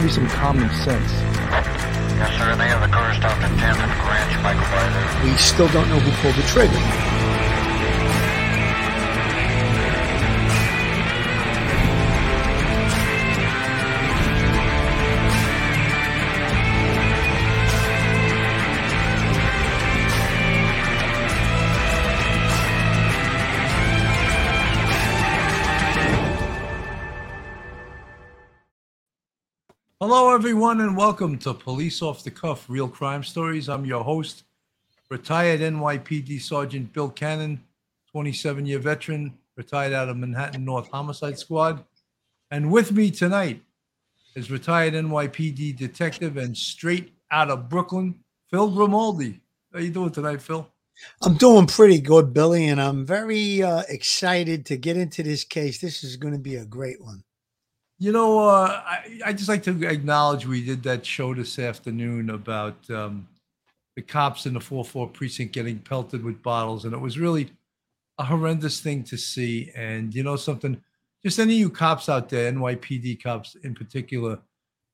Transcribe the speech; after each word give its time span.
To 0.00 0.06
be 0.06 0.12
some 0.12 0.28
common 0.28 0.70
sense. 0.70 1.12
Yes, 1.12 2.32
sir. 2.38 2.56
They 2.56 2.68
have 2.68 2.80
the 2.80 2.88
car 2.88 3.12
stopped 3.12 3.42
at 3.42 3.50
10th 3.50 3.76
and. 3.76 4.42
Michael 4.42 4.62
Ryder. 4.62 5.30
We 5.30 5.36
still 5.36 5.68
don't 5.68 5.90
know 5.90 5.98
who 5.98 6.10
pulled 6.22 6.36
the 6.36 6.42
trigger. 6.48 7.09
Everyone, 30.40 30.80
and 30.80 30.96
welcome 30.96 31.36
to 31.36 31.52
Police 31.52 32.00
Off 32.00 32.24
the 32.24 32.30
Cuff 32.30 32.64
Real 32.66 32.88
Crime 32.88 33.22
Stories. 33.22 33.68
I'm 33.68 33.84
your 33.84 34.02
host, 34.02 34.44
retired 35.10 35.60
NYPD 35.60 36.40
Sergeant 36.40 36.94
Bill 36.94 37.10
Cannon, 37.10 37.62
27 38.10 38.64
year 38.64 38.78
veteran, 38.78 39.36
retired 39.56 39.92
out 39.92 40.08
of 40.08 40.16
Manhattan 40.16 40.64
North 40.64 40.88
Homicide 40.90 41.38
Squad. 41.38 41.84
And 42.50 42.72
with 42.72 42.90
me 42.90 43.10
tonight 43.10 43.60
is 44.34 44.50
retired 44.50 44.94
NYPD 44.94 45.76
detective 45.76 46.38
and 46.38 46.56
straight 46.56 47.12
out 47.30 47.50
of 47.50 47.68
Brooklyn, 47.68 48.14
Phil 48.50 48.70
Grimaldi. 48.70 49.42
How 49.74 49.80
you 49.80 49.90
doing 49.90 50.10
tonight, 50.10 50.40
Phil? 50.40 50.66
I'm 51.20 51.34
doing 51.34 51.66
pretty 51.66 52.00
good, 52.00 52.32
Billy, 52.32 52.66
and 52.66 52.80
I'm 52.80 53.04
very 53.04 53.62
uh, 53.62 53.82
excited 53.90 54.64
to 54.66 54.78
get 54.78 54.96
into 54.96 55.22
this 55.22 55.44
case. 55.44 55.82
This 55.82 56.02
is 56.02 56.16
going 56.16 56.32
to 56.32 56.40
be 56.40 56.56
a 56.56 56.64
great 56.64 57.02
one. 57.02 57.24
You 58.02 58.12
know, 58.12 58.38
uh, 58.48 58.80
I, 58.82 59.20
I 59.26 59.32
just 59.34 59.50
like 59.50 59.62
to 59.64 59.86
acknowledge 59.86 60.46
we 60.46 60.64
did 60.64 60.82
that 60.84 61.04
show 61.04 61.34
this 61.34 61.58
afternoon 61.58 62.30
about 62.30 62.88
um, 62.88 63.28
the 63.94 64.00
cops 64.00 64.46
in 64.46 64.54
the 64.54 64.60
4 64.60 64.86
4 64.86 65.06
precinct 65.08 65.52
getting 65.52 65.78
pelted 65.78 66.24
with 66.24 66.42
bottles. 66.42 66.86
And 66.86 66.94
it 66.94 66.98
was 66.98 67.18
really 67.18 67.50
a 68.16 68.24
horrendous 68.24 68.80
thing 68.80 69.04
to 69.04 69.18
see. 69.18 69.70
And 69.76 70.14
you 70.14 70.22
know, 70.22 70.36
something, 70.36 70.82
just 71.22 71.38
any 71.38 71.52
of 71.52 71.58
you 71.58 71.68
cops 71.68 72.08
out 72.08 72.30
there, 72.30 72.50
NYPD 72.50 73.22
cops 73.22 73.54
in 73.56 73.74
particular, 73.74 74.38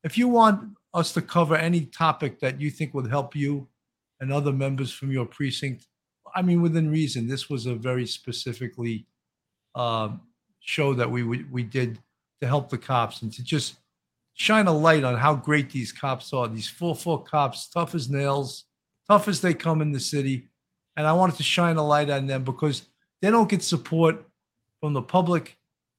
if 0.03 0.19
you 0.19 0.27
want 0.27 0.77
us 0.93 1.13
to 1.13 1.23
cover 1.23 1.55
any 1.55 1.85
topic 1.85 2.41
that 2.41 2.61
you 2.61 2.73
think 2.73 2.93
would 2.93 3.09
help 3.09 3.37
you 3.37 3.69
and 4.19 4.33
other 4.33 4.53
members 4.53 4.93
from 4.93 5.13
your 5.13 5.27
precinct, 5.27 5.87
I 6.35 6.43
mean, 6.43 6.61
within 6.61 6.91
reason, 6.91 7.29
this 7.29 7.49
was 7.49 7.67
a 7.67 7.75
very 7.77 8.05
specifically 8.09 9.07
um, 9.77 10.23
show 10.59 10.93
that 10.95 11.09
we 11.09 11.23
we, 11.23 11.45
we 11.45 11.63
did 11.63 12.01
to 12.41 12.47
help 12.47 12.69
the 12.69 12.79
cops 12.79 13.23
and 13.23 13.33
to 13.33 13.43
just 13.43 13.77
shine 14.35 14.67
a 14.67 14.73
light 14.73 15.05
on 15.05 15.17
how 15.17 15.35
great 15.35 15.71
these 15.71 15.93
cops 15.93 16.33
are. 16.33 16.49
These 16.49 16.69
full 16.69 16.95
four 16.95 17.23
cops, 17.23 17.69
tough 17.69 17.95
as 17.95 18.11
nails, 18.11 18.65
tough 19.09 19.29
as 19.29 19.41
they 19.41 19.55
come 19.55 19.81
in 19.81 19.93
the 19.93 20.01
city. 20.01 20.49
And 20.97 21.07
I 21.07 21.13
wanted 21.13 21.37
to 21.37 21.43
shine 21.43 21.77
a 21.77 21.87
light 21.87 22.11
on 22.11 22.27
them 22.27 22.45
because 22.45 22.87
they 23.23 23.31
don't 23.31 23.49
get 23.49 23.63
support 23.63 24.25
from 24.81 24.93
the 24.93 25.03
public. 25.03 25.57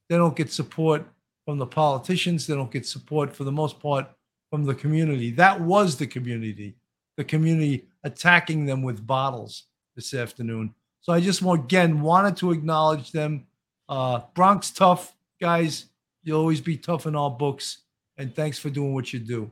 They 0.09 0.17
don't 0.17 0.35
get 0.35 0.51
support 0.51 1.05
from 1.45 1.57
the 1.57 1.65
politicians. 1.65 2.45
They 2.45 2.55
don't 2.55 2.71
get 2.71 2.85
support, 2.85 3.35
for 3.35 3.43
the 3.43 3.51
most 3.51 3.79
part, 3.79 4.07
from 4.49 4.65
the 4.65 4.75
community. 4.75 5.31
That 5.31 5.59
was 5.59 5.97
the 5.97 6.07
community, 6.07 6.75
the 7.15 7.23
community 7.23 7.87
attacking 8.03 8.65
them 8.65 8.81
with 8.81 9.05
bottles 9.05 9.63
this 9.95 10.13
afternoon. 10.13 10.73
So 11.01 11.13
I 11.13 11.21
just 11.21 11.41
again 11.41 12.01
wanted 12.01 12.37
to 12.37 12.51
acknowledge 12.51 13.11
them. 13.11 13.47
Uh, 13.89 14.21
Bronx 14.33 14.71
tough 14.71 15.15
guys. 15.39 15.85
You'll 16.27 16.41
always 16.41 16.59
be 16.59 16.77
tough 16.77 17.05
in 17.05 17.15
our 17.15 17.31
books. 17.31 17.83
And 18.17 18.35
thanks 18.35 18.59
for 18.59 18.69
doing 18.69 18.93
what 18.93 19.13
you 19.13 19.19
do. 19.19 19.51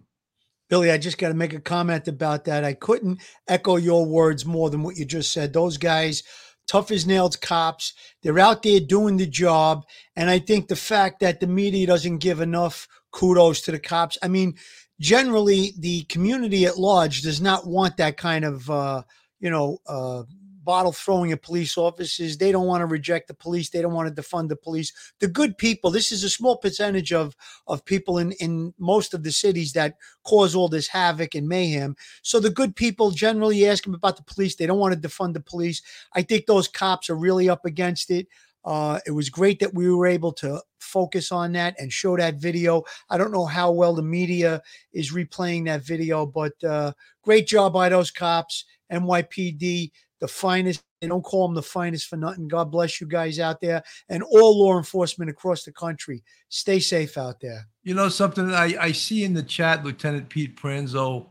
Billy, 0.70 0.92
I 0.92 0.98
just 0.98 1.18
got 1.18 1.30
to 1.30 1.34
make 1.34 1.54
a 1.54 1.62
comment 1.62 2.10
about 2.10 2.44
that. 2.46 2.66
I 2.66 2.74
couldn't 2.74 3.22
echo 3.48 3.78
your 3.78 4.06
words 4.06 4.46
more 4.46 4.70
than 4.70 4.84
what 4.84 4.98
you 4.98 5.06
just 5.06 5.32
said. 5.32 5.54
Those 5.54 5.78
guys, 5.78 6.22
tough 6.68 6.92
as 6.92 7.08
nails 7.08 7.38
cops, 7.38 7.94
they're 8.24 8.40
out 8.40 8.62
there 8.62 8.82
doing 8.82 9.16
the 9.16 9.26
job. 9.26 9.86
And 10.18 10.30
I 10.30 10.40
think 10.40 10.68
the 10.68 10.76
fact 10.76 11.22
that 11.22 11.40
the 11.40 11.48
media 11.48 11.88
doesn't 11.88 12.18
give 12.18 12.42
enough 12.42 12.90
kudos 13.14 13.62
to 13.62 13.72
the 13.72 13.80
cops, 13.80 14.18
I 14.22 14.28
mean, 14.28 14.56
generally 15.00 15.72
the 15.80 16.04
community 16.04 16.66
at 16.66 16.78
large 16.78 17.22
does 17.22 17.40
not 17.40 17.66
want 17.66 17.96
that 17.98 18.18
kind 18.18 18.44
of, 18.44 18.70
uh, 18.70 19.04
you 19.40 19.50
know, 19.50 19.78
uh, 19.88 20.24
bottle 20.66 20.92
throwing 20.92 21.32
at 21.32 21.44
police 21.44 21.78
officers. 21.78 22.38
They 22.38 22.52
don't 22.52 22.68
want 22.68 22.82
to 22.82 22.88
reject 22.88 23.28
the 23.28 23.34
police. 23.34 23.70
They 23.70 23.82
don't 23.82 23.94
want 23.94 24.14
to 24.14 24.22
defund 24.22 24.50
the 24.50 24.56
police. 24.56 24.92
The 25.20 25.28
good 25.28 25.58
people, 25.58 25.92
this 25.92 26.12
is 26.12 26.24
a 26.24 26.30
small 26.30 26.58
percentage 26.58 27.14
of, 27.14 27.36
of 27.68 27.86
people 27.86 28.18
in, 28.18 28.32
in 28.34 28.74
most 28.80 29.14
of 29.14 29.24
the 29.24 29.32
cities 29.32 29.72
that 29.74 29.96
cause 30.24 30.56
all 30.56 30.68
this 30.68 30.88
havoc 30.88 31.36
and 31.36 31.48
mayhem. 31.48 31.96
So 32.24 32.40
the 32.40 32.50
good 32.50 32.76
people 32.76 33.12
generally 33.12 33.66
ask 33.68 33.84
them 33.84 33.94
about 33.94 34.18
the 34.18 34.24
police. 34.24 34.56
They 34.56 34.66
don't 34.66 34.80
want 34.80 35.00
to 35.02 35.08
defund 35.08 35.34
the 35.34 35.40
police. 35.40 35.82
I 36.14 36.24
think 36.24 36.46
those 36.46 36.68
cops 36.68 37.10
are 37.10 37.16
really 37.16 37.48
up 37.48 37.66
against 37.66 38.12
it. 38.12 38.28
Uh, 38.66 39.00
it 39.06 39.12
was 39.12 39.30
great 39.30 39.60
that 39.60 39.76
we 39.76 39.94
were 39.94 40.08
able 40.08 40.34
to 40.34 40.60
focus 40.80 41.32
on 41.32 41.52
that 41.52 41.76
and 41.80 41.94
show 41.94 42.18
that 42.18 42.36
video. 42.36 42.84
I 43.10 43.18
don't 43.18 43.32
know 43.32 43.46
how 43.46 43.72
well 43.72 43.94
the 43.94 44.02
media 44.02 44.62
is 44.92 45.14
replaying 45.14 45.66
that 45.66 45.84
video, 45.84 46.26
but 46.26 46.52
uh, 46.64 46.94
great 47.22 47.46
job 47.48 47.74
by 47.74 47.90
those 47.90 48.10
cops, 48.10 48.66
NYPD 48.92 49.92
the 50.20 50.28
finest. 50.28 50.84
They 51.02 51.08
don't 51.08 51.22
call 51.22 51.48
them 51.48 51.56
the 51.56 51.62
finest 51.62 52.08
for 52.08 52.18
nothing. 52.18 52.48
God 52.48 52.72
bless 52.72 53.00
you 53.00 53.08
guys 53.08 53.40
out 53.40 53.62
there 53.62 53.84
and 54.10 54.24
all 54.24 54.60
law 54.60 54.78
enforcement 54.78 55.30
across 55.30 55.64
the 55.64 55.72
country. 55.72 56.24
Stay 56.50 56.80
safe 56.80 57.18
out 57.18 57.40
there. 57.40 57.68
You 57.84 57.94
know 57.94 58.10
something 58.10 58.52
I, 58.52 58.76
I 58.80 58.92
see 58.92 59.24
in 59.24 59.34
the 59.34 59.44
chat, 59.44 59.84
Lieutenant 59.84 60.30
Pete 60.30 60.56
Pranzo, 60.56 61.28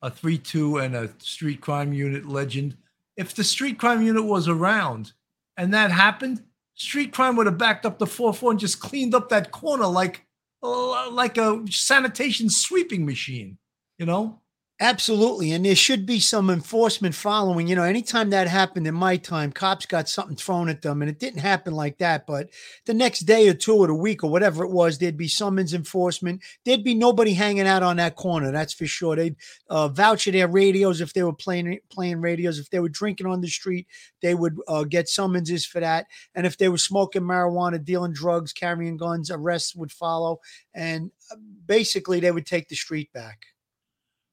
a 0.00 0.10
3-2 0.10 0.84
and 0.84 0.96
a 0.96 1.10
street 1.18 1.60
crime 1.60 1.92
unit 1.92 2.26
legend. 2.26 2.76
If 3.16 3.34
the 3.34 3.44
street 3.44 3.78
crime 3.78 4.02
unit 4.02 4.24
was 4.24 4.48
around 4.48 5.12
and 5.56 5.72
that 5.74 5.90
happened, 5.90 6.42
street 6.74 7.12
crime 7.12 7.36
would 7.36 7.46
have 7.46 7.58
backed 7.58 7.86
up 7.86 7.98
the 7.98 8.06
4-4 8.06 8.50
and 8.52 8.60
just 8.60 8.80
cleaned 8.80 9.14
up 9.14 9.28
that 9.28 9.50
corner 9.52 9.86
like 9.86 10.26
like 10.62 11.38
a 11.38 11.60
sanitation 11.70 12.48
sweeping 12.48 13.04
machine, 13.04 13.58
you 13.98 14.06
know? 14.06 14.40
Absolutely. 14.82 15.52
And 15.52 15.64
there 15.64 15.76
should 15.76 16.06
be 16.06 16.18
some 16.18 16.50
enforcement 16.50 17.14
following. 17.14 17.68
You 17.68 17.76
know, 17.76 17.84
anytime 17.84 18.30
that 18.30 18.48
happened 18.48 18.88
in 18.88 18.96
my 18.96 19.16
time, 19.16 19.52
cops 19.52 19.86
got 19.86 20.08
something 20.08 20.34
thrown 20.34 20.68
at 20.68 20.82
them. 20.82 21.02
And 21.02 21.08
it 21.08 21.20
didn't 21.20 21.38
happen 21.38 21.72
like 21.72 21.98
that. 21.98 22.26
But 22.26 22.48
the 22.86 22.92
next 22.92 23.20
day 23.20 23.48
or 23.48 23.54
two 23.54 23.76
or 23.76 23.88
a 23.88 23.94
week 23.94 24.24
or 24.24 24.30
whatever 24.32 24.64
it 24.64 24.72
was, 24.72 24.98
there'd 24.98 25.16
be 25.16 25.28
summons 25.28 25.72
enforcement. 25.72 26.42
There'd 26.64 26.82
be 26.82 26.96
nobody 26.96 27.32
hanging 27.32 27.68
out 27.68 27.84
on 27.84 27.98
that 27.98 28.16
corner. 28.16 28.50
That's 28.50 28.72
for 28.72 28.86
sure. 28.86 29.14
They'd 29.14 29.36
uh, 29.70 29.86
vouch 29.86 30.24
their 30.24 30.48
radios 30.48 31.00
if 31.00 31.12
they 31.12 31.22
were 31.22 31.32
playing 31.32 31.78
playing 31.88 32.20
radios. 32.20 32.58
If 32.58 32.70
they 32.70 32.80
were 32.80 32.88
drinking 32.88 33.28
on 33.28 33.40
the 33.40 33.46
street, 33.46 33.86
they 34.20 34.34
would 34.34 34.56
uh, 34.66 34.82
get 34.82 35.08
summonses 35.08 35.64
for 35.64 35.78
that. 35.78 36.06
And 36.34 36.44
if 36.44 36.58
they 36.58 36.68
were 36.68 36.76
smoking 36.76 37.22
marijuana, 37.22 37.84
dealing 37.84 38.14
drugs, 38.14 38.52
carrying 38.52 38.96
guns, 38.96 39.30
arrests 39.30 39.76
would 39.76 39.92
follow. 39.92 40.40
And 40.74 41.12
uh, 41.30 41.36
basically, 41.66 42.18
they 42.18 42.32
would 42.32 42.46
take 42.46 42.66
the 42.66 42.74
street 42.74 43.12
back. 43.12 43.46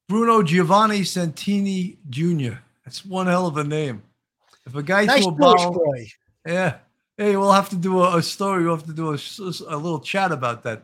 Bruno 0.09 0.41
Giovanni 0.41 1.03
Santini 1.03 1.99
Jr. 2.09 2.55
That's 2.83 3.05
one 3.05 3.27
hell 3.27 3.45
of 3.45 3.57
a 3.57 3.63
name. 3.63 4.01
If 4.65 4.73
a 4.73 4.81
guy 4.81 5.05
nice 5.05 5.23
threw 5.23 5.31
a 5.31 5.35
bottle, 5.35 5.93
yeah. 6.43 6.77
Hey, 7.15 7.37
we'll 7.37 7.51
have 7.51 7.69
to 7.69 7.75
do 7.75 8.01
a, 8.01 8.17
a 8.17 8.23
story. 8.23 8.63
We'll 8.63 8.77
have 8.77 8.87
to 8.87 8.93
do 8.93 9.09
a, 9.09 9.19
a, 9.67 9.77
little 9.77 9.99
chat 9.99 10.31
about 10.31 10.63
that. 10.63 10.79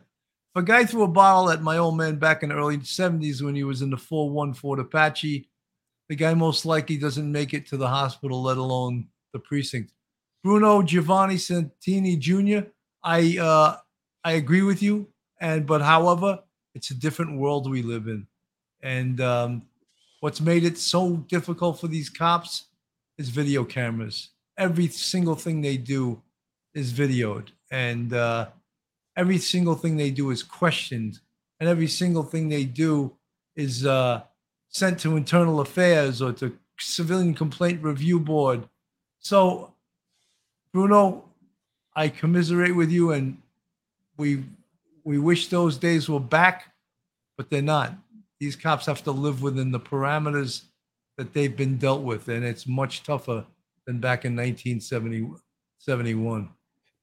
If 0.53 0.61
a 0.61 0.63
guy 0.63 0.85
threw 0.85 1.03
a 1.03 1.07
bottle 1.07 1.49
at 1.49 1.63
my 1.63 1.77
old 1.77 1.97
man 1.97 2.17
back 2.17 2.43
in 2.43 2.49
the 2.49 2.55
early 2.55 2.77
70s 2.77 3.41
when 3.41 3.55
he 3.55 3.63
was 3.63 3.81
in 3.81 3.89
the 3.89 3.97
414 3.97 4.85
Apache, 4.85 5.49
the 6.07 6.15
guy 6.15 6.35
most 6.35 6.63
likely 6.63 6.97
doesn't 6.97 7.31
make 7.31 7.55
it 7.55 7.65
to 7.69 7.77
the 7.77 7.87
hospital, 7.87 8.43
let 8.43 8.57
alone 8.57 9.07
the 9.33 9.39
precinct. 9.39 9.91
Bruno 10.43 10.83
Giovanni 10.83 11.39
Santini 11.39 12.15
Jr. 12.15 12.67
I 13.03 13.39
uh, 13.39 13.77
I 14.23 14.33
agree 14.33 14.61
with 14.61 14.83
you, 14.83 15.07
and 15.41 15.65
but 15.65 15.81
however, 15.81 16.43
it's 16.75 16.91
a 16.91 16.95
different 16.95 17.39
world 17.39 17.67
we 17.67 17.81
live 17.81 18.07
in. 18.07 18.27
And 18.85 19.19
um, 19.19 19.63
what's 20.19 20.39
made 20.39 20.63
it 20.63 20.77
so 20.77 21.17
difficult 21.27 21.79
for 21.79 21.87
these 21.87 22.07
cops 22.07 22.65
is 23.17 23.29
video 23.29 23.65
cameras. 23.65 24.29
Every 24.59 24.87
single 24.89 25.35
thing 25.35 25.59
they 25.59 25.75
do 25.75 26.21
is 26.75 26.93
videoed, 26.93 27.47
and 27.71 28.13
uh, 28.13 28.49
every 29.17 29.39
single 29.39 29.73
thing 29.73 29.97
they 29.97 30.11
do 30.11 30.29
is 30.29 30.43
questioned, 30.43 31.19
and 31.59 31.67
every 31.67 31.87
single 31.87 32.21
thing 32.21 32.47
they 32.47 32.63
do 32.63 33.11
is 33.55 33.87
uh, 33.87 34.21
sent 34.69 34.99
to 34.99 35.17
internal 35.17 35.61
affairs 35.61 36.21
or 36.21 36.31
to 36.33 36.55
civilian 36.79 37.33
complaint 37.33 37.81
review 37.81 38.19
board. 38.19 38.69
So, 39.19 39.73
Bruno, 40.71 41.25
I 41.95 42.09
commiserate 42.09 42.75
with 42.75 42.91
you, 42.91 43.13
and 43.13 43.41
we 44.15 44.43
we 45.03 45.17
wish 45.17 45.47
those 45.47 45.75
days 45.75 46.07
were 46.07 46.19
back, 46.19 46.71
but 47.35 47.49
they're 47.49 47.63
not 47.63 47.93
these 48.39 48.55
cops 48.55 48.85
have 48.85 49.03
to 49.03 49.11
live 49.11 49.41
within 49.41 49.71
the 49.71 49.79
parameters 49.79 50.65
that 51.17 51.33
they've 51.33 51.55
been 51.55 51.77
dealt 51.77 52.01
with, 52.01 52.27
and 52.27 52.43
it's 52.43 52.67
much 52.67 53.03
tougher 53.03 53.45
than 53.85 53.99
back 53.99 54.25
in 54.25 54.35
1971. 54.35 56.49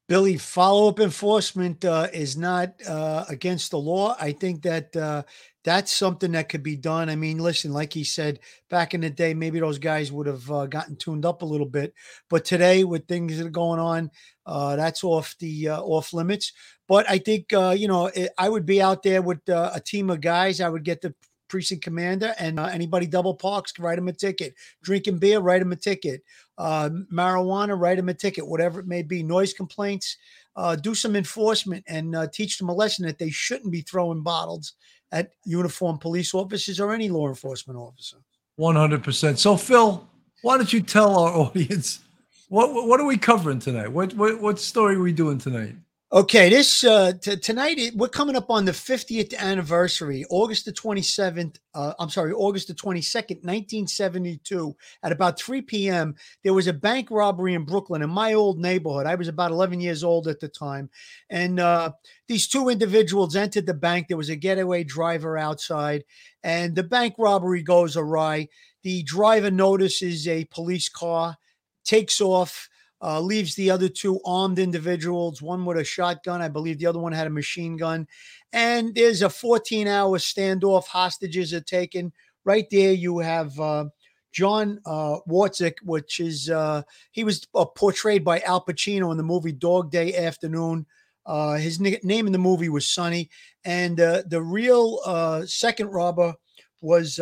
Billy, 0.08 0.36
follow 0.36 0.88
up 0.88 1.00
enforcement 1.00 1.84
uh, 1.84 2.08
is 2.12 2.36
not 2.36 2.74
uh, 2.86 3.24
against 3.28 3.70
the 3.70 3.78
law. 3.78 4.14
I 4.20 4.32
think 4.32 4.62
that 4.62 4.94
uh, 4.94 5.22
that's 5.64 5.92
something 5.92 6.32
that 6.32 6.48
could 6.48 6.62
be 6.62 6.76
done. 6.76 7.08
I 7.08 7.16
mean, 7.16 7.38
listen, 7.38 7.72
like 7.72 7.92
he 7.92 8.04
said 8.04 8.40
back 8.68 8.94
in 8.94 9.00
the 9.00 9.10
day, 9.10 9.34
maybe 9.34 9.60
those 9.60 9.78
guys 9.78 10.10
would 10.10 10.26
have 10.26 10.50
uh, 10.50 10.66
gotten 10.66 10.96
tuned 10.96 11.24
up 11.24 11.42
a 11.42 11.46
little 11.46 11.66
bit, 11.66 11.94
but 12.28 12.44
today 12.44 12.84
with 12.84 13.06
things 13.06 13.38
that 13.38 13.46
are 13.46 13.50
going 13.50 13.80
on, 13.80 14.10
uh, 14.46 14.76
that's 14.76 15.04
off 15.04 15.36
the 15.38 15.68
uh, 15.68 15.80
off 15.80 16.12
limits. 16.12 16.52
But 16.88 17.08
I 17.08 17.18
think 17.18 17.52
you 17.52 17.88
know 17.88 18.06
it, 18.06 18.30
I 18.36 18.48
would 18.48 18.66
be 18.66 18.82
out 18.82 19.02
there 19.02 19.22
with 19.22 19.40
a 19.48 19.80
team 19.84 20.10
of 20.10 20.20
guys. 20.20 20.60
I 20.60 20.68
would 20.68 20.84
get 20.84 21.00
the 21.00 21.14
precinct 21.52 21.84
commander 21.84 22.34
and 22.38 22.58
uh, 22.58 22.64
anybody 22.64 23.06
double 23.06 23.34
parks, 23.34 23.78
write 23.78 23.96
them 23.96 24.08
a 24.08 24.12
ticket. 24.12 24.54
Drinking 24.82 25.18
beer, 25.18 25.38
write 25.38 25.58
them 25.58 25.70
a 25.70 25.76
ticket. 25.76 26.22
Uh, 26.56 26.88
marijuana, 27.12 27.78
write 27.78 27.98
them 27.98 28.08
a 28.08 28.14
ticket. 28.14 28.48
Whatever 28.48 28.80
it 28.80 28.86
may 28.86 29.02
be. 29.02 29.22
Noise 29.22 29.52
complaints, 29.52 30.16
uh, 30.56 30.76
do 30.76 30.94
some 30.94 31.14
enforcement 31.14 31.84
and 31.86 32.16
uh, 32.16 32.26
teach 32.26 32.56
them 32.56 32.70
a 32.70 32.74
lesson 32.74 33.04
that 33.04 33.18
they 33.18 33.28
shouldn't 33.28 33.70
be 33.70 33.82
throwing 33.82 34.22
bottles 34.22 34.72
at 35.12 35.30
uniformed 35.44 36.00
police 36.00 36.34
officers 36.34 36.80
or 36.80 36.92
any 36.92 37.08
law 37.08 37.28
enforcement 37.28 37.78
officer. 37.78 38.16
One 38.56 38.76
hundred 38.76 39.04
percent. 39.04 39.38
So, 39.38 39.56
Phil, 39.56 40.06
why 40.42 40.56
don't 40.56 40.72
you 40.72 40.80
tell 40.80 41.18
our 41.18 41.32
audience 41.36 42.00
what 42.48 42.72
what 42.72 43.00
are 43.00 43.06
we 43.06 43.16
covering 43.16 43.60
tonight? 43.60 43.88
What 43.88 44.14
what 44.14 44.40
what 44.40 44.58
story 44.58 44.96
are 44.96 45.00
we 45.00 45.12
doing 45.12 45.38
tonight? 45.38 45.74
Okay, 46.14 46.50
this 46.50 46.84
uh, 46.84 47.14
t- 47.18 47.36
tonight 47.36 47.90
we're 47.94 48.06
coming 48.06 48.36
up 48.36 48.50
on 48.50 48.66
the 48.66 48.72
50th 48.72 49.34
anniversary, 49.38 50.26
August 50.28 50.66
the 50.66 50.72
27th. 50.72 51.56
Uh, 51.72 51.94
I'm 51.98 52.10
sorry, 52.10 52.34
August 52.34 52.68
the 52.68 52.74
22nd, 52.74 53.42
1972. 53.42 54.76
At 55.02 55.10
about 55.10 55.40
3 55.40 55.62
p.m., 55.62 56.14
there 56.44 56.52
was 56.52 56.66
a 56.66 56.72
bank 56.74 57.10
robbery 57.10 57.54
in 57.54 57.64
Brooklyn 57.64 58.02
in 58.02 58.10
my 58.10 58.34
old 58.34 58.58
neighborhood. 58.58 59.06
I 59.06 59.14
was 59.14 59.28
about 59.28 59.52
11 59.52 59.80
years 59.80 60.04
old 60.04 60.28
at 60.28 60.38
the 60.38 60.48
time, 60.48 60.90
and 61.30 61.58
uh, 61.58 61.92
these 62.28 62.46
two 62.46 62.68
individuals 62.68 63.34
entered 63.34 63.64
the 63.64 63.72
bank. 63.72 64.08
There 64.08 64.18
was 64.18 64.28
a 64.28 64.36
getaway 64.36 64.84
driver 64.84 65.38
outside, 65.38 66.04
and 66.42 66.74
the 66.74 66.82
bank 66.82 67.14
robbery 67.16 67.62
goes 67.62 67.96
awry. 67.96 68.50
The 68.82 69.02
driver 69.04 69.50
notices 69.50 70.28
a 70.28 70.44
police 70.44 70.90
car, 70.90 71.38
takes 71.84 72.20
off 72.20 72.68
uh, 73.02 73.20
leaves 73.20 73.54
the 73.54 73.70
other 73.70 73.88
two 73.88 74.20
armed 74.24 74.58
individuals, 74.58 75.42
one 75.42 75.64
with 75.64 75.76
a 75.76 75.84
shotgun. 75.84 76.40
I 76.40 76.48
believe 76.48 76.78
the 76.78 76.86
other 76.86 77.00
one 77.00 77.12
had 77.12 77.26
a 77.26 77.30
machine 77.30 77.76
gun. 77.76 78.06
And 78.52 78.94
there's 78.94 79.22
a 79.22 79.30
14 79.30 79.88
hour 79.88 80.18
standoff. 80.18 80.86
Hostages 80.86 81.52
are 81.52 81.60
taken. 81.60 82.12
Right 82.44 82.66
there, 82.70 82.92
you 82.92 83.18
have 83.18 83.58
uh, 83.58 83.86
John 84.32 84.80
uh, 84.86 85.16
Wartzik, 85.28 85.74
which 85.82 86.20
is, 86.20 86.48
uh, 86.48 86.82
he 87.10 87.24
was 87.24 87.46
uh, 87.54 87.64
portrayed 87.64 88.24
by 88.24 88.40
Al 88.40 88.64
Pacino 88.64 89.10
in 89.10 89.16
the 89.16 89.22
movie 89.22 89.52
Dog 89.52 89.90
Day 89.90 90.14
Afternoon. 90.14 90.86
Uh, 91.26 91.54
his 91.54 91.80
n- 91.80 91.96
name 92.02 92.26
in 92.26 92.32
the 92.32 92.38
movie 92.38 92.68
was 92.68 92.86
Sonny. 92.86 93.30
And 93.64 93.96
the 93.96 94.42
real 94.42 95.44
second 95.46 95.88
robber 95.88 96.34
was 96.80 97.20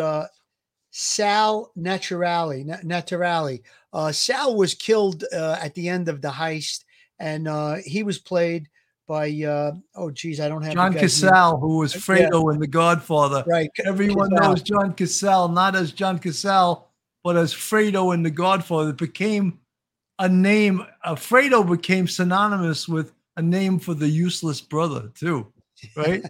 Sal 0.90 1.72
Naturile. 1.78 2.82
Naturile. 2.84 3.62
Uh, 3.92 4.12
Sal 4.12 4.56
was 4.56 4.74
killed 4.74 5.24
uh, 5.32 5.56
at 5.60 5.74
the 5.74 5.88
end 5.88 6.08
of 6.08 6.20
the 6.20 6.28
heist, 6.28 6.84
and 7.18 7.48
uh, 7.48 7.76
he 7.84 8.02
was 8.02 8.18
played 8.18 8.68
by 9.06 9.28
uh, 9.28 9.72
oh 9.96 10.10
geez, 10.10 10.40
I 10.40 10.48
don't 10.48 10.62
have 10.62 10.74
John 10.74 10.94
Cazale, 10.94 11.60
who 11.60 11.78
was 11.78 11.92
Fredo 11.92 12.44
yeah. 12.44 12.54
in 12.54 12.60
The 12.60 12.68
Godfather. 12.68 13.44
Right, 13.46 13.70
everyone 13.84 14.30
Cazale. 14.30 14.40
knows 14.42 14.62
John 14.62 14.94
Cazale, 14.94 15.52
not 15.52 15.74
as 15.74 15.92
John 15.92 16.18
Cazale, 16.18 16.84
but 17.24 17.36
as 17.36 17.52
Fredo 17.52 18.14
in 18.14 18.22
The 18.22 18.30
Godfather. 18.30 18.90
It 18.90 18.98
became 18.98 19.58
a 20.20 20.28
name. 20.28 20.84
Uh, 21.02 21.14
Fredo 21.14 21.68
became 21.68 22.06
synonymous 22.06 22.88
with 22.88 23.12
a 23.36 23.42
name 23.42 23.78
for 23.78 23.94
the 23.94 24.08
useless 24.08 24.60
brother 24.60 25.10
too 25.14 25.52
right? 25.96 26.24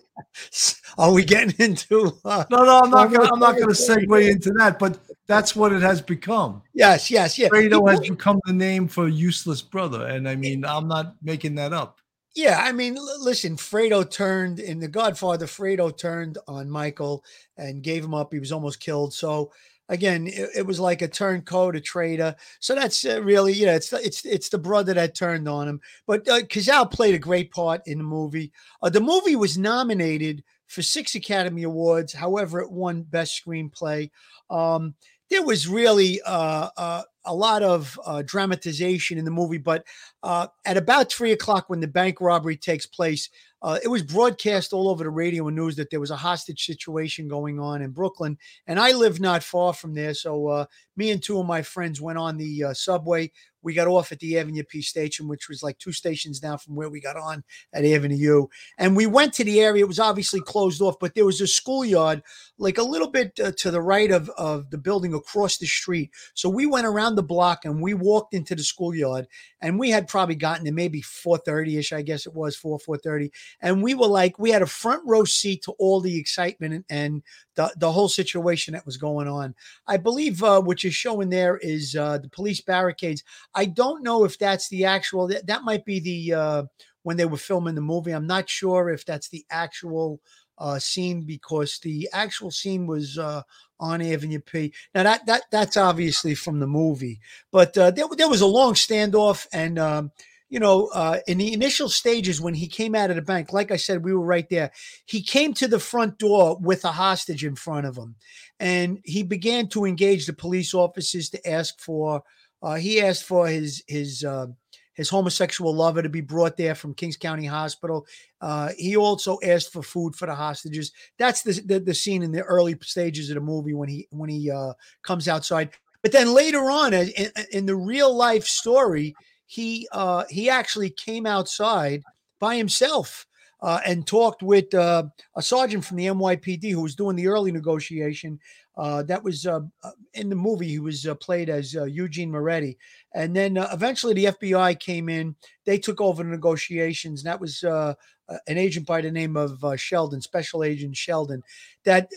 Are 0.99 1.13
we 1.13 1.25
getting 1.25 1.55
into? 1.59 2.19
Uh, 2.25 2.45
no, 2.51 2.65
no, 2.65 2.81
I'm 2.81 2.91
not. 2.91 3.13
Gonna, 3.13 3.31
I'm 3.33 3.39
not 3.39 3.57
going 3.57 3.69
to 3.69 3.75
segue 3.75 4.31
into 4.31 4.51
that, 4.59 4.79
but 4.79 4.99
that's 5.27 5.55
what 5.55 5.73
it 5.73 5.83
has 5.83 6.01
become. 6.01 6.63
Yes, 6.75 7.11
yes, 7.11 7.39
yeah. 7.39 7.49
Fredo 7.49 7.89
has 7.89 8.01
become 8.01 8.41
the 8.47 8.53
name 8.53 8.89
for 8.89 9.09
useless 9.09 9.63
brother, 9.63 10.07
and 10.07 10.29
I 10.29 10.37
mean, 10.37 10.65
I'm 10.65 10.89
not 10.89 11.15
making 11.23 11.55
that 11.57 11.73
up. 11.73 12.01
Yeah, 12.35 12.61
I 12.63 12.73
mean, 12.73 12.97
l- 12.97 13.25
listen, 13.25 13.57
Fredo 13.57 14.09
turned 14.09 14.61
in 14.61 14.79
The 14.79 14.89
Godfather. 14.89 15.47
Fredo 15.47 15.97
turned 15.97 16.39
on 16.47 16.71
Michael 16.71 17.25
and 17.57 17.83
gave 17.83 18.05
him 18.05 18.15
up. 18.15 18.33
He 18.33 18.39
was 18.39 18.53
almost 18.53 18.81
killed. 18.81 19.13
So 19.13 19.53
again, 19.91 20.27
it, 20.29 20.51
it, 20.57 20.67
was 20.67 20.81
like 20.81 21.03
a 21.03 21.09
turncoat, 21.09 21.77
a 21.77 21.81
traitor. 21.81 22.35
So 22.61 22.75
that's 22.75 23.05
uh, 23.05 23.23
really, 23.23 23.53
you 23.53 23.67
know, 23.67 23.75
it's 23.75 23.93
it's 23.93 24.25
it's 24.25 24.49
the 24.49 24.59
brother 24.59 24.95
that 24.95 25.15
turned 25.15 25.49
on 25.49 25.69
him. 25.69 25.81
But 26.07 26.27
uh, 26.29 26.41
Cazale 26.43 26.91
played 26.91 27.15
a 27.15 27.19
great 27.19 27.51
part 27.51 27.83
in 27.87 27.99
the 27.99 28.05
movie. 28.05 28.53
Uh, 28.83 28.89
the 28.89 29.01
movie 29.01 29.37
was 29.37 29.59
nominated 29.59 30.43
for 30.69 30.83
six 30.83 31.15
Academy 31.15 31.65
Awards. 31.65 32.13
However, 32.13 32.61
it 32.61 32.71
won 32.71 33.03
Best 33.03 33.43
Screenplay. 33.45 34.11
Um, 34.49 34.95
there 35.29 35.43
was 35.43 35.69
really 35.69 36.21
uh, 36.23 36.69
uh, 36.77 37.03
a 37.25 37.35
lot 37.35 37.63
of 37.63 37.99
uh, 38.05 38.23
dramatization 38.25 39.19
in 39.19 39.25
the 39.25 39.31
movie, 39.31 39.59
but 39.59 39.85
uh, 40.23 40.49
at 40.65 40.77
about 40.77 41.11
three 41.11 41.33
o'clock 41.33 41.69
when 41.69 41.81
the 41.81 41.89
bank 41.89 42.21
robbery 42.21 42.57
takes 42.57 42.87
place, 42.87 43.31
uh, 43.63 43.79
it 43.83 43.89
was 43.89 44.03
broadcast 44.03 44.73
all 44.73 44.89
over 44.89 45.05
the 45.05 45.11
radio 45.11 45.47
and 45.49 45.57
news 45.57 45.77
that 45.77 45.91
there 45.91 46.01
was 46.01 46.11
a 46.11 46.17
hostage 46.17 46.65
situation 46.65 47.29
going 47.29 47.61
on 47.61 47.83
in 47.83 47.91
Brooklyn, 47.91 48.39
and 48.67 48.81
I 48.81 48.93
live 48.93 49.21
not 49.21 49.43
far 49.43 49.75
from 49.75 49.95
there. 49.95 50.15
So 50.15 50.47
uh, 50.49 50.65
me 50.97 51.11
and 51.11 51.23
two 51.23 51.39
of 51.39 51.47
my 51.47 51.63
friends 51.63 52.01
went 52.01 52.19
on 52.19 52.37
the 52.37 52.65
uh, 52.65 52.75
subway. 52.75 53.31
We 53.63 53.75
got 53.75 53.89
off 53.89 54.13
at 54.13 54.19
the 54.21 54.39
Avenue 54.39 54.65
P 54.65 54.83
station, 54.83 55.29
which 55.29 55.49
was 55.49 55.63
like 55.63 55.79
two 55.79 55.93
stations 55.93 56.41
down 56.41 56.59
from 56.59 56.75
where 56.75 56.89
we 56.89 57.01
got 57.01 57.17
on 57.17 57.45
at 57.73 57.85
Avenue 57.85 58.17
U. 58.17 58.51
And 58.79 58.97
we 58.97 59.07
went 59.07 59.33
to 59.35 59.45
the 59.45 59.61
area. 59.61 59.85
It 59.85 59.89
was 59.89 59.99
obviously 59.99 60.41
closed 60.41 60.81
off, 60.81 60.99
but 60.99 61.15
there 61.15 61.27
was 61.27 61.41
a 61.41 61.47
schoolyard 61.47 62.23
like 62.59 62.79
a 62.79 62.83
little 62.83 63.09
bit 63.09 63.39
uh, 63.43 63.53
to 63.59 63.71
the 63.71 63.81
right 63.81 64.11
of, 64.11 64.29
of 64.31 64.71
the 64.71 64.79
building 64.79 65.15
across 65.15 65.59
the 65.59 65.67
street. 65.67 66.11
So 66.35 66.49
we 66.49 66.67
went 66.67 66.87
around 66.87 67.15
the 67.15 67.23
block 67.23 67.65
and 67.65 67.81
we 67.81 67.95
walked 67.95 68.35
into 68.35 68.55
the 68.55 68.63
schoolyard 68.63 69.27
and 69.61 69.79
we 69.79 69.91
had 69.91 70.09
probably 70.09 70.35
gotten 70.35 70.65
to 70.65 70.73
maybe 70.73 71.03
4.30ish, 71.03 71.95
I 71.95 72.03
guess 72.03 72.27
it 72.27 72.35
was 72.35 72.57
4, 72.57 72.79
4.30. 72.79 73.31
And 73.61 73.83
we 73.83 73.95
were 73.95 74.07
like, 74.07 74.39
we 74.39 74.51
had 74.51 74.63
a 74.63 74.67
front 74.67 75.03
row 75.07 75.25
seat 75.25 75.63
to 75.65 75.73
all 75.73 76.01
the 76.01 76.17
excitement 76.17 76.75
and, 76.75 76.85
and 76.91 77.23
the, 77.57 77.73
the 77.77 77.93
whole 77.93 78.09
situation 78.09 78.75
that 78.75 78.87
was 78.87 78.97
going 78.97 79.29
on. 79.29 79.55
I 79.87 79.97
believe 79.97 80.43
uh, 80.43 80.61
what 80.61 80.83
you're 80.83 80.93
showing 80.93 81.29
there 81.29 81.59
is 81.59 81.97
uh, 81.97 82.19
the 82.19 82.29
police 82.29 82.61
barricades. 82.61 83.25
I 83.55 83.67
don't 83.67 84.03
know 84.03 84.25
if 84.25 84.39
that's 84.39 84.69
the 84.69 84.85
actual. 84.85 85.29
That, 85.29 85.47
that 85.47 85.65
might 85.65 85.85
be 85.85 86.01
the 86.01 86.35
uh, 86.35 86.63
when 87.03 87.17
they 87.17 87.25
were 87.25 87.37
filming 87.37 87.75
the 87.75 87.81
movie. 87.81 88.13
I'm 88.13 88.27
not 88.27 88.49
sure 88.49 88.91
if 88.91 89.05
that's 89.05 89.29
the 89.29 89.45
actual 89.51 90.21
uh, 90.59 90.79
scene 90.79 91.23
because 91.23 91.79
the 91.83 92.09
actual 92.13 92.51
scene 92.51 92.87
was 92.87 93.19
uh, 93.19 93.43
on 93.81 94.03
Avenue 94.03 94.41
P. 94.41 94.73
Now 94.95 95.03
that 95.05 95.27
that 95.27 95.45
that's 95.51 95.77
obviously 95.77 96.35
from 96.35 96.61
the 96.61 96.67
movie, 96.67 97.21
but 97.51 97.77
uh, 97.77 97.91
there 97.91 98.07
there 98.17 98.29
was 98.29 98.43
a 98.43 98.47
long 98.47 98.75
standoff 98.75 99.47
and. 99.53 99.79
Um, 99.79 100.13
you 100.53 100.59
know, 100.59 100.89
uh, 100.93 101.21
in 101.29 101.39
the 101.39 101.53
initial 101.53 101.89
stages 101.89 102.41
when 102.41 102.55
he 102.55 102.67
came 102.67 102.97
out 102.97 103.09
of 103.09 103.15
the 103.15 103.23
bank, 103.23 103.53
like 103.53 103.71
I 103.71 103.77
said, 103.77 104.05
we 104.05 104.13
were 104.13 104.27
right 104.27 104.49
there. 104.51 104.73
He 105.07 105.23
came 105.23 105.55
to 105.55 105.69
the 105.69 105.79
front 105.79 106.19
door 106.19 106.59
with 106.61 106.85
a 106.85 106.91
hostage 106.91 107.45
in 107.45 107.55
front 107.55 107.87
of 107.87 107.97
him, 107.97 108.17
and 108.59 108.99
he 109.05 109.23
began 109.23 109.69
to 109.69 109.85
engage 109.85 110.27
the 110.27 110.33
police 110.33 110.75
officers 110.75 111.31
to 111.31 111.49
ask 111.49 111.79
for. 111.81 112.25
Uh, 112.63 112.75
he 112.75 113.01
asked 113.01 113.25
for 113.25 113.47
his 113.47 113.83
his 113.87 114.25
uh, 114.25 114.47
his 114.95 115.09
homosexual 115.09 115.75
lover 115.75 116.03
to 116.03 116.09
be 116.09 116.21
brought 116.21 116.57
there 116.57 116.75
from 116.75 116.95
Kings 116.95 117.17
County 117.17 117.47
Hospital. 117.47 118.07
Uh, 118.41 118.71
he 118.77 118.97
also 118.97 119.39
asked 119.43 119.73
for 119.73 119.83
food 119.83 120.15
for 120.15 120.27
the 120.27 120.35
hostages. 120.35 120.93
That's 121.19 121.43
the, 121.43 121.53
the, 121.65 121.81
the 121.81 121.95
scene 121.95 122.23
in 122.23 122.33
the 122.33 122.43
early 122.43 122.77
stages 122.83 123.31
of 123.31 123.37
the 123.37 123.41
movie 123.41 123.73
when 123.73 123.89
he 123.89 124.07
when 124.11 124.29
he 124.29 124.51
uh, 124.51 124.75
comes 125.03 125.27
outside. 125.29 125.71
But 126.03 126.13
then 126.13 126.35
later 126.35 126.71
on, 126.71 126.93
in, 126.95 127.11
in 127.53 127.67
the 127.67 127.77
real 127.77 128.15
life 128.15 128.45
story, 128.45 129.15
he 129.47 129.89
uh, 129.93 130.25
he 130.29 130.51
actually 130.51 130.91
came 130.91 131.27
outside 131.27 132.03
by 132.39 132.57
himself 132.57 133.27
uh, 133.63 133.81
and 133.87 134.07
talked 134.07 134.43
with 134.43 134.73
uh, 134.75 135.05
a 135.37 135.43
sergeant 135.43 135.85
from 135.85 135.97
the 135.97 136.07
NYPD 136.07 136.73
who 136.73 136.83
was 136.83 136.95
doing 136.95 137.17
the 137.17 137.27
early 137.27 137.53
negotiation. 137.53 138.39
Uh, 138.81 139.03
that 139.03 139.23
was 139.23 139.47
uh, 139.47 139.61
uh, 139.85 139.91
in 140.15 140.31
the 140.31 140.35
movie. 140.35 140.69
He 140.69 140.79
was 140.79 141.07
uh, 141.07 141.15
played 141.17 141.51
as 141.51 141.77
uh, 141.77 141.85
Eugene 141.85 142.31
Moretti, 142.31 142.79
and 143.15 143.37
then 143.37 143.59
uh, 143.59 143.69
eventually 143.75 144.15
the 144.15 144.25
FBI 144.25 144.81
came 144.81 145.11
in. 145.11 145.37
They 145.67 145.77
took 145.77 146.01
over 146.01 146.23
the 146.23 146.31
negotiations. 146.31 147.21
And 147.21 147.31
that 147.31 147.41
was 147.41 147.63
an 147.63 148.57
agent 148.57 148.87
by 148.87 149.03
the 149.03 149.11
name 149.11 149.37
of 149.37 149.63
Sheldon, 149.79 150.23
Special 150.23 150.65
Agent 150.65 150.97
Sheldon. 150.97 151.43
That 151.85 152.09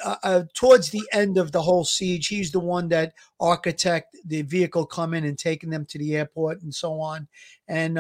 towards 0.53 0.89
the 0.89 1.03
end 1.11 1.37
of 1.37 1.51
the 1.51 1.61
whole 1.61 1.83
siege, 1.83 2.27
he's 2.27 2.51
the 2.51 2.61
one 2.61 2.87
that 2.89 3.13
architect 3.41 4.15
the 4.25 4.43
vehicle 4.43 4.85
coming 4.85 5.25
and 5.25 5.37
taking 5.37 5.69
them 5.69 5.85
to 5.87 5.99
the 5.99 6.15
airport 6.15 6.61
and 6.61 6.73
so 6.73 7.01
on. 7.01 7.27
And 7.67 7.99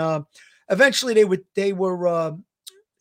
eventually, 0.69 1.13
they 1.13 1.25
would 1.25 1.43
they 1.53 1.73
were 1.73 2.37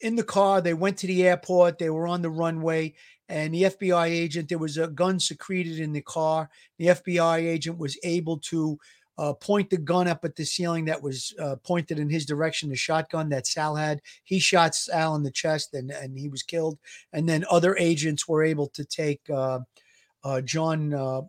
in 0.00 0.16
the 0.16 0.24
car. 0.24 0.60
They 0.60 0.74
went 0.74 0.98
to 0.98 1.06
the 1.06 1.26
airport. 1.26 1.78
They 1.78 1.90
were 1.90 2.08
on 2.08 2.20
the 2.20 2.30
runway. 2.30 2.94
And 3.32 3.54
the 3.54 3.62
FBI 3.62 4.08
agent, 4.08 4.50
there 4.50 4.58
was 4.58 4.76
a 4.76 4.88
gun 4.88 5.18
secreted 5.18 5.80
in 5.80 5.90
the 5.92 6.02
car. 6.02 6.50
The 6.78 6.88
FBI 6.88 7.38
agent 7.38 7.78
was 7.78 7.98
able 8.04 8.36
to 8.40 8.78
uh, 9.16 9.32
point 9.32 9.70
the 9.70 9.78
gun 9.78 10.06
up 10.06 10.22
at 10.26 10.36
the 10.36 10.44
ceiling 10.44 10.84
that 10.84 11.02
was 11.02 11.34
uh, 11.38 11.56
pointed 11.64 11.98
in 11.98 12.10
his 12.10 12.26
direction, 12.26 12.68
the 12.68 12.76
shotgun 12.76 13.30
that 13.30 13.46
Sal 13.46 13.74
had. 13.74 14.02
He 14.24 14.38
shot 14.38 14.74
Sal 14.74 15.14
in 15.14 15.22
the 15.22 15.30
chest 15.30 15.72
and, 15.72 15.90
and 15.90 16.18
he 16.18 16.28
was 16.28 16.42
killed. 16.42 16.78
And 17.14 17.26
then 17.26 17.46
other 17.50 17.74
agents 17.78 18.28
were 18.28 18.44
able 18.44 18.66
to 18.68 18.84
take 18.84 19.22
uh, 19.30 19.60
uh, 20.24 20.42
John 20.42 20.92
uh, 20.92 21.22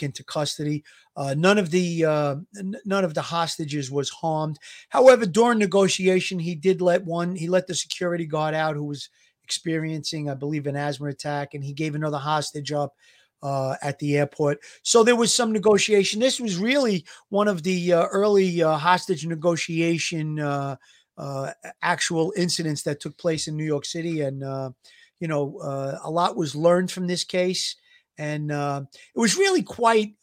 into 0.00 0.24
custody. 0.26 0.82
Uh, 1.14 1.34
none 1.36 1.58
of 1.58 1.70
the 1.70 2.06
uh, 2.06 2.36
n- 2.58 2.80
none 2.86 3.04
of 3.04 3.12
the 3.12 3.22
hostages 3.22 3.90
was 3.90 4.08
harmed. 4.08 4.58
However, 4.88 5.26
during 5.26 5.58
negotiation, 5.58 6.38
he 6.38 6.54
did 6.54 6.80
let 6.80 7.04
one. 7.04 7.36
He 7.36 7.48
let 7.48 7.66
the 7.66 7.74
security 7.74 8.24
guard 8.24 8.54
out 8.54 8.76
who 8.76 8.84
was 8.84 9.10
experiencing, 9.44 10.30
I 10.30 10.34
believe, 10.34 10.66
an 10.66 10.76
asthma 10.76 11.08
attack, 11.08 11.54
and 11.54 11.62
he 11.62 11.72
gave 11.72 11.94
another 11.94 12.18
hostage 12.18 12.72
up. 12.72 12.94
Uh, 13.42 13.76
at 13.82 13.98
the 13.98 14.16
airport. 14.16 14.58
So 14.82 15.04
there 15.04 15.16
was 15.16 15.30
some 15.30 15.52
negotiation. 15.52 16.18
This 16.18 16.40
was 16.40 16.56
really 16.56 17.04
one 17.28 17.46
of 17.46 17.62
the 17.62 17.92
uh, 17.92 18.06
early 18.06 18.62
uh, 18.62 18.78
hostage 18.78 19.26
negotiation 19.26 20.40
uh, 20.40 20.76
uh, 21.18 21.50
actual 21.82 22.32
incidents 22.38 22.82
that 22.84 23.00
took 23.00 23.18
place 23.18 23.46
in 23.46 23.54
New 23.54 23.66
York 23.66 23.84
City. 23.84 24.22
And, 24.22 24.42
uh, 24.42 24.70
you 25.20 25.28
know, 25.28 25.58
a 26.02 26.10
lot 26.10 26.38
was 26.38 26.56
learned 26.56 26.90
from 26.90 27.06
this 27.06 27.22
case. 27.22 27.76
And 28.16 28.50
it 28.50 28.88
was 29.14 29.36
really 29.36 29.62
quite 29.62 30.14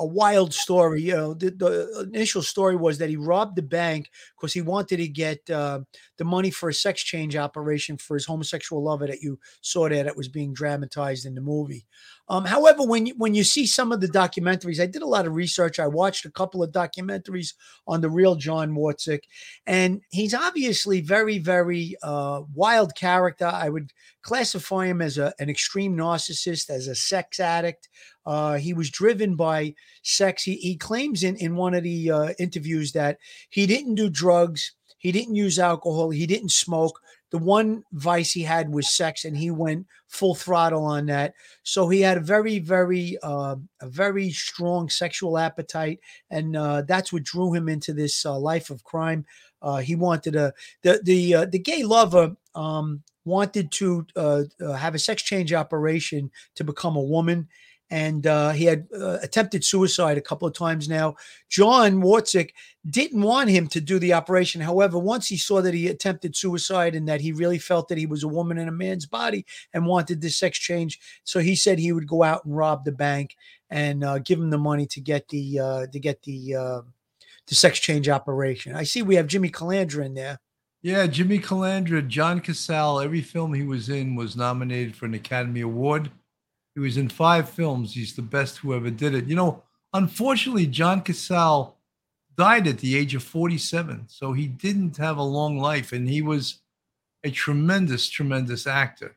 a 0.00 0.06
wild 0.06 0.54
story. 0.54 1.02
You 1.02 1.16
know, 1.16 1.34
the, 1.34 1.50
the, 1.50 2.10
initial 2.12 2.42
story 2.42 2.76
was 2.76 2.98
that 2.98 3.08
he 3.08 3.16
robbed 3.16 3.56
the 3.56 3.62
bank 3.62 4.10
because 4.36 4.52
he 4.52 4.62
wanted 4.62 4.98
to 4.98 5.08
get 5.08 5.48
uh, 5.50 5.80
the 6.16 6.24
money 6.24 6.50
for 6.50 6.68
a 6.68 6.74
sex 6.74 7.02
change 7.02 7.36
operation 7.36 7.96
for 7.96 8.14
his 8.14 8.26
homosexual 8.26 8.82
lover 8.82 9.06
that 9.06 9.22
you 9.22 9.38
saw 9.60 9.88
there 9.88 10.04
that 10.04 10.16
was 10.16 10.28
being 10.28 10.52
dramatized 10.52 11.26
in 11.26 11.34
the 11.34 11.40
movie. 11.40 11.86
Um, 12.30 12.44
however, 12.44 12.84
when 12.84 13.06
you, 13.06 13.14
when 13.16 13.34
you 13.34 13.42
see 13.42 13.66
some 13.66 13.90
of 13.90 14.00
the 14.00 14.08
documentaries, 14.08 14.80
I 14.80 14.86
did 14.86 15.02
a 15.02 15.06
lot 15.06 15.26
of 15.26 15.34
research. 15.34 15.78
I 15.78 15.86
watched 15.86 16.26
a 16.26 16.30
couple 16.30 16.62
of 16.62 16.72
documentaries 16.72 17.54
on 17.86 18.00
the 18.00 18.10
real 18.10 18.36
John 18.36 18.74
Wartzik, 18.74 19.20
and 19.66 20.02
he's 20.10 20.34
obviously 20.34 21.00
very, 21.00 21.38
very 21.38 21.96
uh, 22.02 22.42
wild 22.54 22.94
character. 22.94 23.46
I 23.46 23.70
would 23.70 23.92
classify 24.22 24.86
him 24.86 25.00
as 25.00 25.16
a, 25.16 25.32
an 25.38 25.48
extreme 25.48 25.96
narcissist, 25.96 26.68
as 26.68 26.86
a 26.86 26.94
sex 26.94 27.40
addict. 27.40 27.88
Uh, 28.26 28.56
he 28.56 28.74
was 28.74 28.90
driven 28.90 29.34
by 29.34 29.74
sex. 30.02 30.42
He, 30.42 30.56
he 30.56 30.76
claims 30.76 31.22
in, 31.22 31.36
in 31.36 31.56
one 31.56 31.72
of 31.72 31.82
the 31.82 32.10
uh, 32.10 32.32
interviews 32.38 32.92
that 32.92 33.18
he 33.48 33.66
didn't 33.66 33.94
do 33.94 34.10
drugs, 34.10 34.72
he 34.98 35.12
didn't 35.12 35.36
use 35.36 35.58
alcohol, 35.58 36.10
he 36.10 36.26
didn't 36.26 36.52
smoke. 36.52 37.00
The 37.30 37.38
one 37.38 37.84
vice 37.92 38.32
he 38.32 38.42
had 38.42 38.72
was 38.72 38.88
sex, 38.88 39.24
and 39.24 39.36
he 39.36 39.50
went 39.50 39.86
full 40.06 40.34
throttle 40.34 40.84
on 40.84 41.06
that. 41.06 41.34
So 41.62 41.88
he 41.88 42.00
had 42.00 42.16
a 42.16 42.20
very, 42.20 42.58
very, 42.58 43.18
uh, 43.22 43.56
a 43.80 43.88
very 43.88 44.30
strong 44.30 44.88
sexual 44.88 45.38
appetite, 45.38 46.00
and 46.30 46.56
uh, 46.56 46.82
that's 46.82 47.12
what 47.12 47.24
drew 47.24 47.52
him 47.52 47.68
into 47.68 47.92
this 47.92 48.24
uh, 48.24 48.38
life 48.38 48.70
of 48.70 48.84
crime. 48.84 49.26
Uh, 49.60 49.78
he 49.78 49.94
wanted 49.94 50.36
a 50.36 50.52
the 50.82 51.00
the 51.02 51.34
uh, 51.34 51.44
the 51.44 51.58
gay 51.58 51.82
lover 51.82 52.36
um, 52.54 53.02
wanted 53.24 53.70
to 53.72 54.06
uh, 54.16 54.44
have 54.76 54.94
a 54.94 54.98
sex 54.98 55.22
change 55.22 55.52
operation 55.52 56.30
to 56.54 56.64
become 56.64 56.96
a 56.96 57.02
woman 57.02 57.48
and 57.90 58.26
uh, 58.26 58.50
he 58.50 58.64
had 58.64 58.86
uh, 58.94 59.18
attempted 59.22 59.64
suicide 59.64 60.18
a 60.18 60.22
couple 60.22 60.46
of 60.46 60.54
times 60.54 60.88
now. 60.88 61.16
John 61.48 62.02
Wartzik 62.02 62.50
didn't 62.88 63.22
want 63.22 63.50
him 63.50 63.66
to 63.68 63.80
do 63.80 63.98
the 63.98 64.12
operation. 64.12 64.60
However, 64.60 64.98
once 64.98 65.26
he 65.26 65.36
saw 65.36 65.60
that 65.62 65.74
he 65.74 65.88
attempted 65.88 66.36
suicide 66.36 66.94
and 66.94 67.08
that 67.08 67.20
he 67.20 67.32
really 67.32 67.58
felt 67.58 67.88
that 67.88 67.98
he 67.98 68.06
was 68.06 68.22
a 68.22 68.28
woman 68.28 68.58
in 68.58 68.68
a 68.68 68.72
man's 68.72 69.06
body 69.06 69.46
and 69.72 69.86
wanted 69.86 70.20
this 70.20 70.36
sex 70.36 70.58
change, 70.58 71.00
so 71.24 71.40
he 71.40 71.56
said 71.56 71.78
he 71.78 71.92
would 71.92 72.06
go 72.06 72.22
out 72.22 72.44
and 72.44 72.56
rob 72.56 72.84
the 72.84 72.92
bank 72.92 73.36
and 73.70 74.04
uh, 74.04 74.18
give 74.18 74.38
him 74.38 74.50
the 74.50 74.58
money 74.58 74.86
to 74.86 75.00
get 75.00 75.28
the 75.28 75.58
uh, 75.58 75.86
to 75.86 75.98
get 75.98 76.22
the 76.22 76.54
uh, 76.54 76.80
the 77.46 77.54
sex 77.54 77.78
change 77.78 78.08
operation. 78.08 78.74
I 78.74 78.84
see 78.84 79.02
we 79.02 79.16
have 79.16 79.26
Jimmy 79.26 79.50
Calandra 79.50 80.04
in 80.04 80.14
there. 80.14 80.38
Yeah, 80.80 81.08
Jimmy 81.08 81.40
Calandra, 81.40 82.06
John 82.06 82.40
Cazale, 82.40 83.04
every 83.04 83.20
film 83.20 83.52
he 83.52 83.64
was 83.64 83.88
in 83.88 84.14
was 84.14 84.36
nominated 84.36 84.94
for 84.94 85.06
an 85.06 85.14
Academy 85.14 85.62
Award. 85.62 86.10
He 86.78 86.84
was 86.84 86.96
in 86.96 87.08
five 87.08 87.50
films. 87.50 87.92
He's 87.92 88.14
the 88.14 88.22
best 88.22 88.58
who 88.58 88.72
ever 88.72 88.88
did 88.88 89.12
it. 89.12 89.26
You 89.26 89.34
know, 89.34 89.64
unfortunately, 89.92 90.68
John 90.68 91.02
Cazale 91.02 91.74
died 92.36 92.68
at 92.68 92.78
the 92.78 92.96
age 92.96 93.16
of 93.16 93.24
47. 93.24 94.04
So 94.06 94.32
he 94.32 94.46
didn't 94.46 94.96
have 94.96 95.16
a 95.16 95.24
long 95.24 95.58
life. 95.58 95.90
And 95.90 96.08
he 96.08 96.22
was 96.22 96.60
a 97.24 97.32
tremendous, 97.32 98.08
tremendous 98.08 98.68
actor. 98.68 99.16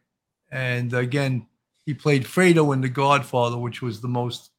And 0.50 0.92
again, 0.92 1.46
he 1.86 1.94
played 1.94 2.24
Fredo 2.24 2.74
in 2.74 2.82
The 2.82 2.90
Godfather, 2.90 3.60
which 3.60 3.84
was 3.84 4.02
the 4.02 4.08
most 4.08 4.50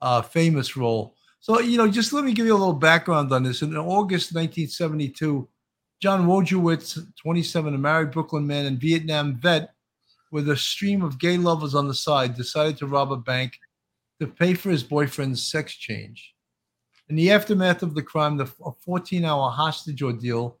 uh, 0.00 0.22
famous 0.22 0.78
role. 0.78 1.14
So, 1.40 1.60
you 1.60 1.76
know, 1.76 1.90
just 1.90 2.14
let 2.14 2.24
me 2.24 2.32
give 2.32 2.46
you 2.46 2.56
a 2.56 2.56
little 2.56 2.72
background 2.72 3.34
on 3.34 3.42
this. 3.42 3.60
In 3.60 3.76
August 3.76 4.34
1972, 4.34 5.46
John 6.00 6.26
Wojciech, 6.26 7.12
27, 7.20 7.74
a 7.74 7.76
married 7.76 8.12
Brooklyn 8.12 8.46
man 8.46 8.64
and 8.64 8.80
Vietnam 8.80 9.36
vet, 9.36 9.74
with 10.36 10.50
a 10.50 10.56
stream 10.56 11.02
of 11.02 11.18
gay 11.18 11.38
lovers 11.38 11.74
on 11.74 11.88
the 11.88 11.94
side, 11.94 12.36
decided 12.36 12.76
to 12.76 12.86
rob 12.86 13.10
a 13.10 13.16
bank 13.16 13.58
to 14.20 14.26
pay 14.26 14.52
for 14.52 14.68
his 14.68 14.82
boyfriend's 14.82 15.42
sex 15.42 15.74
change. 15.74 16.34
In 17.08 17.16
the 17.16 17.30
aftermath 17.30 17.82
of 17.82 17.94
the 17.94 18.02
crime, 18.02 18.36
the 18.36 18.44
14 18.44 19.24
hour 19.24 19.50
hostage 19.50 20.02
ordeal 20.02 20.58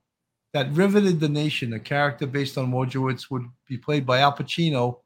that 0.54 0.72
riveted 0.72 1.20
the 1.20 1.28
nation, 1.28 1.74
a 1.74 1.78
character 1.78 2.26
based 2.26 2.56
on 2.56 2.72
Wojciech 2.72 3.30
would 3.30 3.44
be 3.68 3.76
played 3.76 4.06
by 4.06 4.20
Al 4.20 4.32
Pacino 4.32 5.00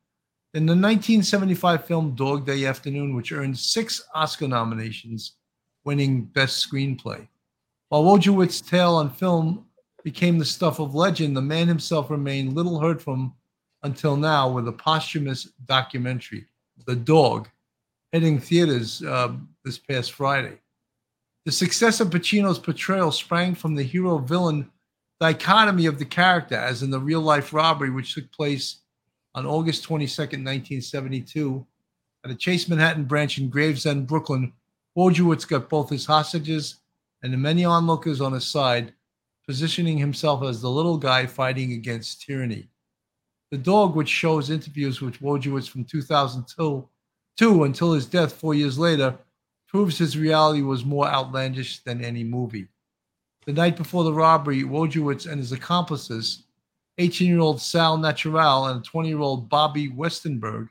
in 0.54 0.66
the 0.66 0.72
1975 0.74 1.84
film 1.84 2.14
Dog 2.14 2.46
Day 2.46 2.64
Afternoon, 2.64 3.16
which 3.16 3.32
earned 3.32 3.58
six 3.58 4.00
Oscar 4.14 4.46
nominations, 4.46 5.32
winning 5.82 6.26
Best 6.26 6.64
Screenplay. 6.64 7.26
While 7.88 8.04
Wojciech's 8.04 8.60
tale 8.60 8.94
on 8.94 9.10
film 9.10 9.66
became 10.04 10.38
the 10.38 10.44
stuff 10.44 10.78
of 10.78 10.94
legend, 10.94 11.36
the 11.36 11.42
man 11.42 11.66
himself 11.66 12.08
remained 12.08 12.54
little 12.54 12.78
heard 12.78 13.02
from 13.02 13.34
until 13.82 14.16
now 14.16 14.50
with 14.50 14.68
a 14.68 14.72
posthumous 14.72 15.44
documentary, 15.64 16.46
The 16.86 16.96
Dog, 16.96 17.48
hitting 18.12 18.38
theaters 18.38 19.02
uh, 19.02 19.32
this 19.64 19.78
past 19.78 20.12
Friday. 20.12 20.58
The 21.46 21.52
success 21.52 22.00
of 22.00 22.10
Pacino's 22.10 22.58
portrayal 22.58 23.12
sprang 23.12 23.54
from 23.54 23.74
the 23.74 23.82
hero 23.82 24.18
villain 24.18 24.70
dichotomy 25.20 25.86
of 25.86 25.98
the 25.98 26.04
character, 26.04 26.56
as 26.56 26.82
in 26.82 26.90
the 26.90 26.98
real 26.98 27.20
life 27.20 27.52
robbery, 27.52 27.90
which 27.90 28.14
took 28.14 28.30
place 28.32 28.80
on 29.34 29.46
August 29.46 29.86
22nd, 29.88 30.44
1972, 30.44 31.66
at 32.24 32.30
a 32.30 32.34
Chase 32.34 32.68
Manhattan 32.68 33.04
branch 33.04 33.38
in 33.38 33.48
Gravesend, 33.48 34.06
Brooklyn. 34.06 34.52
Wojciech 34.96 35.48
got 35.48 35.68
both 35.68 35.88
his 35.88 36.04
hostages 36.04 36.76
and 37.22 37.32
the 37.32 37.36
many 37.36 37.64
onlookers 37.64 38.20
on 38.20 38.32
his 38.32 38.46
side, 38.46 38.92
positioning 39.46 39.98
himself 39.98 40.42
as 40.42 40.60
the 40.60 40.70
little 40.70 40.98
guy 40.98 41.26
fighting 41.26 41.72
against 41.72 42.22
tyranny. 42.22 42.68
The 43.50 43.58
Dog, 43.58 43.96
which 43.96 44.08
shows 44.08 44.50
interviews 44.50 45.00
with 45.00 45.20
Wojciech 45.20 45.68
from 45.68 45.84
2002 45.84 46.88
two, 47.40 47.64
until 47.64 47.92
his 47.92 48.04
death 48.04 48.34
four 48.34 48.54
years 48.54 48.78
later, 48.78 49.16
proves 49.66 49.96
his 49.96 50.18
reality 50.18 50.60
was 50.60 50.84
more 50.84 51.06
outlandish 51.06 51.82
than 51.84 52.04
any 52.04 52.22
movie. 52.22 52.68
The 53.46 53.54
night 53.54 53.76
before 53.78 54.04
the 54.04 54.12
robbery, 54.12 54.62
Wojciech 54.62 55.26
and 55.26 55.40
his 55.40 55.52
accomplices, 55.52 56.44
18 56.98 57.28
year 57.28 57.38
old 57.38 57.60
Sal 57.62 57.96
Natural 57.96 58.66
and 58.66 58.84
20 58.84 59.08
year 59.08 59.20
old 59.20 59.48
Bobby 59.48 59.88
Westenberg, 59.88 60.68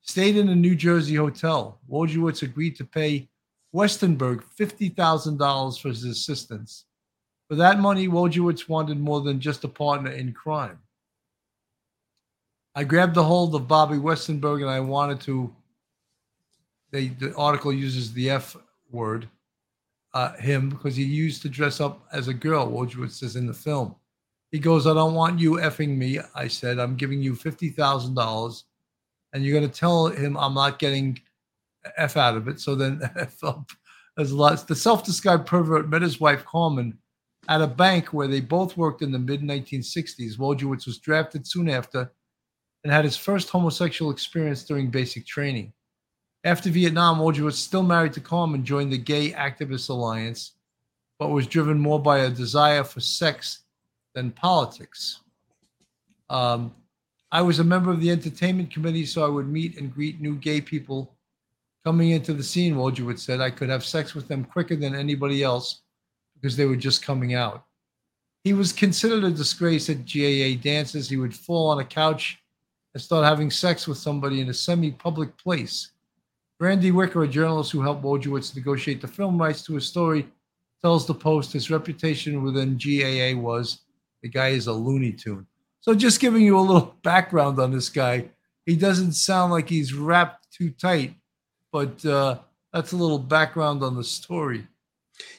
stayed 0.00 0.36
in 0.36 0.48
a 0.48 0.56
New 0.56 0.74
Jersey 0.74 1.14
hotel. 1.14 1.78
Wojciech 1.88 2.42
agreed 2.42 2.74
to 2.76 2.84
pay 2.84 3.28
Westenberg 3.72 4.42
$50,000 4.58 5.80
for 5.80 5.88
his 5.88 6.04
assistance. 6.04 6.86
For 7.48 7.54
that 7.54 7.78
money, 7.78 8.08
Wojciech 8.08 8.68
wanted 8.68 8.98
more 8.98 9.20
than 9.20 9.38
just 9.38 9.62
a 9.62 9.68
partner 9.68 10.10
in 10.10 10.32
crime. 10.32 10.80
I 12.74 12.84
grabbed 12.84 13.16
a 13.16 13.22
hold 13.22 13.54
of 13.54 13.68
Bobby 13.68 13.96
Westenberg 13.96 14.62
and 14.62 14.70
I 14.70 14.80
wanted 14.80 15.20
to. 15.22 15.54
They, 16.90 17.08
the 17.08 17.34
article 17.36 17.72
uses 17.72 18.12
the 18.12 18.30
F 18.30 18.56
word, 18.90 19.28
uh, 20.12 20.34
him, 20.36 20.68
because 20.68 20.94
he 20.96 21.04
used 21.04 21.42
to 21.42 21.48
dress 21.48 21.80
up 21.80 22.06
as 22.12 22.28
a 22.28 22.34
girl, 22.34 22.70
Wojciech 22.70 23.10
says 23.10 23.36
in 23.36 23.46
the 23.46 23.54
film. 23.54 23.94
He 24.50 24.58
goes, 24.58 24.86
I 24.86 24.92
don't 24.92 25.14
want 25.14 25.40
you 25.40 25.52
effing 25.52 25.96
me. 25.96 26.18
I 26.34 26.48
said, 26.48 26.78
I'm 26.78 26.96
giving 26.96 27.22
you 27.22 27.32
$50,000 27.32 28.62
and 29.32 29.44
you're 29.44 29.58
going 29.58 29.70
to 29.70 29.80
tell 29.80 30.08
him 30.08 30.36
I'm 30.36 30.54
not 30.54 30.78
getting 30.78 31.18
F 31.96 32.16
out 32.16 32.36
of 32.36 32.48
it. 32.48 32.60
So 32.60 32.74
then 32.74 33.00
F 33.16 33.42
up. 33.42 33.70
There's 34.16 34.32
a 34.32 34.36
lot. 34.36 34.68
The 34.68 34.76
self 34.76 35.04
described 35.04 35.46
pervert 35.46 35.88
met 35.88 36.02
his 36.02 36.20
wife, 36.20 36.44
Carmen, 36.44 36.98
at 37.48 37.62
a 37.62 37.66
bank 37.66 38.12
where 38.12 38.28
they 38.28 38.40
both 38.40 38.76
worked 38.76 39.00
in 39.00 39.10
the 39.10 39.18
mid 39.18 39.40
1960s. 39.40 40.36
Wojciech 40.36 40.86
was 40.86 40.98
drafted 40.98 41.46
soon 41.46 41.70
after 41.70 42.12
and 42.84 42.92
had 42.92 43.04
his 43.04 43.16
first 43.16 43.48
homosexual 43.48 44.10
experience 44.10 44.64
during 44.64 44.90
basic 44.90 45.26
training. 45.26 45.72
After 46.44 46.70
Vietnam, 46.70 47.18
Wojciech 47.18 47.40
was 47.40 47.58
still 47.58 47.82
married 47.82 48.12
to 48.14 48.20
Carmen, 48.20 48.64
joined 48.64 48.92
the 48.92 48.98
Gay 48.98 49.30
Activist 49.30 49.88
Alliance, 49.88 50.52
but 51.18 51.30
was 51.30 51.46
driven 51.46 51.78
more 51.78 52.00
by 52.00 52.20
a 52.20 52.30
desire 52.30 52.82
for 52.82 53.00
sex 53.00 53.60
than 54.14 54.32
politics. 54.32 55.20
Um, 56.28 56.74
I 57.30 57.42
was 57.42 57.60
a 57.60 57.64
member 57.64 57.90
of 57.90 58.00
the 58.00 58.10
entertainment 58.10 58.72
committee, 58.72 59.06
so 59.06 59.24
I 59.24 59.28
would 59.28 59.48
meet 59.48 59.78
and 59.78 59.94
greet 59.94 60.20
new 60.20 60.34
gay 60.34 60.60
people 60.60 61.14
Coming 61.84 62.10
into 62.10 62.32
the 62.32 62.44
scene, 62.44 62.76
Wojciech 62.76 63.18
said, 63.18 63.40
I 63.40 63.50
could 63.50 63.68
have 63.68 63.84
sex 63.84 64.14
with 64.14 64.28
them 64.28 64.44
quicker 64.44 64.76
than 64.76 64.94
anybody 64.94 65.42
else 65.42 65.80
because 66.34 66.56
they 66.56 66.64
were 66.64 66.76
just 66.76 67.04
coming 67.04 67.34
out. 67.34 67.64
He 68.44 68.52
was 68.52 68.72
considered 68.72 69.24
a 69.24 69.30
disgrace 69.30 69.90
at 69.90 70.06
GAA 70.06 70.60
dances. 70.62 71.08
He 71.08 71.16
would 71.16 71.34
fall 71.34 71.70
on 71.70 71.80
a 71.80 71.84
couch 71.84 72.38
and 72.94 73.02
start 73.02 73.24
having 73.24 73.50
sex 73.50 73.86
with 73.86 73.98
somebody 73.98 74.40
in 74.40 74.48
a 74.48 74.54
semi 74.54 74.90
public 74.90 75.36
place. 75.38 75.92
Randy 76.60 76.90
Wicker, 76.90 77.24
a 77.24 77.28
journalist 77.28 77.72
who 77.72 77.80
helped 77.80 78.04
Wojciech 78.04 78.54
negotiate 78.54 79.00
the 79.00 79.08
film 79.08 79.36
rights 79.36 79.62
to 79.64 79.74
his 79.74 79.86
story, 79.86 80.28
tells 80.80 81.06
the 81.06 81.14
Post 81.14 81.52
his 81.52 81.70
reputation 81.70 82.42
within 82.42 82.78
GAA 82.78 83.40
was 83.40 83.80
the 84.22 84.28
guy 84.28 84.48
is 84.48 84.66
a 84.68 84.72
Looney 84.72 85.12
Tune. 85.12 85.46
So, 85.80 85.94
just 85.94 86.20
giving 86.20 86.42
you 86.42 86.58
a 86.58 86.60
little 86.60 86.94
background 87.02 87.58
on 87.58 87.72
this 87.72 87.88
guy, 87.88 88.30
he 88.66 88.76
doesn't 88.76 89.12
sound 89.12 89.52
like 89.52 89.68
he's 89.68 89.92
wrapped 89.92 90.52
too 90.52 90.70
tight, 90.70 91.14
but 91.72 92.04
uh, 92.04 92.38
that's 92.72 92.92
a 92.92 92.96
little 92.96 93.18
background 93.18 93.82
on 93.82 93.96
the 93.96 94.04
story. 94.04 94.66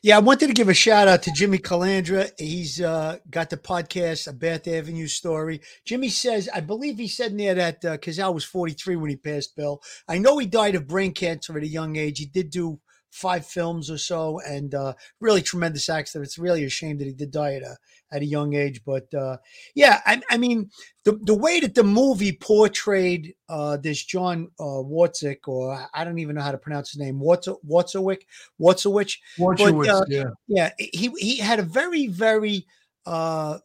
Yeah, 0.02 0.18
I 0.18 0.20
wanted 0.20 0.48
to 0.48 0.54
give 0.54 0.70
a 0.70 0.74
shout 0.74 1.08
out 1.08 1.24
to 1.24 1.32
Jimmy 1.32 1.58
Calandra. 1.58 2.32
He's 2.38 2.82
uh, 2.82 3.18
got 3.30 3.50
the 3.50 3.58
podcast, 3.58 4.28
A 4.28 4.34
Bath 4.34 4.68
Avenue 4.68 5.08
Story. 5.08 5.62
Jimmy 5.86 6.10
says, 6.10 6.50
I 6.54 6.60
believe 6.60 6.98
he 6.98 7.08
said 7.08 7.32
in 7.32 7.38
there 7.38 7.56
that 7.56 7.86
uh, 7.86 7.98
Cazale 7.98 8.34
was 8.34 8.44
43 8.44 8.96
when 8.98 9.10
he 9.10 9.16
passed 9.16 9.56
Bill. 9.56 9.82
I 10.08 10.18
know 10.18 10.38
he 10.38 10.46
died 10.46 10.76
of 10.76 10.88
brain 10.88 11.14
cancer 11.14 11.58
at 11.58 11.64
a 11.64 11.68
young 11.68 11.96
age. 11.96 12.20
He 12.20 12.26
did 12.26 12.50
do 12.50 12.80
five 13.14 13.46
films 13.46 13.92
or 13.92 13.98
so 13.98 14.40
and 14.40 14.74
uh, 14.74 14.94
really 15.20 15.42
tremendous 15.42 15.88
actor. 15.88 16.24
It's 16.24 16.40
really 16.40 16.64
a 16.64 16.70
shame 16.70 16.98
that 16.98 17.06
he 17.06 17.14
did 17.14 17.30
die 17.30 17.54
at 17.56 17.62
a, 17.62 17.78
at 18.12 18.24
a 18.24 18.26
young 18.26 18.56
age. 18.56 18.82
But 18.84 19.14
uh, 19.14 19.38
yeah, 19.76 20.02
I, 20.06 20.22
I, 20.32 20.38
mean, 20.38 20.72
the, 21.04 21.20
the 21.22 21.36
way 21.36 21.60
that 21.60 21.76
the 21.76 21.84
movie 21.84 22.32
portrayed 22.32 23.36
uh, 23.48 23.78
this 23.78 24.04
John 24.04 24.50
uh, 24.60 24.64
Wartzik, 24.64 25.48
or 25.48 25.88
I 25.94 26.04
don't 26.04 26.18
even 26.18 26.36
know 26.36 26.42
how 26.42 26.52
to 26.52 26.58
pronounce 26.58 26.92
his 26.92 27.00
name, 27.00 27.20
Wartzowick, 27.20 28.24
Wartzowicz. 28.60 29.18
Wartzowicz, 29.38 29.88
uh, 29.88 30.06
yeah. 30.10 30.30
Yeah, 30.48 30.72
he, 30.80 31.10
he 31.20 31.38
had 31.38 31.60
a 31.60 31.64
very, 31.64 32.08
very 32.08 32.66
uh, 33.06 33.60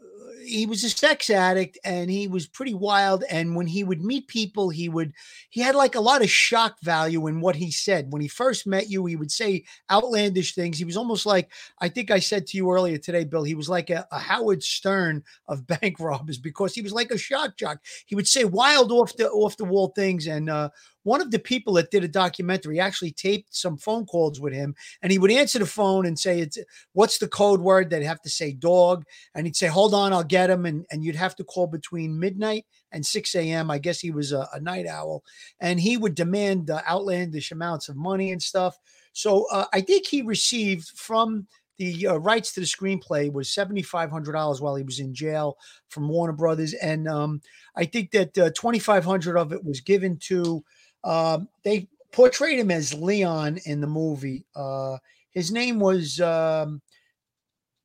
he 0.48 0.66
was 0.66 0.82
a 0.84 0.90
sex 0.90 1.30
addict 1.30 1.78
and 1.84 2.10
he 2.10 2.26
was 2.28 2.46
pretty 2.46 2.74
wild 2.74 3.24
and 3.30 3.54
when 3.54 3.66
he 3.66 3.84
would 3.84 4.02
meet 4.02 4.26
people 4.28 4.70
he 4.70 4.88
would 4.88 5.12
he 5.50 5.60
had 5.60 5.74
like 5.74 5.94
a 5.94 6.00
lot 6.00 6.22
of 6.22 6.30
shock 6.30 6.80
value 6.82 7.26
in 7.26 7.40
what 7.40 7.56
he 7.56 7.70
said. 7.70 8.12
When 8.12 8.22
he 8.22 8.28
first 8.28 8.66
met 8.66 8.88
you 8.88 9.06
he 9.06 9.16
would 9.16 9.30
say 9.30 9.64
outlandish 9.90 10.54
things. 10.54 10.78
He 10.78 10.84
was 10.84 10.96
almost 10.96 11.26
like 11.26 11.50
i 11.80 11.88
think 11.88 12.10
i 12.10 12.18
said 12.18 12.46
to 12.46 12.56
you 12.56 12.70
earlier 12.70 12.98
today 12.98 13.24
bill 13.24 13.42
he 13.42 13.54
was 13.54 13.68
like 13.68 13.90
a, 13.90 14.06
a 14.10 14.18
howard 14.18 14.62
stern 14.62 15.22
of 15.46 15.66
bank 15.80 16.00
robbers 16.00 16.38
because 16.38 16.74
he 16.74 16.82
was 16.82 16.92
like 16.92 17.10
a 17.10 17.18
shock 17.18 17.56
jock. 17.56 17.78
He 18.06 18.14
would 18.14 18.28
say 18.28 18.44
wild 18.44 18.92
off 18.92 19.16
the 19.16 19.30
off 19.30 19.56
the 19.56 19.64
wall 19.64 19.88
things 19.88 20.26
and 20.26 20.48
uh 20.50 20.70
one 21.08 21.22
of 21.22 21.30
the 21.30 21.38
people 21.38 21.72
that 21.72 21.90
did 21.90 22.04
a 22.04 22.08
documentary 22.08 22.78
actually 22.78 23.10
taped 23.12 23.54
some 23.54 23.78
phone 23.78 24.04
calls 24.04 24.40
with 24.40 24.52
him 24.52 24.74
and 25.00 25.10
he 25.10 25.18
would 25.18 25.30
answer 25.30 25.58
the 25.58 25.66
phone 25.66 26.04
and 26.04 26.18
say 26.18 26.40
it's 26.40 26.58
what's 26.92 27.18
the 27.18 27.26
code 27.26 27.60
word 27.60 27.88
they'd 27.88 28.02
have 28.02 28.20
to 28.20 28.28
say 28.28 28.52
dog? 28.52 29.04
And 29.34 29.46
he'd 29.46 29.56
say 29.56 29.66
hold 29.68 29.94
on 29.94 30.12
i'll 30.12 30.22
get 30.22 30.50
him 30.50 30.66
and, 30.66 30.84
and 30.90 31.02
you'd 31.02 31.16
have 31.16 31.34
to 31.36 31.44
call 31.44 31.66
between 31.66 32.20
midnight 32.20 32.66
and 32.92 33.04
6 33.04 33.34
a.m 33.34 33.70
i 33.70 33.78
guess 33.78 33.98
he 34.00 34.10
was 34.10 34.32
a, 34.32 34.46
a 34.52 34.60
night 34.60 34.86
owl. 34.86 35.24
And 35.60 35.80
he 35.80 35.96
would 35.96 36.14
demand 36.14 36.70
outlandish 36.70 37.50
amounts 37.50 37.88
of 37.88 37.96
money 37.96 38.30
and 38.32 38.42
stuff. 38.42 38.76
So 39.12 39.46
uh, 39.50 39.66
i 39.72 39.80
think 39.80 40.06
he 40.06 40.22
received 40.22 40.88
from 40.90 41.46
the 41.78 42.08
uh, 42.08 42.16
rights 42.16 42.52
to 42.52 42.60
the 42.60 42.66
screenplay 42.66 43.32
was 43.32 43.50
seventy 43.50 43.82
five 43.82 44.10
hundred 44.10 44.32
dollars 44.32 44.60
while 44.60 44.74
he 44.74 44.82
was 44.82 44.98
in 44.98 45.14
jail 45.14 45.56
from 45.88 46.08
Warner 46.08 46.32
Brothers, 46.32 46.74
and 46.74 47.08
um, 47.08 47.40
I 47.76 47.84
think 47.84 48.10
that 48.10 48.36
uh, 48.36 48.50
twenty 48.50 48.80
five 48.80 49.04
hundred 49.04 49.36
of 49.36 49.52
it 49.52 49.64
was 49.64 49.80
given 49.80 50.18
to 50.24 50.64
um, 51.08 51.48
they 51.64 51.88
portrayed 52.12 52.58
him 52.58 52.70
as 52.70 52.92
Leon 52.92 53.58
in 53.64 53.80
the 53.80 53.86
movie. 53.86 54.44
Uh, 54.54 54.98
his 55.30 55.50
name 55.50 55.80
was 55.80 56.20
um, 56.20 56.82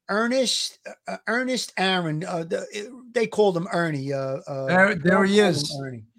Ernest 0.09 0.79
uh, 1.07 1.17
Ernest 1.27 1.71
Aaron. 1.77 2.25
Uh, 2.25 2.43
the, 2.43 3.05
they 3.13 3.25
called 3.25 3.55
him 3.55 3.67
Ernie. 3.71 4.11
Uh, 4.11 4.39
uh 4.45 4.65
there, 4.65 4.95
there 4.95 5.23
he 5.23 5.39
is. 5.39 5.73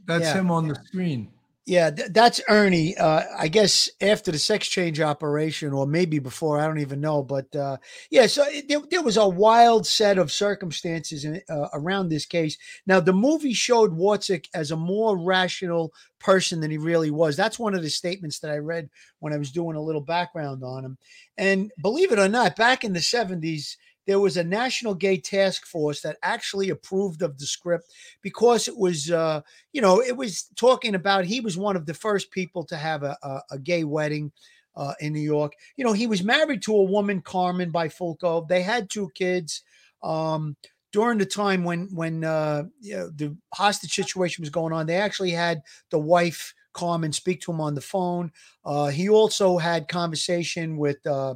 That's 0.06 0.24
yeah. 0.24 0.34
him 0.34 0.50
on 0.50 0.68
the 0.68 0.76
screen. 0.86 1.30
Yeah, 1.66 1.90
th- 1.90 2.10
that's 2.12 2.42
Ernie. 2.46 2.94
Uh, 2.94 3.22
I 3.38 3.48
guess 3.48 3.88
after 4.02 4.30
the 4.30 4.38
sex 4.38 4.68
change 4.68 5.00
operation, 5.00 5.72
or 5.72 5.86
maybe 5.86 6.18
before, 6.18 6.60
I 6.60 6.66
don't 6.66 6.80
even 6.80 7.00
know. 7.00 7.22
But 7.22 7.54
uh, 7.56 7.78
yeah, 8.10 8.26
so 8.26 8.44
it, 8.46 8.68
there, 8.68 8.80
there, 8.90 9.02
was 9.02 9.16
a 9.16 9.26
wild 9.26 9.86
set 9.86 10.18
of 10.18 10.30
circumstances 10.30 11.24
in, 11.24 11.40
uh, 11.48 11.68
around 11.72 12.10
this 12.10 12.26
case. 12.26 12.58
Now, 12.86 13.00
the 13.00 13.14
movie 13.14 13.54
showed 13.54 13.96
Wartzik 13.96 14.46
as 14.52 14.72
a 14.72 14.76
more 14.76 15.16
rational 15.16 15.94
person 16.20 16.60
than 16.60 16.70
he 16.70 16.76
really 16.76 17.10
was. 17.10 17.34
That's 17.34 17.58
one 17.58 17.74
of 17.74 17.82
the 17.82 17.90
statements 17.90 18.40
that 18.40 18.50
I 18.50 18.58
read 18.58 18.90
when 19.20 19.32
I 19.32 19.38
was 19.38 19.50
doing 19.50 19.76
a 19.76 19.82
little 19.82 20.02
background 20.02 20.62
on 20.62 20.84
him. 20.84 20.98
And 21.38 21.72
believe 21.80 22.12
it 22.12 22.18
or 22.18 22.28
not, 22.28 22.56
back 22.56 22.84
in 22.84 22.92
the 22.92 23.00
70s, 23.00 23.76
there 24.06 24.20
was 24.20 24.36
a 24.36 24.44
national 24.44 24.94
gay 24.94 25.16
task 25.16 25.66
force 25.66 26.00
that 26.02 26.18
actually 26.22 26.70
approved 26.70 27.22
of 27.22 27.38
the 27.38 27.46
script 27.46 27.92
because 28.22 28.68
it 28.68 28.76
was 28.76 29.10
uh, 29.10 29.40
you 29.72 29.80
know 29.80 30.00
it 30.00 30.16
was 30.16 30.48
talking 30.56 30.94
about 30.94 31.24
he 31.24 31.40
was 31.40 31.56
one 31.56 31.76
of 31.76 31.86
the 31.86 31.94
first 31.94 32.30
people 32.30 32.64
to 32.64 32.76
have 32.76 33.02
a, 33.02 33.16
a, 33.22 33.40
a 33.52 33.58
gay 33.58 33.84
wedding 33.84 34.32
uh, 34.76 34.94
in 35.00 35.12
new 35.12 35.20
york 35.20 35.52
you 35.76 35.84
know 35.84 35.92
he 35.92 36.06
was 36.06 36.22
married 36.22 36.62
to 36.62 36.74
a 36.74 36.82
woman 36.82 37.20
carmen 37.20 37.72
Bifulco. 37.72 38.46
they 38.48 38.62
had 38.62 38.90
two 38.90 39.10
kids 39.14 39.62
um, 40.02 40.56
during 40.92 41.18
the 41.18 41.26
time 41.26 41.64
when 41.64 41.88
when 41.94 42.24
uh, 42.24 42.64
you 42.80 42.96
know, 42.96 43.10
the 43.14 43.36
hostage 43.52 43.94
situation 43.94 44.42
was 44.42 44.50
going 44.50 44.72
on 44.72 44.86
they 44.86 44.96
actually 44.96 45.30
had 45.30 45.62
the 45.90 45.98
wife 45.98 46.54
carmen 46.72 47.12
speak 47.12 47.40
to 47.40 47.52
him 47.52 47.60
on 47.60 47.74
the 47.74 47.80
phone 47.80 48.32
uh, 48.64 48.88
he 48.88 49.08
also 49.08 49.58
had 49.58 49.86
conversation 49.86 50.76
with 50.76 51.04
uh, 51.06 51.34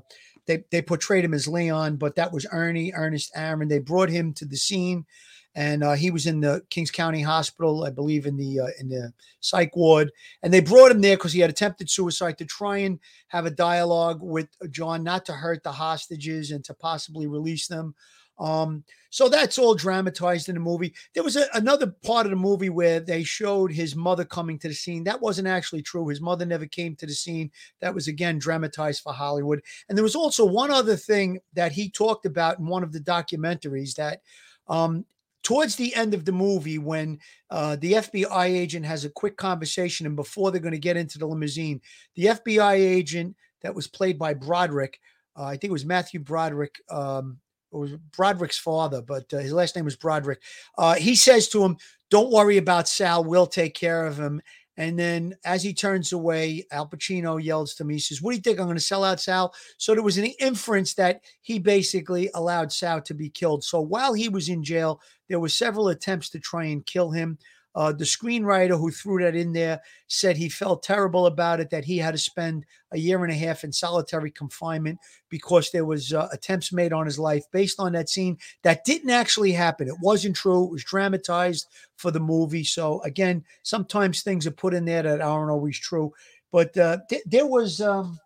they 0.48 0.64
they 0.72 0.82
portrayed 0.82 1.24
him 1.24 1.34
as 1.34 1.46
Leon, 1.46 1.96
but 1.96 2.16
that 2.16 2.32
was 2.32 2.46
Ernie 2.50 2.92
Ernest 2.94 3.30
Aaron. 3.36 3.68
They 3.68 3.78
brought 3.78 4.08
him 4.08 4.32
to 4.34 4.44
the 4.44 4.56
scene, 4.56 5.06
and 5.54 5.84
uh, 5.84 5.92
he 5.92 6.10
was 6.10 6.26
in 6.26 6.40
the 6.40 6.62
Kings 6.70 6.90
County 6.90 7.22
Hospital, 7.22 7.84
I 7.84 7.90
believe, 7.90 8.26
in 8.26 8.36
the 8.36 8.60
uh, 8.60 8.68
in 8.80 8.88
the 8.88 9.12
psych 9.40 9.76
ward. 9.76 10.10
And 10.42 10.52
they 10.52 10.60
brought 10.60 10.90
him 10.90 11.02
there 11.02 11.16
because 11.16 11.34
he 11.34 11.40
had 11.40 11.50
attempted 11.50 11.90
suicide 11.90 12.38
to 12.38 12.44
try 12.46 12.78
and 12.78 12.98
have 13.28 13.46
a 13.46 13.50
dialogue 13.50 14.20
with 14.22 14.48
John, 14.70 15.04
not 15.04 15.26
to 15.26 15.32
hurt 15.32 15.62
the 15.62 15.72
hostages 15.72 16.50
and 16.50 16.64
to 16.64 16.74
possibly 16.74 17.28
release 17.28 17.68
them. 17.68 17.94
Um, 18.38 18.84
so 19.10 19.28
that's 19.28 19.58
all 19.58 19.74
dramatized 19.74 20.48
in 20.48 20.54
the 20.54 20.60
movie. 20.60 20.94
There 21.14 21.22
was 21.22 21.36
a, 21.36 21.46
another 21.54 21.86
part 22.04 22.26
of 22.26 22.30
the 22.30 22.36
movie 22.36 22.68
where 22.68 23.00
they 23.00 23.24
showed 23.24 23.72
his 23.72 23.96
mother 23.96 24.24
coming 24.24 24.58
to 24.58 24.68
the 24.68 24.74
scene. 24.74 25.04
That 25.04 25.20
wasn't 25.20 25.48
actually 25.48 25.82
true. 25.82 26.08
His 26.08 26.20
mother 26.20 26.44
never 26.44 26.66
came 26.66 26.94
to 26.96 27.06
the 27.06 27.14
scene. 27.14 27.50
That 27.80 27.94
was 27.94 28.06
again 28.06 28.38
dramatized 28.38 29.02
for 29.02 29.12
Hollywood. 29.12 29.62
And 29.88 29.96
there 29.96 30.02
was 30.02 30.16
also 30.16 30.44
one 30.44 30.70
other 30.70 30.96
thing 30.96 31.40
that 31.54 31.72
he 31.72 31.90
talked 31.90 32.26
about 32.26 32.58
in 32.58 32.66
one 32.66 32.82
of 32.82 32.92
the 32.92 33.00
documentaries 33.00 33.94
that 33.94 34.20
um, 34.68 35.04
towards 35.42 35.76
the 35.76 35.94
end 35.94 36.12
of 36.12 36.26
the 36.26 36.32
movie 36.32 36.78
when 36.78 37.18
uh, 37.50 37.76
the 37.76 37.92
FBI 37.92 38.44
agent 38.44 38.84
has 38.84 39.04
a 39.04 39.10
quick 39.10 39.36
conversation 39.36 40.06
and 40.06 40.16
before 40.16 40.50
they're 40.50 40.60
going 40.60 40.72
to 40.72 40.78
get 40.78 40.96
into 40.96 41.18
the 41.18 41.26
limousine, 41.26 41.80
the 42.14 42.26
FBI 42.26 42.74
agent 42.74 43.34
that 43.62 43.74
was 43.74 43.86
played 43.86 44.18
by 44.18 44.34
Broderick, 44.34 45.00
uh, 45.36 45.44
I 45.44 45.52
think 45.52 45.70
it 45.70 45.72
was 45.72 45.86
Matthew 45.86 46.20
Broderick, 46.20 46.80
um, 46.90 47.38
was 47.78 47.92
Broderick's 48.16 48.58
father, 48.58 49.02
but 49.02 49.32
uh, 49.32 49.38
his 49.38 49.52
last 49.52 49.76
name 49.76 49.84
was 49.84 49.96
Broderick. 49.96 50.42
Uh, 50.76 50.94
he 50.94 51.14
says 51.14 51.48
to 51.48 51.64
him, 51.64 51.76
"Don't 52.10 52.32
worry 52.32 52.56
about 52.56 52.88
Sal. 52.88 53.24
We'll 53.24 53.46
take 53.46 53.74
care 53.74 54.06
of 54.06 54.18
him." 54.18 54.42
And 54.78 54.96
then, 54.96 55.34
as 55.44 55.64
he 55.64 55.74
turns 55.74 56.12
away, 56.12 56.64
Al 56.70 56.86
Pacino 56.86 57.42
yells 57.42 57.74
to 57.74 57.84
me, 57.84 57.94
he 57.94 58.00
says, 58.00 58.22
What 58.22 58.30
do 58.30 58.36
you 58.36 58.42
think? 58.42 58.60
I'm 58.60 58.66
going 58.66 58.76
to 58.76 58.82
sell 58.82 59.02
out 59.02 59.20
Sal? 59.20 59.52
So 59.76 59.92
there 59.92 60.04
was 60.04 60.18
an 60.18 60.26
inference 60.38 60.94
that 60.94 61.22
he 61.40 61.58
basically 61.58 62.30
allowed 62.32 62.72
Sal 62.72 63.02
to 63.02 63.12
be 63.12 63.28
killed. 63.28 63.64
So 63.64 63.80
while 63.80 64.14
he 64.14 64.28
was 64.28 64.48
in 64.48 64.62
jail, 64.62 65.00
there 65.28 65.40
were 65.40 65.48
several 65.48 65.88
attempts 65.88 66.30
to 66.30 66.38
try 66.38 66.66
and 66.66 66.86
kill 66.86 67.10
him. 67.10 67.38
Uh, 67.78 67.92
the 67.92 68.04
screenwriter 68.04 68.76
who 68.76 68.90
threw 68.90 69.22
that 69.22 69.36
in 69.36 69.52
there 69.52 69.80
said 70.08 70.36
he 70.36 70.48
felt 70.48 70.82
terrible 70.82 71.26
about 71.26 71.60
it, 71.60 71.70
that 71.70 71.84
he 71.84 71.96
had 71.96 72.10
to 72.10 72.18
spend 72.18 72.66
a 72.90 72.98
year 72.98 73.22
and 73.22 73.32
a 73.32 73.36
half 73.36 73.62
in 73.62 73.70
solitary 73.70 74.32
confinement 74.32 74.98
because 75.28 75.70
there 75.70 75.84
was 75.84 76.12
uh, 76.12 76.26
attempts 76.32 76.72
made 76.72 76.92
on 76.92 77.06
his 77.06 77.20
life 77.20 77.44
based 77.52 77.78
on 77.78 77.92
that 77.92 78.08
scene 78.08 78.36
that 78.62 78.84
didn't 78.84 79.10
actually 79.10 79.52
happen. 79.52 79.86
It 79.86 79.94
wasn't 80.02 80.34
true. 80.34 80.64
It 80.64 80.72
was 80.72 80.82
dramatized 80.82 81.68
for 81.94 82.10
the 82.10 82.18
movie. 82.18 82.64
So 82.64 83.00
again, 83.02 83.44
sometimes 83.62 84.22
things 84.22 84.44
are 84.44 84.50
put 84.50 84.74
in 84.74 84.84
there 84.84 85.04
that 85.04 85.20
aren't 85.20 85.52
always 85.52 85.78
true. 85.78 86.12
But 86.50 86.76
uh, 86.76 86.98
th- 87.08 87.22
there 87.26 87.46
was 87.46 87.80
um, 87.80 88.18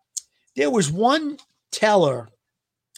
there 0.56 0.70
was 0.70 0.90
one 0.90 1.36
teller. 1.70 2.30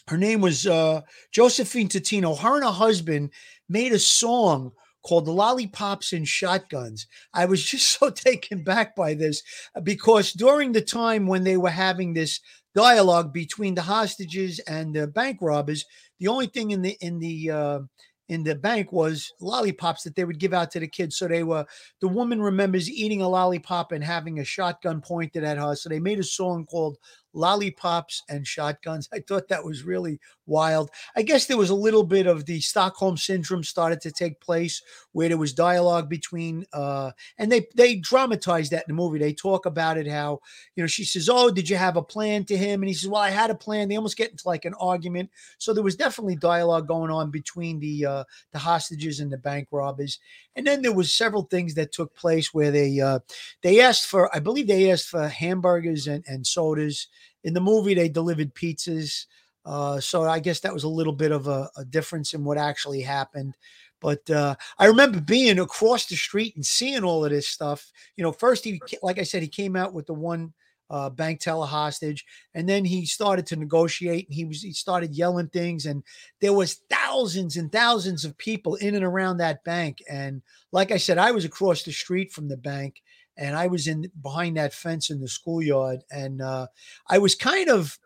Her 0.07 0.19
name 0.19 0.40
was 0.40 0.69
uh, 0.69 1.01
Josephine 1.33 1.88
Totino. 1.88 2.38
Her 2.38 2.55
and 2.55 2.64
her 2.64 2.71
husband 2.71 3.33
made 3.69 3.93
a 3.93 3.99
song 3.99 4.71
called 5.05 5.29
Lollipops 5.29 6.12
and 6.12 6.27
Shotguns. 6.27 7.07
I 7.33 7.45
was 7.45 7.62
just 7.71 7.99
so 7.99 8.11
taken 8.11 8.64
back 8.64 8.97
by 8.97 9.14
this 9.14 9.43
uh, 9.77 9.81
because 9.81 10.33
during 10.33 10.73
the 10.73 10.83
time 10.83 11.27
when 11.27 11.45
they 11.45 11.57
were 11.57 11.71
having 11.71 12.14
this 12.14 12.40
dialogue 12.75 13.33
between 13.33 13.77
the 13.77 13.83
hostages 13.83 14.59
and 14.61 14.95
the 14.95 15.07
bank 15.07 15.38
robbers, 15.40 15.85
the 16.19 16.29
only 16.29 16.47
thing 16.47 16.73
in 16.73 16.83
the 16.83 16.97
in 17.01 17.19
the 17.19 17.51
uh, 17.51 17.81
in 18.29 18.43
the 18.43 18.55
bank 18.55 18.90
was 18.90 19.31
lollipops 19.40 20.03
that 20.03 20.17
they 20.17 20.25
would 20.25 20.38
give 20.38 20.55
out 20.55 20.71
to 20.71 20.81
the 20.81 20.88
kids. 20.88 21.17
So 21.17 21.29
they 21.29 21.43
were 21.43 21.67
the 22.01 22.09
woman 22.09 22.40
remembers 22.40 22.90
eating 22.90 23.23
a 23.23 23.29
lollipop 23.29 23.93
and 23.93 24.03
having 24.03 24.40
a 24.40 24.45
shotgun 24.45 25.01
pointed 25.01 25.45
at 25.45 25.59
her. 25.59 25.77
So 25.77 25.88
they 25.88 26.01
made 26.01 26.19
a 26.19 26.25
song 26.25 26.64
called 26.67 26.97
lollipops 27.35 28.23
and 28.29 28.47
shotguns. 28.47 29.09
I 29.12 29.20
thought 29.20 29.49
that 29.49 29.64
was 29.64 29.83
really 29.83 30.20
wild. 30.47 30.90
I 31.16 31.23
guess 31.23 31.47
there 31.47 31.57
was 31.57 31.70
a 31.70 31.75
little 31.75 32.05
bit 32.05 32.27
of 32.27 32.47
the 32.47 32.61
Stockholm 32.61 33.16
syndrome 33.16 33.64
started 33.64 34.01
to 34.03 34.11
take 34.11 34.40
place 34.40 34.83
where 35.12 35.29
there 35.29 35.38
was 35.38 35.53
dialogue 35.53 36.09
between 36.09 36.64
uh 36.73 37.12
and 37.38 37.51
they 37.51 37.66
they 37.75 37.97
dramatized 37.97 38.73
that 38.73 38.85
in 38.88 38.94
the 38.94 39.03
movie. 39.03 39.18
They 39.18 39.33
talk 39.33 39.66
about 39.66 39.99
it 39.99 40.07
how, 40.07 40.40
you 40.77 40.83
know, 40.83 40.87
she 40.87 41.05
says, 41.05 41.29
"Oh, 41.29 41.51
did 41.51 41.68
you 41.68 41.77
have 41.77 41.97
a 41.97 42.03
plan 42.03 42.44
to 42.47 42.57
him?" 42.57 42.83
and 42.83 42.88
he 42.88 42.94
says, 42.94 43.09
"Well, 43.09 43.23
I 43.23 43.31
had 43.31 43.51
a 43.51 43.55
plan." 43.55 43.88
They 43.88 43.97
almost 43.97 44.16
get 44.16 44.31
into 44.31 44.47
like 44.47 44.64
an 44.64 44.75
argument. 44.75 45.31
So 45.59 45.73
there 45.73 45.83
was 45.83 45.97
definitely 45.97 46.37
dialogue 46.37 46.88
going 46.88 47.11
on 47.11 47.31
between 47.31 47.81
the 47.81 48.07
uh 48.07 48.25
the 48.53 48.59
hostages 48.59 49.20
and 49.20 49.33
the 49.33 49.38
bank 49.38 49.68
robbers. 49.70 50.18
And 50.57 50.66
then 50.66 50.83
there 50.83 50.92
was 50.92 51.12
several 51.12 51.42
things 51.42 51.75
that 51.75 51.92
took 51.92 52.14
place 52.14 52.53
where 52.53 52.70
they 52.70 53.01
uh 53.01 53.20
they 53.62 53.81
asked 53.81 54.07
for 54.07 54.35
I 54.35 54.40
believe 54.40 54.66
they 54.66 54.90
asked 54.90 55.09
for 55.09 55.29
hamburgers 55.29 56.07
and 56.07 56.25
and 56.27 56.47
sodas 56.47 57.09
in 57.44 57.54
the 57.54 57.61
movie, 57.61 57.94
they 57.94 58.09
delivered 58.09 58.54
pizzas. 58.54 59.26
Uh, 59.64 60.00
so 60.00 60.24
I 60.24 60.40
guess 60.40 60.61
that 60.61 60.74
was 60.74 60.85
a 60.85 60.88
little 60.88 61.12
bit 61.12 61.33
of 61.33 61.46
a, 61.46 61.70
a 61.76 61.85
difference 61.85 62.35
in 62.35 62.44
what 62.44 62.59
actually 62.59 63.00
happened. 63.00 63.57
But 64.00 64.28
uh, 64.28 64.57
I 64.78 64.87
remember 64.87 65.20
being 65.20 65.59
across 65.59 66.07
the 66.07 66.16
street 66.16 66.57
and 66.57 66.66
seeing 66.66 67.04
all 67.04 67.24
of 67.24 67.30
this 67.30 67.48
stuff. 67.48 67.90
You 68.16 68.24
know, 68.24 68.33
first 68.33 68.64
he, 68.64 68.83
like 69.02 69.18
I 69.18 69.22
said, 69.22 69.42
he 69.42 69.48
came 69.48 69.76
out 69.76 69.94
with 69.94 70.07
the 70.07 70.14
one 70.14 70.52
uh, 70.90 71.09
bank 71.09 71.40
teller 71.40 71.66
hostage, 71.66 72.24
and 72.52 72.68
then 72.68 72.85
he 72.85 73.07
started 73.07 73.46
to 73.46 73.57
negotiate, 73.57 74.26
and 74.26 74.35
he 74.35 74.44
was 74.44 74.61
he 74.61 74.72
started 74.72 75.14
yelling 75.14 75.48
things, 75.48 75.87
and 75.87 76.02
there 76.40 76.52
was 76.52 76.80
thousands 76.90 77.57
and 77.57 77.72
thousands 77.72 78.24
of 78.24 78.37
people 78.37 78.74
in 78.76 78.94
and 78.94 79.04
around 79.04 79.38
that 79.38 79.64
bank. 79.64 80.02
And 80.11 80.42
like 80.70 80.90
I 80.90 80.98
said, 80.98 81.16
I 81.16 81.30
was 81.30 81.46
across 81.46 81.83
the 81.83 81.92
street 81.92 82.30
from 82.33 82.48
the 82.48 82.59
bank, 82.59 83.02
and 83.37 83.57
I 83.57 83.66
was 83.66 83.87
in 83.87 84.11
behind 84.23 84.57
that 84.57 84.75
fence 84.75 85.11
in 85.11 85.20
the 85.20 85.29
schoolyard, 85.29 86.01
and 86.11 86.40
uh, 86.40 86.66
I 87.09 87.18
was 87.18 87.35
kind 87.35 87.68
of 87.68 87.99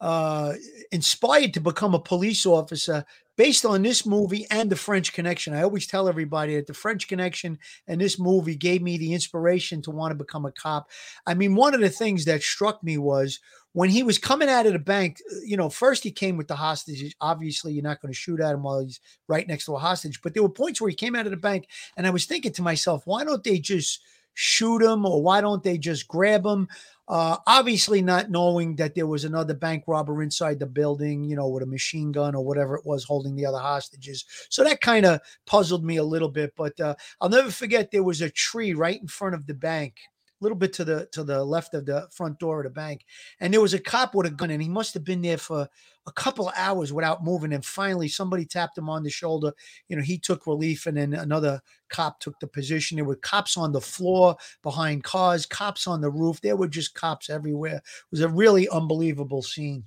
uh, 0.00 0.54
inspired 0.92 1.54
to 1.54 1.60
become 1.60 1.94
a 1.94 1.98
police 2.00 2.44
officer 2.44 3.04
based 3.36 3.64
on 3.64 3.82
this 3.82 4.06
movie 4.06 4.46
and 4.50 4.70
the 4.70 4.76
French 4.76 5.12
Connection. 5.12 5.54
I 5.54 5.62
always 5.62 5.86
tell 5.86 6.08
everybody 6.08 6.56
that 6.56 6.66
the 6.66 6.74
French 6.74 7.08
Connection 7.08 7.58
and 7.88 8.00
this 8.00 8.18
movie 8.18 8.54
gave 8.54 8.82
me 8.82 8.96
the 8.96 9.12
inspiration 9.12 9.82
to 9.82 9.90
want 9.90 10.12
to 10.12 10.16
become 10.16 10.44
a 10.44 10.52
cop. 10.52 10.90
I 11.26 11.34
mean, 11.34 11.54
one 11.54 11.74
of 11.74 11.80
the 11.80 11.88
things 11.88 12.24
that 12.26 12.42
struck 12.42 12.82
me 12.82 12.98
was 12.98 13.40
when 13.72 13.90
he 13.90 14.02
was 14.04 14.18
coming 14.18 14.48
out 14.48 14.66
of 14.66 14.72
the 14.72 14.78
bank, 14.78 15.20
uh, 15.32 15.36
you 15.44 15.56
know, 15.56 15.68
first 15.68 16.04
he 16.04 16.12
came 16.12 16.36
with 16.36 16.48
the 16.48 16.54
hostages. 16.54 17.14
Obviously, 17.20 17.72
you're 17.72 17.82
not 17.82 18.00
going 18.00 18.12
to 18.12 18.18
shoot 18.18 18.40
at 18.40 18.54
him 18.54 18.62
while 18.62 18.80
he's 18.80 19.00
right 19.26 19.48
next 19.48 19.64
to 19.66 19.74
a 19.74 19.78
hostage. 19.78 20.22
But 20.22 20.34
there 20.34 20.42
were 20.42 20.48
points 20.48 20.80
where 20.80 20.90
he 20.90 20.96
came 20.96 21.16
out 21.16 21.26
of 21.26 21.32
the 21.32 21.36
bank, 21.36 21.68
and 21.96 22.06
I 22.06 22.10
was 22.10 22.24
thinking 22.24 22.52
to 22.52 22.62
myself, 22.62 23.02
why 23.04 23.24
don't 23.24 23.42
they 23.42 23.58
just 23.58 24.00
shoot 24.34 24.82
him 24.82 25.06
or 25.06 25.22
why 25.22 25.40
don't 25.40 25.62
they 25.62 25.78
just 25.78 26.06
grab 26.08 26.44
him? 26.44 26.68
Uh, 27.06 27.36
obviously, 27.46 28.00
not 28.00 28.30
knowing 28.30 28.76
that 28.76 28.94
there 28.94 29.06
was 29.06 29.24
another 29.24 29.52
bank 29.54 29.84
robber 29.86 30.22
inside 30.22 30.58
the 30.58 30.66
building, 30.66 31.22
you 31.22 31.36
know, 31.36 31.48
with 31.48 31.62
a 31.62 31.66
machine 31.66 32.12
gun 32.12 32.34
or 32.34 32.44
whatever 32.44 32.74
it 32.76 32.86
was 32.86 33.04
holding 33.04 33.36
the 33.36 33.44
other 33.44 33.58
hostages. 33.58 34.24
So 34.48 34.64
that 34.64 34.80
kind 34.80 35.04
of 35.04 35.20
puzzled 35.46 35.84
me 35.84 35.96
a 35.96 36.04
little 36.04 36.30
bit. 36.30 36.54
But 36.56 36.78
uh, 36.80 36.94
I'll 37.20 37.28
never 37.28 37.50
forget 37.50 37.90
there 37.90 38.02
was 38.02 38.22
a 38.22 38.30
tree 38.30 38.72
right 38.72 39.00
in 39.00 39.08
front 39.08 39.34
of 39.34 39.46
the 39.46 39.54
bank 39.54 39.96
little 40.44 40.58
bit 40.58 40.72
to 40.74 40.84
the 40.84 41.08
to 41.12 41.24
the 41.24 41.44
left 41.44 41.74
of 41.74 41.86
the 41.86 42.06
front 42.12 42.38
door 42.38 42.60
of 42.60 42.64
the 42.64 42.70
bank 42.70 43.04
and 43.40 43.52
there 43.52 43.60
was 43.60 43.74
a 43.74 43.78
cop 43.78 44.14
with 44.14 44.26
a 44.26 44.30
gun 44.30 44.50
and 44.50 44.62
he 44.62 44.68
must 44.68 44.94
have 44.94 45.04
been 45.04 45.22
there 45.22 45.38
for 45.38 45.68
a 46.06 46.12
couple 46.12 46.48
of 46.48 46.54
hours 46.56 46.92
without 46.92 47.24
moving 47.24 47.52
and 47.52 47.64
finally 47.64 48.08
somebody 48.08 48.44
tapped 48.44 48.76
him 48.76 48.90
on 48.90 49.02
the 49.02 49.10
shoulder 49.10 49.52
you 49.88 49.96
know 49.96 50.02
he 50.02 50.18
took 50.18 50.46
relief 50.46 50.86
and 50.86 50.96
then 50.96 51.14
another 51.14 51.60
cop 51.88 52.20
took 52.20 52.38
the 52.40 52.46
position 52.46 52.96
there 52.96 53.04
were 53.04 53.16
cops 53.16 53.56
on 53.56 53.72
the 53.72 53.80
floor 53.80 54.36
behind 54.62 55.02
cars 55.02 55.46
cops 55.46 55.86
on 55.86 56.00
the 56.00 56.10
roof 56.10 56.40
there 56.40 56.56
were 56.56 56.68
just 56.68 56.94
cops 56.94 57.30
everywhere 57.30 57.76
it 57.76 57.82
was 58.10 58.20
a 58.20 58.28
really 58.28 58.68
unbelievable 58.68 59.42
scene 59.42 59.84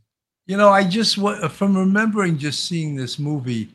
You 0.48 0.56
know, 0.56 0.70
I 0.70 0.86
just 0.86 1.18
from 1.52 1.78
remembering 1.78 2.38
just 2.38 2.66
seeing 2.66 2.96
this 2.96 3.20
movie, 3.20 3.70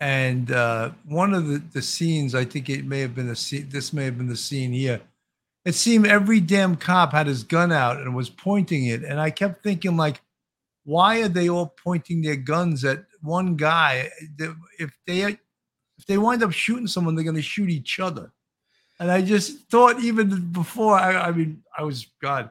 and 0.00 0.50
uh, 0.50 0.90
one 1.06 1.34
of 1.34 1.46
the, 1.48 1.58
the 1.72 1.82
scenes, 1.82 2.34
I 2.34 2.44
think 2.46 2.70
it 2.70 2.86
may 2.86 3.00
have 3.00 3.14
been 3.14 3.28
a 3.28 3.36
scene. 3.36 3.68
This 3.68 3.92
may 3.92 4.06
have 4.06 4.16
been 4.16 4.28
the 4.28 4.36
scene 4.36 4.72
here. 4.72 5.02
It 5.64 5.74
seemed 5.74 6.06
every 6.06 6.40
damn 6.40 6.76
cop 6.76 7.12
had 7.12 7.26
his 7.26 7.42
gun 7.42 7.72
out 7.72 7.98
and 7.98 8.14
was 8.14 8.28
pointing 8.28 8.86
it, 8.86 9.02
and 9.02 9.20
I 9.20 9.30
kept 9.30 9.62
thinking, 9.62 9.96
like, 9.96 10.20
why 10.84 11.22
are 11.22 11.28
they 11.28 11.48
all 11.48 11.74
pointing 11.82 12.20
their 12.20 12.36
guns 12.36 12.84
at 12.84 13.04
one 13.22 13.56
guy? 13.56 14.10
If 14.78 14.90
they 15.06 15.38
if 15.98 16.06
they 16.06 16.18
wind 16.18 16.42
up 16.42 16.52
shooting 16.52 16.86
someone, 16.86 17.14
they're 17.14 17.24
going 17.24 17.36
to 17.36 17.42
shoot 17.42 17.70
each 17.70 17.98
other. 17.98 18.32
And 19.00 19.10
I 19.10 19.22
just 19.22 19.68
thought, 19.70 20.00
even 20.00 20.52
before, 20.52 20.98
I, 20.98 21.28
I 21.28 21.30
mean, 21.32 21.62
I 21.76 21.82
was 21.82 22.06
God, 22.20 22.50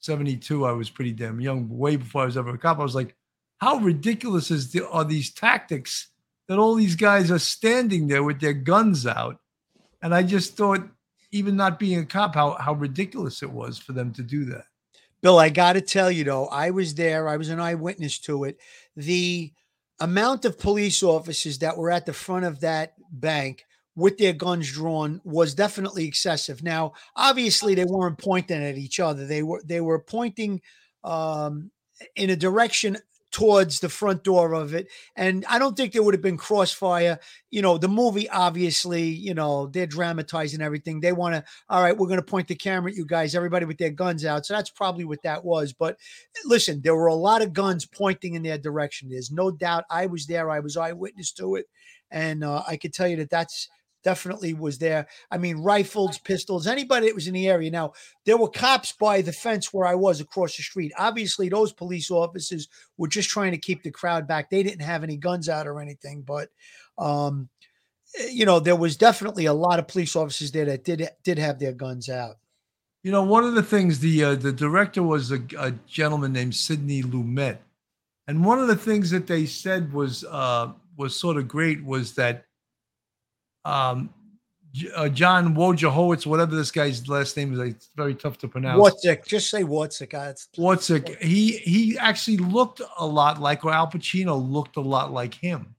72, 0.00 0.64
I 0.64 0.72
was 0.72 0.90
pretty 0.90 1.12
damn 1.12 1.40
young, 1.40 1.68
way 1.68 1.96
before 1.96 2.22
I 2.22 2.26
was 2.26 2.36
ever 2.36 2.50
a 2.50 2.58
cop. 2.58 2.78
I 2.78 2.82
was 2.82 2.94
like, 2.94 3.14
how 3.58 3.76
ridiculous 3.76 4.50
is 4.50 4.72
the, 4.72 4.88
are 4.88 5.04
these 5.04 5.32
tactics 5.32 6.08
that 6.48 6.58
all 6.58 6.74
these 6.74 6.96
guys 6.96 7.30
are 7.30 7.38
standing 7.38 8.08
there 8.08 8.22
with 8.22 8.40
their 8.40 8.52
guns 8.52 9.06
out? 9.06 9.40
And 10.02 10.14
I 10.14 10.22
just 10.22 10.56
thought, 10.56 10.80
even 11.34 11.56
not 11.56 11.80
being 11.80 11.98
a 11.98 12.06
cop, 12.06 12.36
how, 12.36 12.52
how 12.60 12.74
ridiculous 12.74 13.42
it 13.42 13.50
was 13.50 13.76
for 13.76 13.92
them 13.92 14.12
to 14.12 14.22
do 14.22 14.44
that. 14.44 14.66
Bill, 15.20 15.38
I 15.38 15.48
got 15.48 15.72
to 15.72 15.80
tell 15.80 16.10
you 16.10 16.22
though, 16.22 16.46
I 16.46 16.70
was 16.70 16.94
there. 16.94 17.28
I 17.28 17.36
was 17.36 17.48
an 17.48 17.58
eyewitness 17.58 18.20
to 18.20 18.44
it. 18.44 18.58
The 18.96 19.52
amount 19.98 20.44
of 20.44 20.60
police 20.60 21.02
officers 21.02 21.58
that 21.58 21.76
were 21.76 21.90
at 21.90 22.06
the 22.06 22.12
front 22.12 22.44
of 22.44 22.60
that 22.60 22.94
bank 23.10 23.64
with 23.96 24.16
their 24.16 24.32
guns 24.32 24.70
drawn 24.70 25.20
was 25.24 25.54
definitely 25.54 26.04
excessive. 26.04 26.62
Now, 26.62 26.92
obviously, 27.16 27.74
they 27.74 27.84
weren't 27.84 28.18
pointing 28.18 28.62
at 28.62 28.78
each 28.78 29.00
other. 29.00 29.26
They 29.26 29.42
were 29.42 29.62
they 29.64 29.80
were 29.80 29.98
pointing 29.98 30.60
um, 31.02 31.70
in 32.14 32.30
a 32.30 32.36
direction 32.36 32.96
towards 33.34 33.80
the 33.80 33.88
front 33.88 34.22
door 34.22 34.54
of 34.54 34.74
it. 34.74 34.86
And 35.16 35.44
I 35.46 35.58
don't 35.58 35.76
think 35.76 35.92
there 35.92 36.04
would 36.04 36.14
have 36.14 36.22
been 36.22 36.36
crossfire. 36.36 37.18
You 37.50 37.62
know, 37.62 37.78
the 37.78 37.88
movie, 37.88 38.30
obviously, 38.30 39.02
you 39.02 39.34
know, 39.34 39.66
they're 39.66 39.88
dramatizing 39.88 40.62
everything. 40.62 41.00
They 41.00 41.12
want 41.12 41.34
to, 41.34 41.44
all 41.68 41.82
right, 41.82 41.98
we're 41.98 42.06
going 42.06 42.20
to 42.20 42.24
point 42.24 42.46
the 42.46 42.54
camera 42.54 42.92
at 42.92 42.96
you 42.96 43.04
guys, 43.04 43.34
everybody 43.34 43.66
with 43.66 43.78
their 43.78 43.90
guns 43.90 44.24
out. 44.24 44.46
So 44.46 44.54
that's 44.54 44.70
probably 44.70 45.04
what 45.04 45.22
that 45.24 45.44
was. 45.44 45.72
But 45.72 45.98
listen, 46.44 46.80
there 46.80 46.94
were 46.94 47.08
a 47.08 47.14
lot 47.14 47.42
of 47.42 47.52
guns 47.52 47.84
pointing 47.84 48.34
in 48.34 48.44
their 48.44 48.56
direction. 48.56 49.08
There's 49.08 49.32
no 49.32 49.50
doubt 49.50 49.82
I 49.90 50.06
was 50.06 50.26
there. 50.26 50.48
I 50.48 50.60
was 50.60 50.76
eyewitness 50.76 51.32
to 51.32 51.56
it. 51.56 51.66
And 52.12 52.44
uh, 52.44 52.62
I 52.68 52.76
could 52.76 52.94
tell 52.94 53.08
you 53.08 53.16
that 53.16 53.30
that's 53.30 53.68
definitely 54.04 54.54
was 54.54 54.78
there. 54.78 55.08
I 55.30 55.38
mean, 55.38 55.56
rifles, 55.56 56.18
pistols, 56.18 56.66
anybody 56.66 57.06
that 57.06 57.14
was 57.14 57.26
in 57.26 57.34
the 57.34 57.48
area. 57.48 57.70
Now, 57.70 57.94
there 58.24 58.36
were 58.36 58.48
cops 58.48 58.92
by 58.92 59.22
the 59.22 59.32
fence 59.32 59.72
where 59.72 59.86
I 59.86 59.94
was 59.94 60.20
across 60.20 60.56
the 60.56 60.62
street. 60.62 60.92
Obviously, 60.96 61.48
those 61.48 61.72
police 61.72 62.10
officers 62.10 62.68
were 62.98 63.08
just 63.08 63.30
trying 63.30 63.52
to 63.52 63.58
keep 63.58 63.82
the 63.82 63.90
crowd 63.90 64.28
back. 64.28 64.50
They 64.50 64.62
didn't 64.62 64.84
have 64.84 65.02
any 65.02 65.16
guns 65.16 65.48
out 65.48 65.66
or 65.66 65.80
anything, 65.80 66.22
but 66.22 66.50
um, 66.98 67.48
eh, 68.18 68.28
you 68.30 68.46
know, 68.46 68.60
there 68.60 68.76
was 68.76 68.96
definitely 68.96 69.46
a 69.46 69.52
lot 69.52 69.78
of 69.78 69.88
police 69.88 70.14
officers 70.14 70.52
there 70.52 70.66
that 70.66 70.84
did 70.84 71.08
did 71.24 71.38
have 71.38 71.58
their 71.58 71.72
guns 71.72 72.08
out. 72.08 72.36
You 73.02 73.12
know, 73.12 73.22
one 73.22 73.44
of 73.44 73.54
the 73.54 73.62
things 73.62 73.98
the 73.98 74.24
uh, 74.24 74.34
the 74.34 74.52
director 74.52 75.02
was 75.02 75.32
a, 75.32 75.42
a 75.58 75.72
gentleman 75.86 76.32
named 76.32 76.54
Sidney 76.54 77.02
Lumet, 77.02 77.58
and 78.28 78.44
one 78.44 78.58
of 78.60 78.68
the 78.68 78.76
things 78.76 79.10
that 79.10 79.26
they 79.26 79.46
said 79.46 79.92
was 79.92 80.24
uh, 80.30 80.72
was 80.96 81.18
sort 81.18 81.36
of 81.36 81.48
great 81.48 81.84
was 81.84 82.14
that 82.14 82.46
um, 83.64 84.10
uh, 84.96 85.08
John 85.08 85.54
Wojciechowicz, 85.54 86.26
whatever 86.26 86.56
this 86.56 86.70
guy's 86.70 87.06
last 87.08 87.36
name 87.36 87.52
is, 87.52 87.58
it's 87.60 87.90
very 87.94 88.14
tough 88.14 88.38
to 88.38 88.48
pronounce. 88.48 88.80
Whatzik, 88.80 89.24
just 89.26 89.48
say 89.50 89.62
Whatzik. 89.62 90.14
Uh, 90.14 90.30
it's 90.30 90.48
Whatzik? 90.56 91.20
He 91.20 91.58
he 91.58 91.98
actually 91.98 92.38
looked 92.38 92.80
a 92.98 93.06
lot 93.06 93.40
like, 93.40 93.64
or 93.64 93.72
Al 93.72 93.86
Pacino 93.88 94.36
looked 94.50 94.76
a 94.76 94.80
lot 94.80 95.12
like 95.12 95.34
him. 95.34 95.74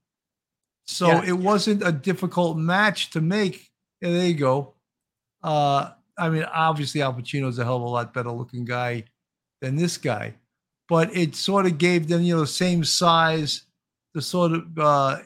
So 0.87 1.07
Yeah. 1.07 1.25
it 1.25 1.33
wasn't 1.37 1.85
a 1.85 1.91
difficult 1.91 2.57
match 2.57 3.09
to 3.11 3.21
make. 3.21 3.69
Yeah, 4.01 4.11
there 4.11 4.27
you 4.27 4.35
go. 4.35 4.75
Uh, 5.43 5.91
I 6.17 6.29
mean, 6.29 6.43
obviously 6.43 7.01
Al 7.01 7.13
Pacino's 7.13 7.59
a 7.59 7.65
hell 7.65 7.77
of 7.77 7.81
a 7.81 7.85
lot 7.85 8.13
better 8.13 8.31
looking 8.31 8.63
guy 8.65 9.03
than 9.61 9.75
this 9.75 9.97
guy, 9.97 10.35
but 10.87 11.15
it 11.15 11.35
sort 11.35 11.65
of 11.65 11.77
gave 11.77 12.07
them, 12.07 12.21
you 12.21 12.35
know, 12.35 12.41
the 12.41 12.47
same 12.47 12.83
size. 12.83 13.63
The 14.13 14.21
sort 14.21 14.53
of 14.53 14.79
uh, 14.79 15.17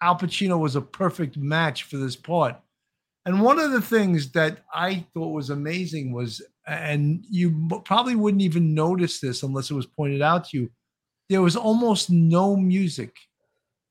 Al 0.00 0.16
Pacino 0.16 0.58
was 0.58 0.76
a 0.76 0.80
perfect 0.80 1.36
match 1.36 1.84
for 1.84 1.96
this 1.96 2.16
part. 2.16 2.56
And 3.24 3.42
one 3.42 3.58
of 3.58 3.72
the 3.72 3.82
things 3.82 4.30
that 4.32 4.64
I 4.72 5.04
thought 5.12 5.34
was 5.34 5.50
amazing 5.50 6.12
was, 6.12 6.40
and 6.66 7.24
you 7.28 7.68
probably 7.84 8.14
wouldn't 8.14 8.42
even 8.42 8.74
notice 8.74 9.20
this 9.20 9.42
unless 9.42 9.70
it 9.70 9.74
was 9.74 9.86
pointed 9.86 10.22
out 10.22 10.48
to 10.48 10.58
you, 10.58 10.70
there 11.28 11.42
was 11.42 11.56
almost 11.56 12.10
no 12.10 12.56
music 12.56 13.14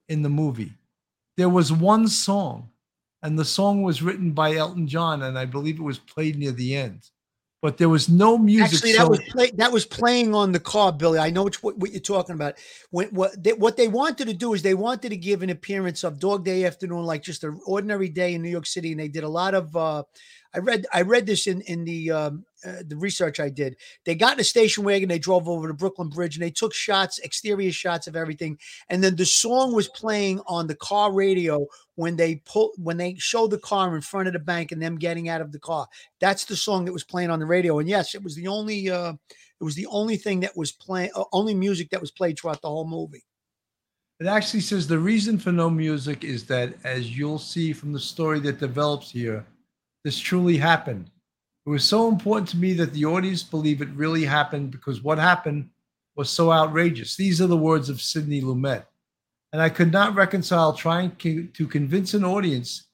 in 0.09 0.21
the 0.23 0.29
movie. 0.29 0.73
There 1.35 1.49
was 1.49 1.71
one 1.71 2.07
song, 2.07 2.71
and 3.21 3.37
the 3.37 3.45
song 3.45 3.83
was 3.83 4.01
written 4.01 4.31
by 4.31 4.55
Elton 4.55 4.87
John, 4.87 5.21
and 5.21 5.37
I 5.37 5.45
believe 5.45 5.77
it 5.77 5.83
was 5.83 5.99
played 5.99 6.37
near 6.37 6.51
the 6.51 6.75
end. 6.75 7.03
But 7.61 7.77
there 7.77 7.89
was 7.89 8.07
no 8.07 8.37
music. 8.37 8.73
Actually, 8.73 8.93
that 8.93 9.01
so- 9.01 9.09
was 9.09 9.19
play, 9.29 9.51
that 9.51 9.71
was 9.71 9.85
playing 9.85 10.35
on 10.35 10.51
the 10.51 10.59
car, 10.59 10.91
Billy. 10.91 11.19
I 11.19 11.29
know 11.29 11.43
which, 11.43 11.63
what, 11.63 11.77
what 11.77 11.91
you're 11.91 11.99
talking 11.99 12.35
about. 12.35 12.55
When 12.91 13.07
what 13.09 13.41
they, 13.41 13.53
what 13.53 13.77
they 13.77 13.87
wanted 13.87 14.27
to 14.27 14.33
do 14.33 14.53
is 14.53 14.61
they 14.61 14.73
wanted 14.73 15.09
to 15.09 15.17
give 15.17 15.41
an 15.41 15.49
appearance 15.49 16.03
of 16.03 16.19
Dog 16.19 16.45
Day 16.45 16.65
Afternoon, 16.65 17.03
like 17.03 17.23
just 17.23 17.43
an 17.43 17.59
ordinary 17.65 18.09
day 18.09 18.35
in 18.35 18.41
New 18.41 18.49
York 18.49 18.65
City, 18.65 18.91
and 18.91 18.99
they 18.99 19.07
did 19.07 19.23
a 19.23 19.29
lot 19.29 19.53
of. 19.53 19.75
uh 19.75 20.03
I 20.53 20.59
read 20.59 20.85
I 20.93 21.01
read 21.01 21.25
this 21.25 21.45
in 21.47 21.61
in 21.61 21.83
the 21.83 22.11
um, 22.11 22.45
uh, 22.65 22.83
the 22.87 22.97
research 22.97 23.39
I 23.39 23.49
did. 23.49 23.77
They 24.05 24.15
got 24.15 24.33
in 24.33 24.39
a 24.39 24.43
station 24.43 24.83
wagon, 24.83 25.09
they 25.09 25.19
drove 25.19 25.47
over 25.47 25.67
the 25.67 25.73
Brooklyn 25.73 26.09
Bridge, 26.09 26.35
and 26.35 26.43
they 26.43 26.51
took 26.51 26.73
shots, 26.73 27.19
exterior 27.19 27.71
shots 27.71 28.07
of 28.07 28.15
everything. 28.15 28.57
And 28.89 29.03
then 29.03 29.15
the 29.15 29.25
song 29.25 29.73
was 29.73 29.87
playing 29.89 30.41
on 30.47 30.67
the 30.67 30.75
car 30.75 31.13
radio 31.13 31.67
when 31.95 32.15
they 32.15 32.41
pull 32.45 32.73
when 32.77 32.97
they 32.97 33.15
showed 33.17 33.51
the 33.51 33.59
car 33.59 33.95
in 33.95 34.01
front 34.01 34.27
of 34.27 34.33
the 34.33 34.39
bank 34.39 34.71
and 34.71 34.81
them 34.81 34.97
getting 34.97 35.29
out 35.29 35.41
of 35.41 35.51
the 35.51 35.59
car. 35.59 35.87
That's 36.19 36.45
the 36.45 36.55
song 36.55 36.85
that 36.85 36.93
was 36.93 37.03
playing 37.03 37.29
on 37.29 37.39
the 37.39 37.45
radio. 37.45 37.79
And 37.79 37.89
yes, 37.89 38.15
it 38.15 38.23
was 38.23 38.35
the 38.35 38.47
only 38.47 38.89
uh, 38.89 39.13
it 39.59 39.63
was 39.63 39.75
the 39.75 39.87
only 39.87 40.17
thing 40.17 40.39
that 40.41 40.55
was 40.55 40.71
playing, 40.71 41.11
uh, 41.15 41.23
only 41.33 41.53
music 41.53 41.89
that 41.89 42.01
was 42.01 42.11
played 42.11 42.39
throughout 42.39 42.61
the 42.61 42.69
whole 42.69 42.87
movie. 42.87 43.23
It 44.19 44.25
actually 44.25 44.61
says 44.61 44.87
the 44.87 44.97
reason 44.97 45.37
for 45.37 45.51
no 45.51 45.69
music 45.69 46.23
is 46.23 46.45
that, 46.45 46.73
as 46.83 47.15
you'll 47.15 47.37
see 47.37 47.71
from 47.71 47.93
the 47.93 47.99
story 47.99 48.39
that 48.41 48.59
develops 48.59 49.11
here, 49.11 49.45
this 50.03 50.17
truly 50.17 50.57
happened. 50.57 51.11
It 51.67 51.69
was 51.69 51.83
so 51.83 52.07
important 52.07 52.47
to 52.49 52.57
me 52.57 52.71
that 52.75 52.93
the 52.93 53.03
audience 53.03 53.43
believe 53.43 53.81
it 53.81 53.89
really 53.89 54.23
happened 54.23 54.71
because 54.71 55.03
what 55.03 55.17
happened 55.17 55.69
was 56.15 56.29
so 56.29 56.49
outrageous. 56.49 57.17
These 57.17 57.41
are 57.41 57.47
the 57.47 57.57
words 57.57 57.89
of 57.89 58.01
Sidney 58.01 58.41
Lumet. 58.41 58.85
And 59.51 59.61
I 59.61 59.67
could 59.67 59.91
not 59.91 60.15
reconcile 60.15 60.71
trying 60.71 61.17
to 61.17 61.67
convince 61.67 62.13
an 62.13 62.23
audience 62.23 62.85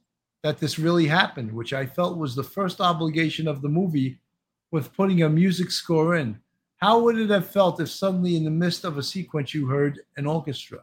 that 0.41 0.57
this 0.57 0.79
really 0.79 1.05
happened, 1.05 1.53
which 1.53 1.71
I 1.71 1.85
felt 1.85 2.17
was 2.17 2.33
the 2.33 2.43
first 2.43 2.81
obligation 2.81 3.47
of 3.47 3.61
the 3.61 3.69
movie 3.69 4.17
with 4.71 4.91
putting 4.93 5.21
a 5.21 5.29
music 5.29 5.69
score 5.69 6.15
in. 6.15 6.39
How 6.77 6.97
would 6.97 7.19
it 7.19 7.29
have 7.29 7.47
felt 7.47 7.79
if 7.79 7.91
suddenly, 7.91 8.35
in 8.35 8.43
the 8.43 8.49
midst 8.49 8.85
of 8.85 8.97
a 8.97 9.03
sequence, 9.03 9.53
you 9.53 9.67
heard 9.67 9.99
an 10.17 10.25
orchestra? 10.25 10.79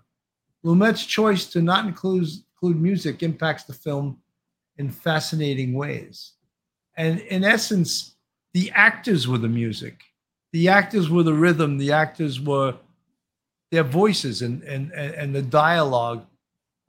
Lumet's 0.64 1.05
choice 1.05 1.44
to 1.46 1.61
not 1.61 1.87
include, 1.87 2.29
include 2.55 2.81
music 2.81 3.24
impacts 3.24 3.64
the 3.64 3.72
film 3.74 4.18
in 4.79 4.90
fascinating 4.90 5.74
ways. 5.74 6.35
And 7.01 7.21
in 7.21 7.45
essence, 7.45 8.15
the 8.53 8.71
actors 8.73 9.27
were 9.27 9.39
the 9.39 9.49
music. 9.49 10.03
The 10.53 10.69
actors 10.69 11.09
were 11.09 11.23
the 11.23 11.33
rhythm. 11.33 11.79
The 11.79 11.93
actors 11.93 12.39
were 12.39 12.75
their 13.71 13.85
voices, 13.85 14.43
and 14.43 14.63
and 14.65 14.93
and, 14.93 15.35
the 15.35 15.41
dialogue 15.41 16.27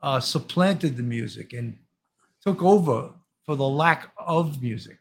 uh, 0.02 0.20
supplanted 0.20 0.98
the 0.98 1.04
music 1.04 1.54
and 1.54 1.78
took 2.46 2.62
over 2.62 3.12
for 3.46 3.56
the 3.56 3.68
lack 3.68 4.12
of 4.18 4.62
music. 4.62 4.98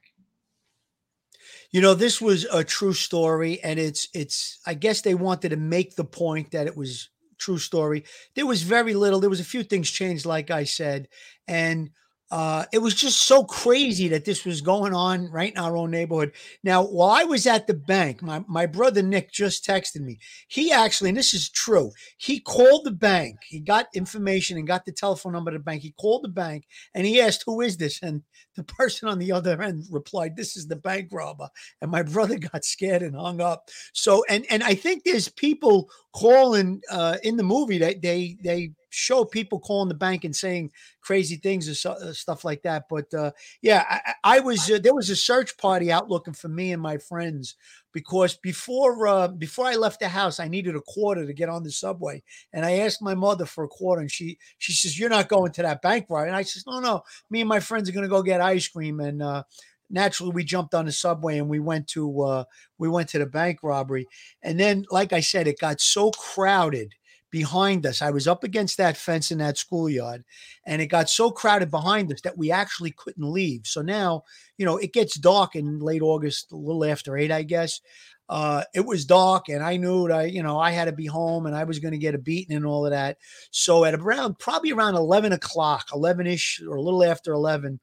You 1.73 1.81
know, 1.81 1.95
this 1.95 2.21
was 2.21 2.45
a 2.45 2.63
true 2.63 2.93
story, 2.93 3.61
and 3.65 3.81
it's 3.81 4.07
it's. 4.15 4.61
I 4.65 4.75
guess 4.75 5.01
they 5.01 5.17
wanted 5.17 5.49
to 5.49 5.57
make 5.57 5.97
the 5.97 6.05
point 6.05 6.53
that 6.53 6.69
it 6.69 6.77
was 6.77 7.09
true 7.37 7.59
story. 7.59 8.05
There 8.37 8.47
was 8.47 8.63
very 8.63 8.95
little. 8.95 9.19
There 9.19 9.37
was 9.37 9.41
a 9.41 9.55
few 9.55 9.65
things 9.65 9.91
changed, 9.91 10.25
like 10.25 10.53
I 10.53 10.63
said, 10.63 11.09
and 11.49 11.91
uh, 12.31 12.65
it 12.73 12.79
was 12.79 12.95
just 12.95 13.23
so 13.23 13.45
crazy 13.45 14.07
that 14.09 14.25
this 14.25 14.45
was 14.45 14.61
going 14.61 14.95
on 14.95 15.29
right 15.31 15.51
in 15.51 15.59
our 15.59 15.77
own 15.77 15.91
neighborhood. 15.91 16.33
Now, 16.63 16.85
while 16.85 17.11
I 17.11 17.25
was 17.25 17.47
at 17.47 17.67
the 17.67 17.75
bank, 17.75 18.23
my, 18.23 18.45
my 18.47 18.67
brother 18.67 19.03
Nick 19.03 19.33
just 19.33 19.67
texted 19.67 20.01
me. 20.01 20.19
He 20.47 20.71
actually, 20.71 21.11
and 21.11 21.19
this 21.19 21.35
is 21.35 21.51
true, 21.51 21.91
he 22.19 22.39
called 22.39 22.85
the 22.85 22.93
bank. 22.93 23.39
He 23.49 23.59
got 23.59 23.89
information 23.95 24.57
and 24.57 24.67
got 24.67 24.85
the 24.85 24.93
telephone 24.93 25.33
number 25.33 25.51
of 25.51 25.55
the 25.55 25.65
bank. 25.65 25.83
He 25.83 25.95
called 26.01 26.23
the 26.23 26.29
bank 26.29 26.67
and 26.95 27.05
he 27.05 27.21
asked, 27.21 27.43
Who 27.47 27.61
is 27.63 27.77
this? 27.77 28.01
And 28.01 28.23
the 28.55 28.65
person 28.79 29.09
on 29.09 29.19
the 29.19 29.33
other 29.33 29.61
end 29.61 29.85
replied, 29.91 30.37
This 30.37 30.57
is 30.57 30.69
the 30.69 30.77
bank 30.77 31.09
robber. 31.13 31.49
And 31.83 31.91
my 31.91 32.05
brother 32.05 32.39
got 32.53 32.65
scared 32.65 33.03
and 33.03 33.17
hung 33.17 33.41
up. 33.41 33.69
So, 33.93 34.25
and 34.29 34.47
and 34.51 34.63
I 34.63 34.75
think 34.75 35.03
there's 35.03 35.29
people 35.29 35.91
calling 36.13 36.81
uh, 36.91 37.17
in 37.25 37.37
the 37.37 37.43
movie 37.43 37.79
that 37.79 38.03
they 38.03 38.37
they 38.43 38.71
show 38.91 39.25
people 39.25 39.61
calling 39.61 39.89
the 39.89 39.95
bank 39.95 40.25
and 40.25 40.35
saying 40.35 40.71
crazy 41.01 41.37
things 41.37 41.69
or 41.69 41.75
so, 41.75 41.93
uh, 41.93 42.13
stuff 42.13 42.45
like 42.45 42.63
that. 42.63 42.85
But 42.91 43.13
uh, 43.15 43.31
yeah, 43.63 43.85
I, 43.89 44.15
I 44.25 44.41
was 44.41 44.71
uh, 44.71 44.79
there 44.79 44.95
was 44.95 45.09
a 45.11 45.17
search 45.17 45.57
party 45.57 45.91
out 45.91 46.11
looking 46.11 46.35
for 46.35 46.49
me 46.49 46.73
and 46.73 46.83
my 46.83 46.99
friends 46.99 47.57
because 47.93 48.37
before 48.37 49.07
uh, 49.07 49.29
before 49.29 49.67
I 49.67 49.75
left 49.75 50.01
the 50.01 50.09
house, 50.09 50.41
I 50.41 50.49
needed 50.49 50.77
a 50.77 50.81
quarter 50.81 51.27
to 51.27 51.33
get 51.33 51.49
on 51.49 51.63
the 51.63 51.71
subway, 51.71 52.23
and 52.53 52.65
I 52.65 52.79
asked 52.79 53.03
my 53.03 53.15
mother 53.15 53.47
for 53.47 53.65
a 53.65 53.69
quarter, 53.69 54.01
and 54.01 54.11
she 54.11 54.39
she 54.59 54.73
says, 54.73 54.99
"You're 54.99 55.09
not 55.09 55.29
going 55.29 55.53
to 55.53 55.63
that 55.63 55.83
bank, 55.83 56.07
right?" 56.11 56.27
And 56.27 56.37
I 56.37 56.43
says, 56.43 56.65
"No, 56.67 56.81
no, 56.81 57.03
me 57.31 57.41
and 57.41 57.49
my 57.49 57.61
friends 57.61 57.89
are 57.89 57.93
going 57.93 58.05
to 58.05 58.09
go 58.09 58.23
get 58.23 58.41
ice 58.41 58.69
cream." 58.69 59.01
And 59.01 59.23
uh, 59.23 59.45
naturally, 59.89 60.33
we 60.33 60.45
jumped 60.45 60.75
on 60.75 60.87
the 60.87 60.93
subway 60.93 61.39
and 61.39 61.49
we 61.49 61.59
went 61.59 61.89
to 61.89 62.23
uh, 62.23 62.45
we 62.79 62.89
went 62.89 63.09
to 63.11 63.19
the 63.19 63.27
bank 63.27 63.61
robbery, 63.63 64.07
and 64.43 64.59
then, 64.59 64.85
like 64.91 65.13
I 65.13 65.21
said, 65.21 65.49
it 65.49 65.59
got 65.59 65.81
so 65.81 66.11
crowded 66.11 66.95
behind 67.31 67.87
us. 67.87 68.03
I 68.03 68.11
was 68.11 68.27
up 68.27 68.45
against 68.45 68.77
that 68.77 68.97
fence 68.97 69.31
in 69.31 69.39
that 69.39 69.59
schoolyard, 69.59 70.25
and 70.67 70.83
it 70.83 70.87
got 70.87 71.09
so 71.09 71.31
crowded 71.31 71.71
behind 71.71 72.13
us 72.13 72.21
that 72.23 72.39
we 72.39 72.51
actually 72.51 72.93
couldn't 72.93 73.33
leave. 73.33 73.63
So 73.65 73.83
now, 73.83 74.25
you 74.59 74.67
know, 74.67 74.77
it 74.77 74.93
gets 74.93 75.19
dark 75.19 75.57
in 75.57 75.79
late 75.79 76.03
August, 76.03 76.53
a 76.53 76.57
little 76.57 76.85
after 76.85 77.17
eight, 77.17 77.31
I 77.31 77.43
guess. 77.43 77.81
Uh, 78.29 78.63
it 78.75 78.87
was 78.87 79.05
dark, 79.05 79.49
and 79.49 79.63
I 79.63 79.77
knew 79.77 80.07
that 80.07 80.17
I, 80.17 80.25
you 80.27 80.43
know, 80.43 80.59
I 80.59 80.71
had 80.71 80.85
to 80.85 80.93
be 80.93 81.07
home, 81.07 81.47
and 81.47 81.57
I 81.57 81.65
was 81.65 81.81
going 81.81 81.93
to 81.93 81.99
get 81.99 82.15
a 82.15 82.19
beating 82.19 82.57
and 82.57 82.65
all 82.65 82.87
of 82.87 82.93
that. 82.93 83.19
So 83.51 83.85
at 83.85 83.95
around 83.95 84.39
probably 84.39 84.71
around 84.71 84.95
eleven 84.95 85.33
o'clock, 85.33 85.89
eleven 85.93 86.29
ish, 86.29 86.63
or 86.69 86.77
a 86.77 86.83
little 86.83 87.03
after 87.03 87.33
eleven. 87.33 87.81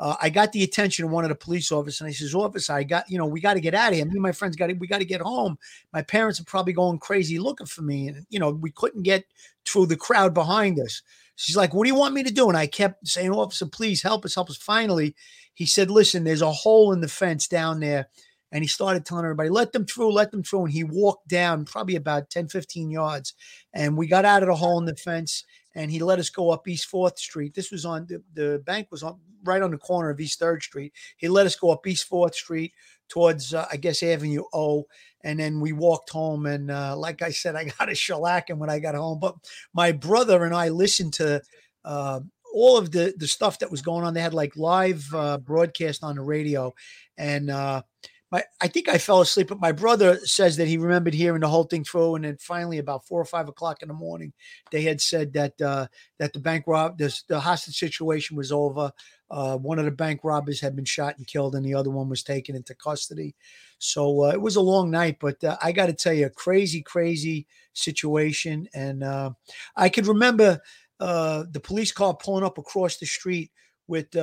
Uh, 0.00 0.16
I 0.22 0.30
got 0.30 0.52
the 0.52 0.64
attention 0.64 1.04
of 1.04 1.10
one 1.10 1.24
of 1.24 1.28
the 1.28 1.34
police 1.34 1.70
officers, 1.70 2.00
and 2.00 2.08
I 2.08 2.12
says, 2.12 2.34
"Officer, 2.34 2.72
I 2.72 2.84
got 2.84 3.08
you 3.10 3.18
know, 3.18 3.26
we 3.26 3.38
got 3.38 3.54
to 3.54 3.60
get 3.60 3.74
out 3.74 3.90
of 3.90 3.96
here. 3.96 4.06
Me 4.06 4.12
and 4.12 4.22
my 4.22 4.32
friends 4.32 4.56
got 4.56 4.74
we 4.78 4.86
got 4.86 4.98
to 4.98 5.04
get 5.04 5.20
home. 5.20 5.58
My 5.92 6.00
parents 6.00 6.40
are 6.40 6.44
probably 6.44 6.72
going 6.72 6.98
crazy 6.98 7.38
looking 7.38 7.66
for 7.66 7.82
me, 7.82 8.08
and 8.08 8.26
you 8.30 8.38
know, 8.38 8.50
we 8.50 8.70
couldn't 8.70 9.02
get 9.02 9.24
through 9.66 9.86
the 9.86 9.98
crowd 9.98 10.32
behind 10.32 10.80
us." 10.80 11.02
She's 11.36 11.56
like, 11.56 11.74
"What 11.74 11.84
do 11.84 11.90
you 11.90 11.98
want 11.98 12.14
me 12.14 12.22
to 12.22 12.32
do?" 12.32 12.48
And 12.48 12.56
I 12.56 12.66
kept 12.66 13.06
saying, 13.06 13.30
"Officer, 13.30 13.66
please 13.66 14.02
help 14.02 14.24
us, 14.24 14.34
help 14.34 14.48
us." 14.48 14.56
Finally, 14.56 15.14
he 15.52 15.66
said, 15.66 15.90
"Listen, 15.90 16.24
there's 16.24 16.42
a 16.42 16.50
hole 16.50 16.94
in 16.94 17.02
the 17.02 17.08
fence 17.08 17.46
down 17.46 17.80
there." 17.80 18.08
And 18.52 18.64
he 18.64 18.68
started 18.68 19.04
telling 19.06 19.24
everybody, 19.24 19.48
let 19.48 19.70
them 19.70 19.86
through, 19.86 20.12
let 20.12 20.32
them 20.32 20.42
through. 20.42 20.64
And 20.64 20.72
he 20.72 20.82
walked 20.82 21.28
down 21.28 21.64
probably 21.64 21.94
about 21.94 22.30
10, 22.30 22.48
15 22.48 22.90
yards. 22.90 23.34
And 23.72 23.96
we 23.96 24.08
got 24.08 24.24
out 24.24 24.42
of 24.42 24.48
the 24.48 24.56
hole 24.56 24.76
in 24.80 24.86
the 24.86 24.96
fence 24.96 25.44
and 25.74 25.90
he 25.90 26.00
let 26.00 26.18
us 26.18 26.30
go 26.30 26.50
up 26.50 26.66
East 26.66 26.90
4th 26.90 27.18
Street. 27.18 27.54
This 27.54 27.70
was 27.70 27.84
on 27.84 28.06
the, 28.06 28.22
the 28.34 28.62
bank 28.64 28.88
was 28.90 29.02
on 29.02 29.18
right 29.44 29.62
on 29.62 29.70
the 29.70 29.78
corner 29.78 30.10
of 30.10 30.20
East 30.20 30.40
3rd 30.40 30.62
Street. 30.62 30.92
He 31.16 31.28
let 31.28 31.46
us 31.46 31.56
go 31.56 31.70
up 31.70 31.86
East 31.86 32.08
4th 32.10 32.34
Street 32.34 32.72
towards, 33.08 33.54
uh, 33.54 33.66
I 33.70 33.76
guess, 33.76 34.02
Avenue 34.02 34.44
O. 34.52 34.86
And 35.22 35.38
then 35.38 35.60
we 35.60 35.72
walked 35.72 36.10
home. 36.10 36.46
And 36.46 36.70
uh, 36.70 36.96
like 36.96 37.22
I 37.22 37.30
said, 37.30 37.56
I 37.56 37.64
got 37.78 37.88
a 37.88 37.92
shellacking 37.92 38.58
when 38.58 38.70
I 38.70 38.78
got 38.78 38.94
home. 38.94 39.18
But 39.20 39.36
my 39.72 39.92
brother 39.92 40.44
and 40.44 40.54
I 40.54 40.68
listened 40.68 41.14
to 41.14 41.42
uh, 41.84 42.20
all 42.54 42.76
of 42.76 42.90
the, 42.90 43.14
the 43.16 43.28
stuff 43.28 43.58
that 43.60 43.70
was 43.70 43.82
going 43.82 44.04
on. 44.04 44.14
They 44.14 44.20
had 44.20 44.34
like 44.34 44.56
live 44.56 45.06
uh, 45.14 45.38
broadcast 45.38 46.02
on 46.02 46.16
the 46.16 46.22
radio. 46.22 46.74
And, 47.16 47.50
uh, 47.50 47.82
my, 48.30 48.44
I 48.60 48.68
think 48.68 48.88
I 48.88 48.98
fell 48.98 49.20
asleep, 49.20 49.48
but 49.48 49.60
my 49.60 49.72
brother 49.72 50.16
says 50.24 50.56
that 50.56 50.68
he 50.68 50.78
remembered 50.78 51.14
hearing 51.14 51.40
the 51.40 51.48
whole 51.48 51.64
thing 51.64 51.82
through, 51.82 52.14
and 52.14 52.24
then 52.24 52.36
finally, 52.38 52.78
about 52.78 53.04
four 53.04 53.20
or 53.20 53.24
five 53.24 53.48
o'clock 53.48 53.82
in 53.82 53.88
the 53.88 53.94
morning, 53.94 54.32
they 54.70 54.82
had 54.82 55.00
said 55.00 55.32
that 55.32 55.60
uh, 55.60 55.86
that 56.18 56.32
the 56.32 56.38
bank 56.38 56.64
rob, 56.68 56.96
this 56.96 57.22
the 57.22 57.40
hostage 57.40 57.76
situation 57.76 58.36
was 58.36 58.52
over. 58.52 58.92
Uh, 59.32 59.56
one 59.56 59.78
of 59.78 59.84
the 59.84 59.90
bank 59.90 60.20
robbers 60.22 60.60
had 60.60 60.76
been 60.76 60.84
shot 60.84 61.16
and 61.18 61.26
killed, 61.26 61.56
and 61.56 61.64
the 61.64 61.74
other 61.74 61.90
one 61.90 62.08
was 62.08 62.22
taken 62.22 62.54
into 62.54 62.74
custody. 62.74 63.34
So 63.78 64.24
uh, 64.24 64.28
it 64.28 64.40
was 64.40 64.56
a 64.56 64.60
long 64.60 64.90
night, 64.90 65.16
but 65.20 65.42
uh, 65.42 65.56
I 65.62 65.72
got 65.72 65.86
to 65.86 65.92
tell 65.92 66.12
you, 66.12 66.26
a 66.26 66.30
crazy, 66.30 66.82
crazy 66.82 67.46
situation. 67.72 68.68
And 68.74 69.02
uh, 69.02 69.30
I 69.74 69.88
could 69.88 70.06
remember 70.06 70.60
uh, 71.00 71.44
the 71.50 71.60
police 71.60 71.90
car 71.90 72.14
pulling 72.14 72.44
up 72.44 72.58
across 72.58 72.98
the 72.98 73.06
street 73.06 73.50
with. 73.88 74.14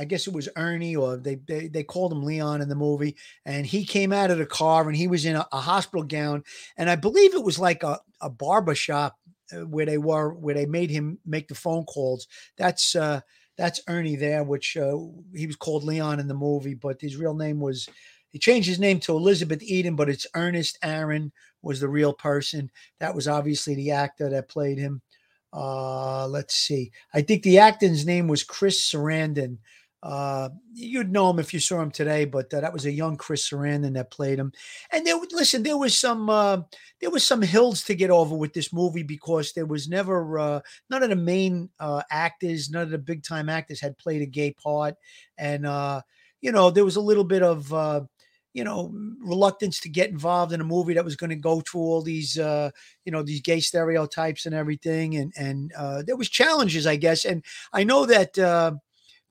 I 0.00 0.04
guess 0.04 0.26
it 0.26 0.32
was 0.32 0.48
Ernie 0.56 0.96
or 0.96 1.18
they, 1.18 1.34
they 1.46 1.68
they 1.68 1.84
called 1.84 2.10
him 2.10 2.22
Leon 2.22 2.62
in 2.62 2.70
the 2.70 2.74
movie, 2.74 3.16
and 3.44 3.66
he 3.66 3.84
came 3.84 4.14
out 4.14 4.30
of 4.30 4.38
the 4.38 4.46
car 4.46 4.88
and 4.88 4.96
he 4.96 5.06
was 5.06 5.26
in 5.26 5.36
a, 5.36 5.46
a 5.52 5.60
hospital 5.60 6.02
gown, 6.02 6.42
and 6.78 6.88
I 6.88 6.96
believe 6.96 7.34
it 7.34 7.44
was 7.44 7.58
like 7.58 7.82
a, 7.82 8.00
a 8.22 8.30
barber 8.30 8.74
shop 8.74 9.18
uh, 9.52 9.66
where 9.66 9.84
they 9.84 9.98
were 9.98 10.32
where 10.32 10.54
they 10.54 10.64
made 10.64 10.88
him 10.90 11.18
make 11.26 11.48
the 11.48 11.54
phone 11.54 11.84
calls. 11.84 12.26
That's 12.56 12.96
uh 12.96 13.20
that's 13.58 13.82
Ernie 13.88 14.16
there, 14.16 14.42
which 14.42 14.78
uh, 14.78 14.96
he 15.36 15.46
was 15.46 15.56
called 15.56 15.84
Leon 15.84 16.18
in 16.18 16.28
the 16.28 16.34
movie, 16.34 16.72
but 16.72 16.98
his 16.98 17.16
real 17.16 17.34
name 17.34 17.60
was 17.60 17.86
he 18.30 18.38
changed 18.38 18.68
his 18.68 18.80
name 18.80 19.00
to 19.00 19.12
Elizabeth 19.16 19.62
Eden, 19.62 19.96
but 19.96 20.08
it's 20.08 20.26
Ernest 20.34 20.78
Aaron 20.82 21.30
was 21.60 21.78
the 21.78 21.88
real 21.88 22.14
person. 22.14 22.70
That 23.00 23.14
was 23.14 23.28
obviously 23.28 23.74
the 23.74 23.90
actor 23.90 24.30
that 24.30 24.48
played 24.48 24.78
him. 24.78 25.02
Uh, 25.52 26.26
let's 26.28 26.54
see. 26.54 26.92
I 27.12 27.22
think 27.22 27.42
the 27.42 27.58
actor's 27.58 28.06
name 28.06 28.28
was 28.28 28.44
Chris 28.44 28.80
Sarandon. 28.80 29.58
Uh, 30.02 30.48
you'd 30.72 31.12
know 31.12 31.28
him 31.30 31.38
if 31.38 31.52
you 31.52 31.60
saw 31.60 31.80
him 31.80 31.90
today, 31.90 32.24
but 32.24 32.52
uh, 32.54 32.60
that 32.60 32.72
was 32.72 32.86
a 32.86 32.92
young 32.92 33.16
Chris 33.16 33.48
Sarandon 33.48 33.94
that 33.94 34.10
played 34.10 34.38
him. 34.38 34.52
And 34.90 35.06
there, 35.06 35.16
listen, 35.32 35.62
there 35.62 35.76
was 35.76 35.96
some, 35.98 36.30
uh, 36.30 36.62
there 37.00 37.10
was 37.10 37.24
some 37.24 37.42
hills 37.42 37.84
to 37.84 37.94
get 37.94 38.10
over 38.10 38.34
with 38.34 38.54
this 38.54 38.72
movie 38.72 39.02
because 39.02 39.52
there 39.52 39.66
was 39.66 39.88
never, 39.88 40.38
uh, 40.38 40.60
none 40.88 41.02
of 41.02 41.10
the 41.10 41.16
main 41.16 41.68
uh, 41.78 42.02
actors, 42.10 42.70
none 42.70 42.82
of 42.82 42.90
the 42.90 42.98
big 42.98 43.22
time 43.22 43.48
actors 43.48 43.80
had 43.80 43.98
played 43.98 44.22
a 44.22 44.26
gay 44.26 44.52
part, 44.52 44.94
and 45.36 45.66
uh, 45.66 46.00
you 46.40 46.52
know, 46.52 46.70
there 46.70 46.84
was 46.84 46.96
a 46.96 47.00
little 47.00 47.24
bit 47.24 47.42
of. 47.42 47.72
Uh, 47.72 48.02
you 48.52 48.64
know 48.64 48.92
reluctance 49.20 49.78
to 49.78 49.88
get 49.88 50.10
involved 50.10 50.52
in 50.52 50.60
a 50.60 50.64
movie 50.64 50.94
that 50.94 51.04
was 51.04 51.14
going 51.14 51.30
to 51.30 51.36
go 51.36 51.60
through 51.60 51.82
all 51.82 52.02
these 52.02 52.36
uh 52.36 52.68
you 53.04 53.12
know 53.12 53.22
these 53.22 53.40
gay 53.40 53.60
stereotypes 53.60 54.44
and 54.44 54.54
everything 54.54 55.14
and 55.16 55.32
and 55.36 55.72
uh 55.76 56.02
there 56.04 56.16
was 56.16 56.28
challenges 56.28 56.84
i 56.84 56.96
guess 56.96 57.24
and 57.24 57.44
i 57.72 57.84
know 57.84 58.06
that 58.06 58.36
uh 58.38 58.72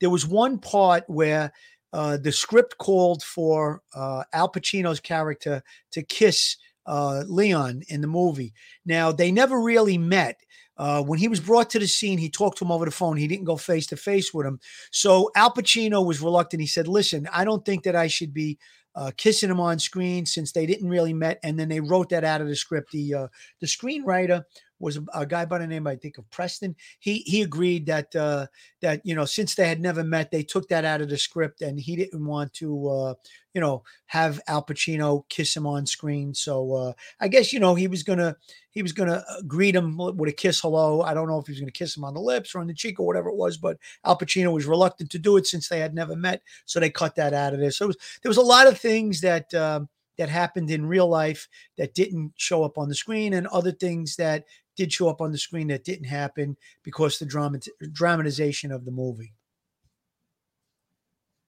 there 0.02 0.10
was 0.10 0.26
one 0.26 0.58
part 0.58 1.04
where 1.08 1.52
uh 1.94 2.18
the 2.18 2.32
script 2.32 2.78
called 2.78 3.24
for 3.24 3.82
uh 3.96 4.24
al 4.34 4.52
pacino's 4.52 5.00
character 5.00 5.62
to 5.92 6.04
kiss 6.04 6.58
uh 6.86 7.24
leon 7.28 7.82
in 7.90 8.02
the 8.02 8.08
movie 8.08 8.54
now 8.86 9.12
they 9.12 9.32
never 9.32 9.60
really 9.62 9.98
met 9.98 10.38
uh, 10.80 11.04
when 11.04 11.20
he 11.20 11.28
was 11.28 11.42
brought 11.42 11.70
to 11.70 11.78
the 11.78 11.88
scene, 11.88 12.18
he 12.18 12.30
talked 12.30 12.58
to 12.58 12.66
him 12.66 12.72
over 12.72 12.86
the 12.86 12.92
phone. 12.92 13.18
He 13.18 13.28
didn't 13.28 13.44
go 13.44 13.58
face 13.58 13.86
to 13.88 13.98
face 13.98 14.34
with 14.34 14.48
him. 14.48 14.60
So 14.92 15.30
Al 15.36 15.54
Pacino 15.54 16.04
was 16.04 16.22
reluctant. 16.22 16.62
He 16.62 16.68
said, 16.68 16.88
"Listen, 16.88 17.28
I 17.34 17.44
don't 17.44 17.66
think 17.66 17.84
that 17.84 17.98
I 17.98 18.08
should 18.08 18.34
be 18.34 18.58
uh, 18.96 19.12
kissing 19.18 19.50
him 19.50 19.60
on 19.60 19.78
screen 19.78 20.26
since 20.26 20.54
they 20.54 20.66
didn't 20.66 20.88
really 20.88 21.14
met." 21.14 21.38
And 21.44 21.60
then 21.60 21.68
they 21.68 21.82
wrote 21.82 22.10
that 22.10 22.24
out 22.24 22.40
of 22.40 22.48
the 22.48 22.56
script. 22.56 22.92
The 22.92 23.14
uh, 23.14 23.28
the 23.60 23.68
screenwriter 23.68 24.46
was 24.80 24.98
a, 25.14 25.26
guy 25.26 25.46
by 25.46 25.60
the 25.60 25.68
name 25.68 25.86
I 25.88 25.96
think 25.96 26.18
of 26.18 26.30
Preston. 26.30 26.76
He 27.00 27.20
he 27.20 27.42
agreed 27.42 27.86
that 27.88 28.16
uh, 28.16 28.48
that 28.82 29.06
you 29.06 29.14
know 29.14 29.26
since 29.26 29.56
they 29.56 29.68
had 29.68 29.82
never 29.82 30.04
met, 30.04 30.32
they 30.32 30.44
took 30.44 30.68
that 30.70 30.86
out 30.86 31.02
of 31.02 31.10
the 31.10 31.18
script, 31.18 31.62
and 31.62 31.80
he 31.80 31.96
didn't 31.96 32.26
want 32.26 32.54
to 32.56 32.88
uh, 32.88 33.14
you 33.54 33.62
know 33.62 33.84
have 34.08 34.40
Al 34.48 34.64
Pacino 34.64 35.24
kiss 35.30 35.56
him 35.56 35.68
on 35.68 35.86
screen. 35.86 36.34
So 36.34 36.74
uh, 36.74 36.94
I 37.20 37.28
guess 37.28 37.52
you 37.54 37.60
know 37.60 37.76
he 37.76 37.88
was 37.88 38.04
gonna 38.04 38.36
he 38.72 38.82
was 38.82 38.94
gonna 38.94 39.24
uh, 39.30 39.42
greet 39.48 39.76
him 39.76 39.98
with 39.98 40.30
a 40.30 40.34
kiss 40.34 40.62
hello. 40.62 41.02
I 41.02 41.14
don't 41.14 41.28
know 41.28 41.40
if 41.40 41.48
he 41.48 41.52
was 41.52 41.60
gonna 41.60 41.72
kiss 41.72 41.96
him 41.96 42.04
on 42.06 42.14
the 42.14 42.22
lips 42.22 42.56
or 42.56 42.60
on 42.60 42.68
the 42.68 42.74
cheek 42.74 43.00
or 43.00 43.06
whatever 43.06 43.30
it 43.30 43.36
was, 43.36 43.58
but 43.58 43.78
Al 44.06 44.18
Pacino 44.18 44.54
was 44.54 44.66
reluctant 44.66 45.12
to 45.12 45.20
do 45.20 45.38
it 45.38 45.48
since 45.48 45.68
they 45.68 45.80
had 45.80 45.94
never 45.94 46.16
met, 46.16 46.42
so 46.66 46.80
they 46.80 46.90
cut 46.90 47.16
that 47.16 47.34
out 47.34 47.54
of 47.54 47.60
there. 47.60 47.72
So 47.72 47.88
was, 47.88 47.98
there 48.24 48.30
was 48.30 48.38
a 48.38 48.42
lot 48.42 48.68
of 48.68 48.80
things 48.80 49.22
that. 49.22 49.54
Uh, 49.54 49.82
that 50.20 50.28
happened 50.28 50.70
in 50.70 50.86
real 50.86 51.08
life 51.08 51.48
that 51.78 51.94
didn't 51.94 52.34
show 52.36 52.64
up 52.64 52.78
on 52.78 52.90
the 52.90 52.94
screen, 52.94 53.34
and 53.34 53.48
other 53.48 53.72
things 53.72 54.18
that 54.18 54.44
did 54.80 54.94
show 54.94 55.10
up 55.10 55.20
on 55.20 55.34
the 55.34 55.38
screen 55.38 55.68
that 55.68 55.84
didn't 55.84 56.06
happen 56.06 56.56
because 56.84 57.20
the 57.20 57.26
drama 57.26 57.60
dramatization 57.92 58.72
of 58.72 58.86
the 58.86 58.92
movie. 58.92 59.34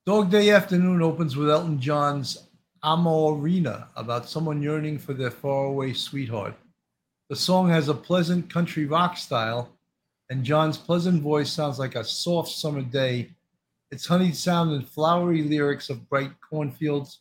Dog 0.06 0.30
Day 0.30 0.50
Afternoon 0.50 1.02
opens 1.02 1.38
with 1.38 1.50
Elton 1.50 1.80
John's 1.80 2.50
Amoreena 2.84 3.88
about 3.96 4.28
someone 4.28 4.62
yearning 4.62 5.00
for 5.00 5.14
their 5.14 5.32
faraway 5.32 5.94
sweetheart. 5.94 6.56
The 7.30 7.38
song 7.38 7.70
has 7.70 7.88
a 7.88 7.94
pleasant 7.94 8.52
country 8.52 8.86
rock 8.86 9.16
style, 9.16 9.70
and 10.30 10.44
John's 10.44 10.78
pleasant 10.78 11.22
voice 11.22 11.50
sounds 11.50 11.80
like 11.80 11.96
a 11.96 12.04
soft 12.04 12.52
summer 12.52 12.82
day. 12.82 13.30
Its 13.92 14.06
honeyed 14.06 14.36
sound 14.36 14.74
and 14.74 14.86
flowery 14.86 15.44
lyrics 15.44 15.90
of 15.90 16.10
bright 16.10 16.34
cornfields, 16.42 17.20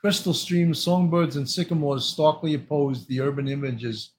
crystal 0.00 0.34
streams, 0.34 0.82
songbirds, 0.82 1.36
and 1.36 1.48
sycamores 1.48 2.04
starkly 2.04 2.54
oppose 2.54 3.06
the 3.06 3.20
urban 3.20 3.46
images 3.46 4.13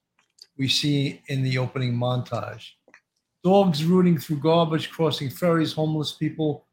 we 0.57 0.67
see 0.67 1.21
in 1.27 1.43
the 1.43 1.57
opening 1.57 1.93
montage. 1.93 2.71
Dogs 3.43 3.83
rooting 3.83 4.17
through 4.17 4.37
garbage, 4.37 4.89
crossing 4.89 5.29
ferries, 5.29 5.73
homeless 5.73 6.11
people, 6.11 6.65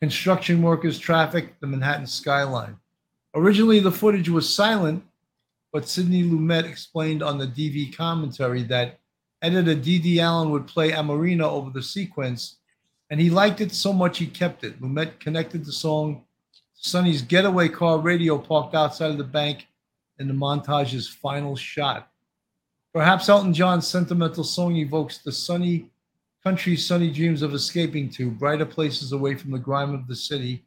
construction 0.00 0.62
workers, 0.62 0.98
traffic, 0.98 1.58
the 1.60 1.66
Manhattan 1.66 2.06
skyline. 2.06 2.76
Originally, 3.34 3.80
the 3.80 3.90
footage 3.90 4.28
was 4.28 4.52
silent, 4.52 5.02
but 5.72 5.88
Sidney 5.88 6.22
Lumet 6.22 6.64
explained 6.64 7.22
on 7.22 7.38
the 7.38 7.46
DV 7.46 7.96
commentary 7.96 8.62
that 8.64 8.98
editor 9.42 9.74
Dede 9.74 10.18
Allen 10.18 10.50
would 10.50 10.66
play 10.66 10.92
Amoreena 10.92 11.44
over 11.44 11.70
the 11.70 11.82
sequence, 11.82 12.56
and 13.10 13.20
he 13.20 13.30
liked 13.30 13.60
it 13.60 13.72
so 13.72 13.92
much 13.92 14.18
he 14.18 14.26
kept 14.26 14.64
it. 14.64 14.80
Lumet 14.80 15.20
connected 15.20 15.64
the 15.64 15.72
song 15.72 16.24
to 16.52 16.88
Sonny's 16.88 17.22
getaway 17.22 17.68
car 17.68 17.98
radio 17.98 18.38
parked 18.38 18.74
outside 18.74 19.10
of 19.10 19.18
the 19.18 19.24
bank 19.24 19.66
in 20.18 20.28
the 20.28 20.34
montage's 20.34 21.08
final 21.08 21.56
shot. 21.56 22.07
Perhaps 22.98 23.28
Elton 23.28 23.54
John's 23.54 23.86
sentimental 23.86 24.42
song 24.42 24.74
evokes 24.74 25.18
the 25.18 25.30
sunny 25.30 25.88
country, 26.42 26.76
sunny 26.76 27.12
dreams 27.12 27.42
of 27.42 27.54
escaping 27.54 28.10
to 28.10 28.28
brighter 28.28 28.66
places 28.66 29.12
away 29.12 29.36
from 29.36 29.52
the 29.52 29.58
grime 29.60 29.94
of 29.94 30.08
the 30.08 30.16
city, 30.16 30.64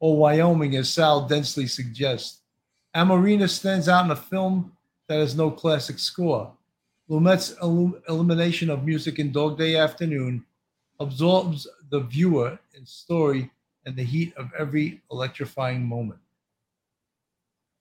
or 0.00 0.16
Wyoming, 0.16 0.76
as 0.76 0.88
Sal 0.88 1.28
densely 1.28 1.66
suggests. 1.66 2.40
Amoreena 2.96 3.50
stands 3.50 3.86
out 3.86 4.06
in 4.06 4.10
a 4.12 4.16
film 4.16 4.72
that 5.08 5.18
has 5.18 5.36
no 5.36 5.50
classic 5.50 5.98
score. 5.98 6.50
Lumet's 7.10 7.54
elimination 8.08 8.70
of 8.70 8.86
music 8.86 9.18
in 9.18 9.30
Dog 9.30 9.58
Day 9.58 9.76
Afternoon 9.76 10.42
absorbs 11.00 11.68
the 11.90 12.00
viewer 12.00 12.58
in 12.72 12.86
story 12.86 13.50
and 13.84 13.94
the 13.94 14.04
heat 14.04 14.34
of 14.38 14.50
every 14.58 15.02
electrifying 15.10 15.84
moment. 15.84 16.23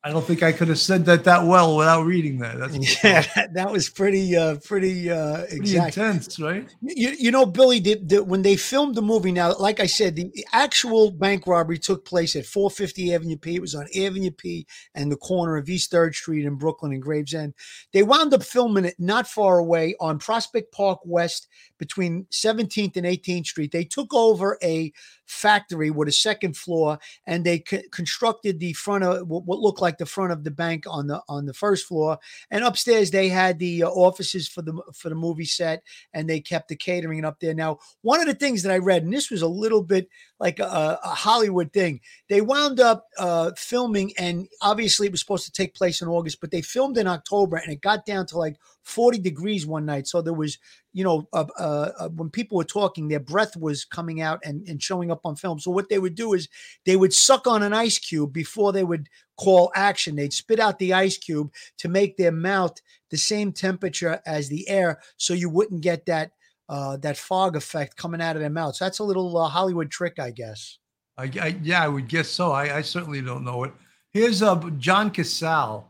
I 0.05 0.09
don't 0.09 0.25
think 0.25 0.43
I 0.43 0.51
could 0.51 0.67
have 0.67 0.79
said 0.79 1.05
that 1.05 1.23
that 1.23 1.45
well 1.45 1.77
without 1.77 2.05
reading 2.05 2.39
that. 2.39 2.59
That's 2.59 3.03
yeah, 3.03 3.47
that 3.53 3.71
was 3.71 3.89
pretty, 3.89 4.35
uh, 4.35 4.57
pretty, 4.65 5.09
uh, 5.09 5.45
pretty 5.47 5.77
intense, 5.77 6.37
right? 6.41 6.67
You, 6.81 7.15
you 7.17 7.31
know, 7.31 7.45
Billy, 7.45 7.79
the, 7.79 7.95
the, 8.03 8.21
when 8.21 8.41
they 8.41 8.57
filmed 8.57 8.95
the 8.95 9.01
movie, 9.01 9.31
now, 9.31 9.55
like 9.55 9.79
I 9.79 9.85
said, 9.85 10.17
the 10.17 10.45
actual 10.51 11.09
bank 11.09 11.47
robbery 11.47 11.79
took 11.79 12.03
place 12.03 12.35
at 12.35 12.45
450 12.45 13.15
Avenue 13.15 13.37
P. 13.37 13.55
It 13.55 13.61
was 13.61 13.75
on 13.75 13.87
Avenue 13.95 14.31
P 14.31 14.67
and 14.93 15.09
the 15.09 15.15
corner 15.15 15.55
of 15.55 15.69
East 15.69 15.89
Third 15.89 16.15
Street 16.15 16.45
in 16.45 16.55
Brooklyn 16.55 16.91
and 16.91 17.01
Gravesend. 17.01 17.53
They 17.93 18.03
wound 18.03 18.33
up 18.33 18.43
filming 18.43 18.83
it 18.83 18.95
not 18.99 19.25
far 19.25 19.57
away 19.57 19.95
on 20.01 20.19
Prospect 20.19 20.73
Park 20.73 20.99
West 21.05 21.47
between 21.77 22.25
17th 22.29 22.97
and 22.97 23.05
18th 23.05 23.45
Street. 23.45 23.71
They 23.71 23.85
took 23.85 24.13
over 24.13 24.57
a 24.61 24.91
factory 25.33 25.89
with 25.89 26.07
a 26.07 26.11
second 26.11 26.55
floor, 26.55 26.99
and 27.25 27.43
they 27.43 27.63
c- 27.67 27.83
constructed 27.91 28.59
the 28.59 28.73
front 28.73 29.03
of 29.03 29.27
what 29.27 29.59
looked 29.59 29.81
like 29.81 29.97
the 29.97 30.05
front 30.05 30.31
of 30.31 30.43
the 30.43 30.51
bank 30.51 30.85
on 30.87 31.07
the 31.07 31.21
on 31.27 31.45
the 31.45 31.53
first 31.53 31.87
floor. 31.87 32.17
And 32.51 32.63
upstairs 32.63 33.11
they 33.11 33.29
had 33.29 33.59
the 33.59 33.83
uh, 33.83 33.89
offices 33.89 34.47
for 34.47 34.61
the 34.61 34.79
for 34.93 35.09
the 35.09 35.15
movie 35.15 35.45
set, 35.45 35.83
and 36.13 36.29
they 36.29 36.39
kept 36.39 36.69
the 36.69 36.75
catering 36.75 37.25
up 37.25 37.39
there. 37.39 37.53
Now, 37.53 37.79
one 38.01 38.21
of 38.21 38.27
the 38.27 38.35
things 38.35 38.63
that 38.63 38.71
I 38.71 38.77
read, 38.77 39.03
and 39.03 39.13
this 39.13 39.31
was 39.31 39.41
a 39.41 39.47
little 39.47 39.83
bit 39.83 40.07
like 40.39 40.59
a, 40.59 40.99
a 41.03 41.09
Hollywood 41.09 41.71
thing, 41.71 42.01
they 42.29 42.41
wound 42.41 42.79
up 42.79 43.07
uh, 43.17 43.51
filming, 43.57 44.13
and 44.17 44.47
obviously 44.61 45.07
it 45.07 45.11
was 45.11 45.21
supposed 45.21 45.45
to 45.45 45.51
take 45.51 45.73
place 45.73 46.01
in 46.01 46.07
August, 46.07 46.39
but 46.41 46.51
they 46.51 46.61
filmed 46.61 46.97
in 46.97 47.07
October, 47.07 47.57
and 47.57 47.71
it 47.71 47.81
got 47.81 48.05
down 48.05 48.25
to 48.27 48.37
like 48.37 48.57
40 48.83 49.19
degrees 49.19 49.65
one 49.65 49.85
night. 49.85 50.07
So 50.07 50.21
there 50.21 50.33
was, 50.33 50.57
you 50.91 51.03
know, 51.03 51.27
uh, 51.33 51.45
uh, 51.57 51.91
uh, 51.99 52.09
when 52.09 52.29
people 52.29 52.57
were 52.57 52.63
talking, 52.63 53.07
their 53.07 53.19
breath 53.19 53.55
was 53.55 53.85
coming 53.85 54.21
out 54.21 54.41
and, 54.43 54.67
and 54.67 54.81
showing 54.81 55.11
up 55.11 55.22
on 55.25 55.35
film. 55.35 55.59
So 55.59 55.71
what 55.71 55.89
they 55.89 55.99
would 55.99 56.15
do 56.15 56.33
is 56.33 56.49
they 56.85 56.95
would 56.95 57.13
suck 57.13 57.47
on 57.47 57.63
an 57.63 57.73
ice 57.73 57.99
cube 57.99 58.33
before 58.33 58.71
they 58.71 58.83
would 58.83 59.09
call 59.37 59.71
action. 59.75 60.15
They'd 60.15 60.33
spit 60.33 60.59
out 60.59 60.79
the 60.79 60.93
ice 60.93 61.17
cube 61.17 61.51
to 61.79 61.89
make 61.89 62.17
their 62.17 62.31
mouth 62.31 62.79
the 63.09 63.17
same 63.17 63.51
temperature 63.51 64.21
as 64.25 64.49
the 64.49 64.67
air, 64.69 64.99
so 65.17 65.33
you 65.33 65.49
wouldn't 65.49 65.81
get 65.81 66.05
that 66.07 66.31
uh, 66.69 66.97
that 66.97 67.17
fog 67.17 67.55
effect 67.55 67.95
coming 67.97 68.21
out 68.21 68.35
of 68.35 68.41
their 68.41 68.49
mouth. 68.49 68.75
So 68.75 68.85
that's 68.85 68.99
a 68.99 69.03
little 69.03 69.37
uh, 69.37 69.47
Hollywood 69.49 69.91
trick, 69.91 70.17
I 70.17 70.31
guess. 70.31 70.79
I, 71.17 71.23
I, 71.39 71.57
yeah, 71.61 71.83
I 71.83 71.87
would 71.87 72.07
guess 72.07 72.29
so. 72.29 72.51
I, 72.51 72.77
I 72.77 72.81
certainly 72.81 73.21
don't 73.21 73.43
know 73.43 73.63
it. 73.65 73.73
Here's 74.13 74.41
uh, 74.41 74.55
John 74.77 75.11
Cazale. 75.11 75.83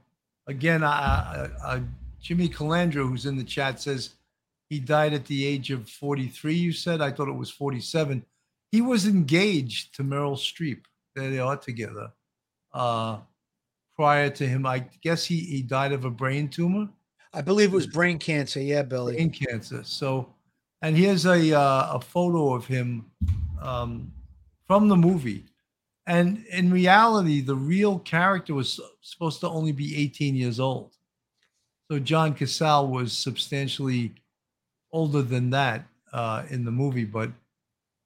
Again, 0.47 0.83
I, 0.83 1.49
I, 1.63 1.81
Jimmy 2.21 2.49
Calandra, 2.49 3.07
who's 3.07 3.25
in 3.25 3.37
the 3.37 3.43
chat, 3.43 3.79
says 3.79 4.15
he 4.69 4.79
died 4.79 5.13
at 5.13 5.25
the 5.25 5.45
age 5.45 5.71
of 5.71 5.87
43. 5.87 6.53
You 6.53 6.71
said 6.73 7.01
I 7.01 7.11
thought 7.11 7.29
it 7.29 7.35
was 7.35 7.49
47. 7.49 8.25
He 8.73 8.81
was 8.81 9.05
engaged 9.05 9.93
to 9.97 10.03
Meryl 10.03 10.36
Streep. 10.36 10.86
There 11.15 11.29
they 11.29 11.38
are 11.38 11.55
together. 11.55 12.12
Uh, 12.73 13.19
prior 13.95 14.31
to 14.31 14.47
him, 14.47 14.65
I 14.65 14.79
guess 15.03 15.23
he 15.23 15.41
he 15.41 15.62
died 15.62 15.91
of 15.91 16.05
a 16.05 16.09
brain 16.09 16.49
tumor. 16.49 16.89
I 17.36 17.41
believe 17.41 17.71
it 17.71 17.75
was 17.75 17.86
brain 17.86 18.17
cancer. 18.17 18.59
Yeah, 18.59 18.81
Billy. 18.81 19.13
Brain 19.13 19.29
cancer. 19.29 19.83
So, 19.83 20.33
and 20.81 20.97
here's 20.97 21.27
a 21.27 21.55
uh, 21.55 21.97
a 21.97 22.01
photo 22.01 22.55
of 22.55 22.65
him 22.65 23.05
um, 23.62 24.12
from 24.65 24.88
the 24.88 24.97
movie. 24.97 25.45
And 26.07 26.43
in 26.47 26.71
reality, 26.71 27.41
the 27.41 27.55
real 27.55 27.99
character 27.99 28.55
was 28.55 28.79
supposed 29.01 29.39
to 29.41 29.49
only 29.49 29.71
be 29.71 29.95
18 29.95 30.36
years 30.36 30.59
old. 30.59 30.95
So 31.91 31.99
John 31.99 32.34
Cazale 32.34 32.89
was 32.89 33.15
substantially 33.15 34.15
older 34.91 35.21
than 35.21 35.51
that 35.51 35.86
uh, 36.11 36.41
in 36.49 36.65
the 36.65 36.71
movie, 36.71 37.05
but 37.05 37.30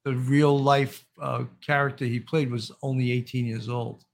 the 0.08 0.16
real 0.16 0.58
life 0.58 1.06
uh, 1.22 1.44
character 1.66 2.06
he 2.06 2.20
played 2.20 2.50
was 2.50 2.72
only 2.82 3.12
18 3.12 3.46
years 3.46 3.68
old. 3.68 4.06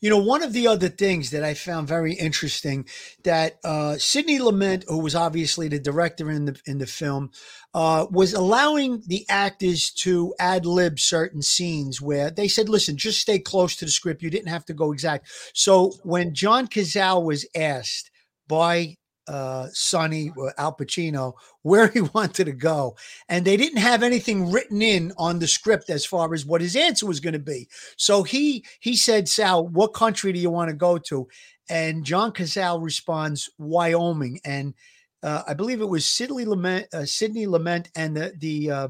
You 0.00 0.08
know, 0.08 0.18
one 0.18 0.42
of 0.42 0.52
the 0.52 0.68
other 0.68 0.88
things 0.88 1.30
that 1.30 1.42
I 1.42 1.54
found 1.54 1.88
very 1.88 2.14
interesting 2.14 2.86
that 3.24 3.58
uh, 3.64 3.98
Sidney 3.98 4.38
Lumet, 4.38 4.84
who 4.88 4.98
was 4.98 5.16
obviously 5.16 5.68
the 5.68 5.80
director 5.80 6.30
in 6.30 6.46
the 6.46 6.60
in 6.64 6.78
the 6.78 6.86
film, 6.86 7.32
uh, 7.74 8.06
was 8.10 8.32
allowing 8.32 9.02
the 9.06 9.26
actors 9.28 9.90
to 10.04 10.32
ad 10.38 10.64
lib 10.64 11.00
certain 11.00 11.42
scenes 11.42 12.00
where 12.00 12.30
they 12.30 12.48
said, 12.48 12.70
"Listen, 12.70 12.96
just 12.96 13.20
stay 13.20 13.38
close 13.38 13.76
to 13.76 13.84
the 13.84 13.90
script. 13.90 14.22
You 14.22 14.30
didn't 14.30 14.48
have 14.48 14.64
to 14.66 14.74
go 14.74 14.92
exact." 14.92 15.28
So 15.52 15.92
when 16.02 16.34
John 16.34 16.66
Cazale 16.66 17.22
was 17.22 17.44
asked 17.54 18.10
by 18.48 18.96
uh, 19.28 19.68
Sonny 19.72 20.32
uh, 20.38 20.50
Al 20.58 20.76
Pacino 20.76 21.34
where 21.62 21.88
he 21.88 22.00
wanted 22.14 22.44
to 22.44 22.52
go, 22.52 22.96
and 23.28 23.44
they 23.44 23.56
didn't 23.56 23.78
have 23.78 24.02
anything 24.02 24.50
written 24.50 24.82
in 24.82 25.12
on 25.18 25.38
the 25.38 25.46
script 25.46 25.90
as 25.90 26.04
far 26.04 26.32
as 26.34 26.46
what 26.46 26.60
his 26.60 26.76
answer 26.76 27.06
was 27.06 27.20
going 27.20 27.34
to 27.34 27.38
be. 27.38 27.68
So 27.96 28.22
he 28.22 28.64
he 28.80 28.96
said, 28.96 29.28
"Sal, 29.28 29.66
what 29.68 29.94
country 29.94 30.32
do 30.32 30.38
you 30.38 30.50
want 30.50 30.70
to 30.70 30.76
go 30.76 30.98
to?" 30.98 31.28
And 31.68 32.04
John 32.04 32.32
Cazale 32.32 32.82
responds, 32.82 33.48
"Wyoming." 33.58 34.40
And 34.44 34.74
uh, 35.22 35.42
I 35.46 35.54
believe 35.54 35.80
it 35.80 35.88
was 35.88 36.06
Sidney 36.06 36.44
Lament, 36.44 36.86
uh, 36.92 37.04
Sidney 37.04 37.46
Lumet, 37.46 37.88
and 37.94 38.16
the 38.16 38.32
the 38.38 38.70
uh, 38.70 38.88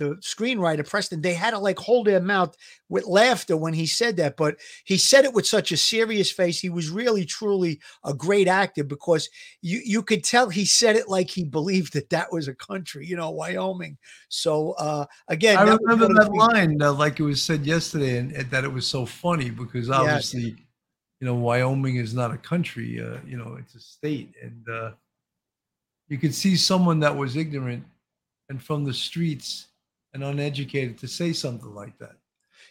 the 0.00 0.16
screenwriter 0.16 0.88
Preston, 0.88 1.20
they 1.20 1.34
had 1.34 1.50
to 1.50 1.58
like 1.58 1.78
hold 1.78 2.06
their 2.06 2.22
mouth 2.22 2.56
with 2.88 3.04
laughter 3.04 3.54
when 3.54 3.74
he 3.74 3.84
said 3.84 4.16
that, 4.16 4.34
but 4.34 4.56
he 4.84 4.96
said 4.96 5.26
it 5.26 5.34
with 5.34 5.46
such 5.46 5.72
a 5.72 5.76
serious 5.76 6.32
face. 6.32 6.58
He 6.58 6.70
was 6.70 6.88
really, 6.88 7.26
truly 7.26 7.80
a 8.02 8.14
great 8.14 8.48
actor 8.48 8.82
because 8.82 9.28
you 9.60 9.82
you 9.84 10.02
could 10.02 10.24
tell 10.24 10.48
he 10.48 10.64
said 10.64 10.96
it 10.96 11.08
like 11.08 11.28
he 11.28 11.44
believed 11.44 11.92
that 11.92 12.08
that 12.08 12.32
was 12.32 12.48
a 12.48 12.54
country, 12.54 13.06
you 13.06 13.14
know, 13.14 13.30
Wyoming. 13.30 13.98
So 14.30 14.72
uh, 14.72 15.04
again, 15.28 15.58
I 15.58 15.66
that 15.66 15.78
remember 15.82 16.14
that 16.14 16.32
line, 16.32 16.80
uh, 16.80 16.94
like 16.94 17.20
it 17.20 17.24
was 17.24 17.42
said 17.42 17.66
yesterday, 17.66 18.16
and, 18.16 18.32
and 18.32 18.50
that 18.50 18.64
it 18.64 18.72
was 18.72 18.86
so 18.86 19.04
funny 19.04 19.50
because 19.50 19.90
obviously, 19.90 20.56
you 21.20 21.26
know, 21.26 21.34
Wyoming 21.34 21.96
is 21.96 22.14
not 22.14 22.32
a 22.32 22.38
country. 22.38 23.02
Uh, 23.02 23.18
you 23.26 23.36
know, 23.36 23.56
it's 23.60 23.74
a 23.74 23.80
state, 23.80 24.32
and 24.42 24.66
uh, 24.72 24.92
you 26.08 26.16
could 26.16 26.34
see 26.34 26.56
someone 26.56 27.00
that 27.00 27.14
was 27.14 27.36
ignorant 27.36 27.84
and 28.48 28.62
from 28.62 28.82
the 28.82 28.94
streets 28.94 29.66
and 30.14 30.24
uneducated 30.24 30.98
to 30.98 31.08
say 31.08 31.32
something 31.32 31.74
like 31.74 31.96
that. 31.98 32.16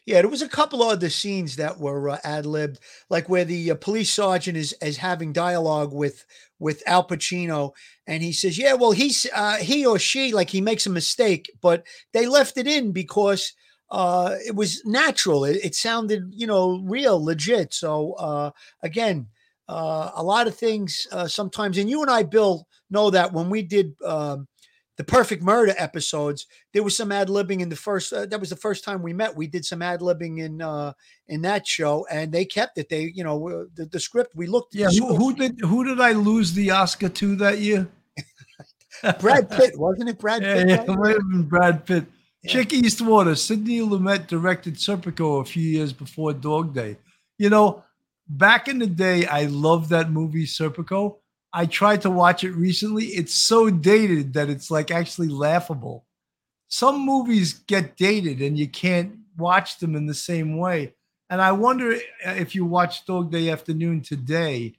Yeah, 0.06 0.22
there 0.22 0.30
was 0.30 0.42
a 0.42 0.50
couple 0.50 0.82
of 0.82 0.90
other 0.90 1.10
scenes 1.10 1.56
that 1.58 1.78
were 1.78 2.10
uh, 2.10 2.18
ad 2.24 2.46
libbed, 2.46 2.80
like 3.10 3.30
where 3.30 3.46
the 3.46 3.72
uh, 3.72 3.76
police 3.76 4.12
sergeant 4.12 4.58
is 4.58 4.74
is 4.82 4.98
having 4.98 5.34
dialogue 5.34 5.94
with 5.94 6.26
with 6.58 6.82
Al 6.88 7.08
Pacino, 7.08 7.74
and 8.08 8.24
he 8.24 8.32
says, 8.32 8.58
"Yeah, 8.58 8.74
well, 8.74 8.92
he's 8.92 9.28
uh, 9.36 9.58
he 9.58 9.86
or 9.86 10.00
she 10.00 10.34
like 10.34 10.50
he 10.50 10.62
makes 10.62 10.86
a 10.88 10.90
mistake, 10.90 11.52
but 11.62 11.86
they 12.14 12.26
left 12.26 12.58
it 12.58 12.68
in 12.68 12.92
because 12.92 13.54
uh, 13.92 14.36
it 14.46 14.56
was 14.56 14.84
natural. 14.86 15.46
It, 15.46 15.60
it 15.64 15.76
sounded, 15.76 16.24
you 16.32 16.48
know, 16.48 16.80
real, 16.86 17.24
legit. 17.24 17.74
So 17.74 18.14
uh, 18.14 18.52
again, 18.82 19.28
uh, 19.68 20.12
a 20.16 20.24
lot 20.24 20.48
of 20.48 20.56
things 20.56 21.08
uh, 21.12 21.28
sometimes, 21.28 21.78
and 21.78 21.90
you 21.90 22.02
and 22.02 22.10
I, 22.10 22.24
Bill, 22.24 22.68
know 22.90 23.10
that 23.12 23.32
when 23.34 23.50
we 23.50 23.62
did." 23.62 23.94
Um, 24.04 24.48
the 25.00 25.04
perfect 25.06 25.42
murder 25.42 25.74
episodes 25.78 26.46
there 26.74 26.84
was 26.84 26.96
some 26.96 27.10
ad 27.10 27.30
libbing 27.30 27.62
in 27.62 27.70
the 27.70 27.76
first 27.76 28.12
uh, 28.12 28.26
that 28.26 28.38
was 28.38 28.50
the 28.50 28.56
first 28.58 28.84
time 28.84 29.02
we 29.02 29.14
met 29.14 29.34
we 29.34 29.48
did 29.48 29.64
some 29.64 29.82
ad 29.82 30.02
libbing 30.02 30.40
in 30.44 30.62
uh 30.62 30.92
in 31.30 31.42
that 31.42 31.66
show 31.66 32.06
and 32.12 32.34
they 32.34 32.44
kept 32.44 32.78
it 32.78 32.90
they 32.90 33.10
you 33.16 33.24
know 33.24 33.66
the, 33.76 33.86
the 33.86 34.00
script 34.00 34.36
we 34.36 34.46
looked 34.46 34.76
Yeah, 34.76 34.90
who, 34.90 35.16
who 35.16 35.34
did 35.34 35.58
who 35.62 35.86
did 35.86 36.02
I 36.02 36.12
lose 36.12 36.52
the 36.52 36.72
Oscar 36.72 37.08
to 37.08 37.36
that 37.38 37.60
year? 37.60 37.88
brad 39.22 39.50
pitt 39.50 39.80
wasn't 39.80 40.10
it 40.10 40.20
brad 40.20 40.44
Yeah, 40.44 40.54
pitt 40.56 40.68
yeah, 40.68 40.96
right? 40.98 41.18
might 41.22 41.48
Brad 41.50 41.86
Pitt. 41.86 42.06
Yeah. 42.44 42.52
Chick 42.52 42.70
Eastwater, 42.70 43.38
Sidney 43.38 43.80
Lumet 43.80 44.28
directed 44.28 44.76
Serpico 44.76 45.42
a 45.42 45.46
few 45.46 45.64
years 45.64 45.94
before 45.94 46.34
Dog 46.34 46.74
Day. 46.74 46.98
You 47.38 47.50
know, 47.50 47.84
back 48.28 48.68
in 48.68 48.80
the 48.80 48.88
day, 48.88 49.26
I 49.26 49.46
loved 49.46 49.90
that 49.90 50.10
movie 50.10 50.46
Serpico. 50.46 51.18
I 51.52 51.66
tried 51.66 52.02
to 52.02 52.10
watch 52.10 52.44
it 52.44 52.52
recently. 52.52 53.06
It's 53.06 53.34
so 53.34 53.70
dated 53.70 54.34
that 54.34 54.50
it's 54.50 54.70
like 54.70 54.92
actually 54.92 55.30
laughable. 55.30 56.06
Some 56.68 57.04
movies 57.06 57.54
get 57.54 57.98
dated 57.98 58.42
and 58.42 58.58
you 58.58 58.68
can't 58.68 59.18
watch 59.38 59.80
them 59.80 59.96
in 59.96 60.06
the 60.06 60.14
same 60.14 60.58
way. 60.58 60.94
And 61.30 61.42
I 61.42 61.52
wonder 61.52 61.94
uh, 61.94 62.32
if 62.32 62.56
you 62.56 62.66
watch 62.66 63.06
Dog 63.06 63.32
Day 63.32 63.50
Afternoon 63.50 64.02
today, 64.02 64.76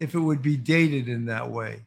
if 0.00 0.14
it 0.14 0.20
would 0.20 0.42
be 0.42 0.56
dated 0.56 1.08
in 1.08 1.26
that 1.26 1.50
way. 1.50 1.85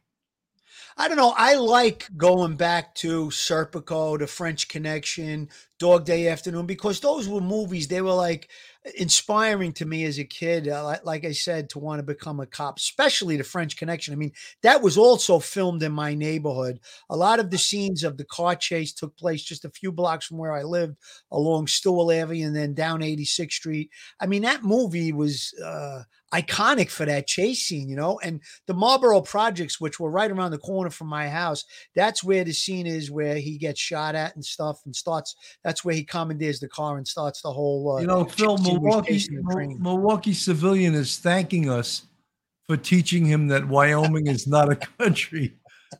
I 1.00 1.08
don't 1.08 1.16
know. 1.16 1.32
I 1.34 1.54
like 1.54 2.10
going 2.14 2.56
back 2.56 2.94
to 2.96 3.28
Serpico, 3.28 4.18
The 4.18 4.26
French 4.26 4.68
Connection, 4.68 5.48
Dog 5.78 6.04
Day 6.04 6.28
Afternoon, 6.28 6.66
because 6.66 7.00
those 7.00 7.26
were 7.26 7.40
movies. 7.40 7.88
They 7.88 8.02
were 8.02 8.12
like 8.12 8.50
inspiring 8.98 9.72
to 9.72 9.86
me 9.86 10.04
as 10.04 10.18
a 10.18 10.24
kid. 10.24 10.68
Uh, 10.68 10.84
like, 10.84 11.06
like 11.06 11.24
I 11.24 11.32
said, 11.32 11.70
to 11.70 11.78
want 11.78 12.00
to 12.00 12.02
become 12.02 12.38
a 12.38 12.44
cop, 12.44 12.76
especially 12.76 13.38
The 13.38 13.44
French 13.44 13.78
Connection. 13.78 14.12
I 14.12 14.18
mean, 14.18 14.32
that 14.62 14.82
was 14.82 14.98
also 14.98 15.38
filmed 15.38 15.82
in 15.82 15.92
my 15.92 16.14
neighborhood. 16.14 16.80
A 17.08 17.16
lot 17.16 17.40
of 17.40 17.48
the 17.48 17.56
scenes 17.56 18.04
of 18.04 18.18
the 18.18 18.26
car 18.26 18.54
chase 18.54 18.92
took 18.92 19.16
place 19.16 19.42
just 19.42 19.64
a 19.64 19.70
few 19.70 19.92
blocks 19.92 20.26
from 20.26 20.36
where 20.36 20.52
I 20.52 20.64
lived 20.64 20.98
along 21.30 21.68
Stewart 21.68 22.14
Avenue 22.14 22.48
and 22.48 22.54
then 22.54 22.74
down 22.74 23.00
86th 23.00 23.52
Street. 23.52 23.88
I 24.20 24.26
mean, 24.26 24.42
that 24.42 24.64
movie 24.64 25.14
was 25.14 25.54
uh, 25.64 26.02
iconic 26.32 26.90
for 26.90 27.04
that 27.06 27.26
chase 27.26 27.62
scene, 27.66 27.88
you 27.88 27.96
know, 27.96 28.18
and 28.22 28.40
the 28.66 28.74
Marlboro 28.74 29.20
Projects, 29.20 29.80
which 29.80 29.98
were 29.98 30.10
right 30.10 30.30
around 30.30 30.52
the 30.52 30.58
corner 30.58 30.90
from 30.90 31.08
my 31.08 31.28
house, 31.28 31.64
that's 31.94 32.22
where 32.22 32.44
the 32.44 32.52
scene 32.52 32.86
is 32.86 33.10
where 33.10 33.36
he 33.36 33.58
gets 33.58 33.80
shot 33.80 34.14
at 34.14 34.34
and 34.34 34.44
stuff 34.44 34.80
and 34.84 34.94
starts. 34.94 35.34
That's 35.64 35.84
where 35.84 35.94
he 35.94 36.04
commandeers 36.04 36.60
the 36.60 36.68
car 36.68 36.98
and 36.98 37.06
starts 37.06 37.42
the 37.42 37.52
whole. 37.52 37.96
Uh, 37.96 38.00
You 38.00 38.06
know, 38.06 38.24
Phil, 38.24 38.56
chase 38.56 38.66
scene 38.66 38.80
where 38.80 38.90
he's 38.90 38.90
Milwaukee, 38.90 39.12
chasing 39.12 39.34
the 39.36 39.42
Mil- 39.42 39.56
train. 39.56 39.82
Milwaukee 39.82 40.34
civilian 40.34 40.94
is 40.94 41.18
thanking 41.18 41.68
us 41.68 42.02
for 42.66 42.76
teaching 42.76 43.24
him 43.26 43.48
that 43.48 43.66
Wyoming 43.66 44.28
is 44.28 44.46
not 44.46 44.70
a 44.70 44.76
country 44.98 45.54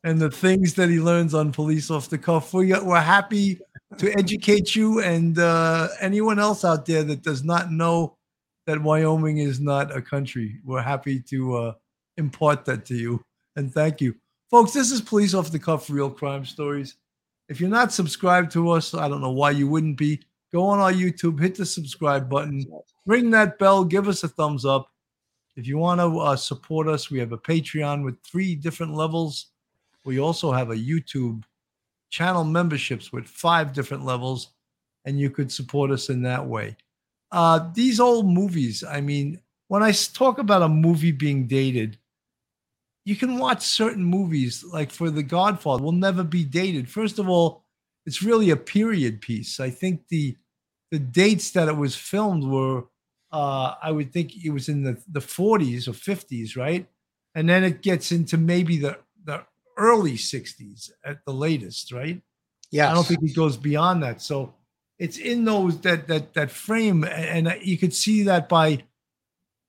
and 0.05 0.21
the 0.21 0.31
things 0.31 0.75
that 0.75 0.89
he 0.89 1.01
learns 1.01 1.35
on 1.35 1.51
police 1.51 1.91
off 1.91 2.09
the 2.09 2.19
cuff. 2.19 2.55
We, 2.55 2.73
we're 2.81 3.01
happy 3.01 3.59
to 3.99 4.13
educate 4.17 4.77
you 4.77 5.01
and 5.01 5.37
uh, 5.37 5.89
anyone 6.01 6.39
else 6.39 6.65
out 6.65 6.87
there 6.87 7.03
that 7.03 7.23
does 7.23 7.43
not 7.43 7.73
know 7.73 8.17
that 8.71 8.81
Wyoming 8.81 9.39
is 9.39 9.59
not 9.59 9.97
a 9.97 10.01
country. 10.01 10.61
We're 10.65 10.81
happy 10.81 11.19
to 11.23 11.57
uh, 11.57 11.73
impart 12.17 12.65
that 12.67 12.85
to 12.87 12.95
you 12.95 13.25
and 13.57 13.75
thank 13.75 14.01
you. 14.01 14.15
Folks, 14.49 14.73
this 14.73 14.93
is 14.93 15.01
Police 15.01 15.35
Off 15.35 15.51
the 15.51 15.59
Cuff 15.59 15.91
Real 15.91 16.09
Crime 16.09 16.45
Stories. 16.45 16.95
If 17.49 17.61
you're 17.61 17.69
not 17.69 17.93
subscribed 17.93 18.53
to 18.53 18.71
us, 18.71 18.95
I 18.95 19.09
don't 19.09 19.23
know 19.23 19.33
why 19.33 19.51
you 19.51 19.67
wouldn't 19.67 19.97
be. 19.97 20.21
Go 20.53 20.65
on 20.67 20.79
our 20.79 20.93
YouTube, 20.93 21.41
hit 21.41 21.57
the 21.57 21.67
subscribe 21.67 22.31
button, 22.31 22.65
ring 23.07 23.31
that 23.31 23.59
bell, 23.59 23.85
give 23.85 24.07
us 24.07 24.23
a 24.23 24.29
thumbs 24.29 24.65
up. 24.65 24.87
If 25.57 25.67
you 25.67 25.77
want 25.77 26.01
to 26.01 26.21
uh, 26.21 26.37
support 26.37 26.87
us, 26.87 27.11
we 27.11 27.19
have 27.19 27.33
a 27.33 27.39
Patreon 27.39 28.05
with 28.05 28.23
three 28.23 28.55
different 28.55 28.95
levels. 28.95 29.47
We 30.05 30.21
also 30.21 30.53
have 30.53 30.71
a 30.71 30.77
YouTube 30.77 31.43
channel 32.11 32.45
memberships 32.45 33.13
with 33.13 33.27
five 33.27 33.73
different 33.73 34.05
levels, 34.05 34.53
and 35.05 35.19
you 35.19 35.29
could 35.29 35.51
support 35.51 35.91
us 35.91 36.09
in 36.09 36.23
that 36.23 36.47
way. 36.47 36.77
Uh, 37.33 37.71
these 37.75 38.01
old 38.01 38.27
movies, 38.27 38.83
I 38.85 39.01
mean, 39.01 39.41
when 39.69 39.83
I 39.83 39.93
talk 39.93 40.39
about 40.39 40.63
a 40.63 40.69
movie 40.69 41.13
being 41.13 41.47
dated, 41.47 41.99
you 43.05 43.17
can 43.17 43.39
watch 43.39 43.63
certain 43.63 44.05
movies 44.05 44.65
like 44.65 44.91
for 44.91 45.11
The 45.11 45.23
Godfather 45.23 45.83
will 45.83 45.93
never 45.93 46.23
be 46.23 46.45
dated. 46.45 46.89
First 46.91 47.19
of 47.19 47.29
all, 47.29 47.65
it's 48.07 48.23
really 48.23 48.51
a 48.51 48.57
period 48.57 49.21
piece. 49.21 49.61
I 49.61 49.71
think 49.71 50.09
the 50.09 50.37
the 50.91 50.99
dates 50.99 51.53
that 51.53 51.69
it 51.69 51.77
was 51.77 51.97
filmed 51.97 52.45
were 52.45 52.85
uh 53.33 53.75
I 53.83 53.91
would 53.93 54.13
think 54.13 54.45
it 54.45 54.51
was 54.51 54.69
in 54.69 54.83
the 54.83 55.03
the 55.09 55.21
40s 55.21 55.89
or 55.89 55.93
50s, 55.93 56.57
right? 56.57 56.87
And 57.35 57.49
then 57.49 57.65
it 57.65 57.83
gets 57.83 58.13
into 58.13 58.37
maybe 58.37 58.79
the 58.79 58.99
the 59.25 59.45
early 59.79 60.17
60s 60.17 60.91
at 61.05 61.25
the 61.25 61.33
latest, 61.33 61.93
right? 61.93 62.21
Yeah, 62.71 62.91
I 62.91 62.95
don't 62.95 63.07
think 63.07 63.23
it 63.23 63.35
goes 63.35 63.57
beyond 63.57 64.03
that. 64.03 64.21
So 64.21 64.55
it's 65.01 65.17
in 65.17 65.47
those 65.47 65.81
that 65.81 66.07
that 66.09 66.35
that 66.35 66.51
frame, 66.51 67.05
and 67.05 67.57
you 67.63 67.79
could 67.79 67.95
see 67.95 68.23
that 68.25 68.49
by 68.49 68.85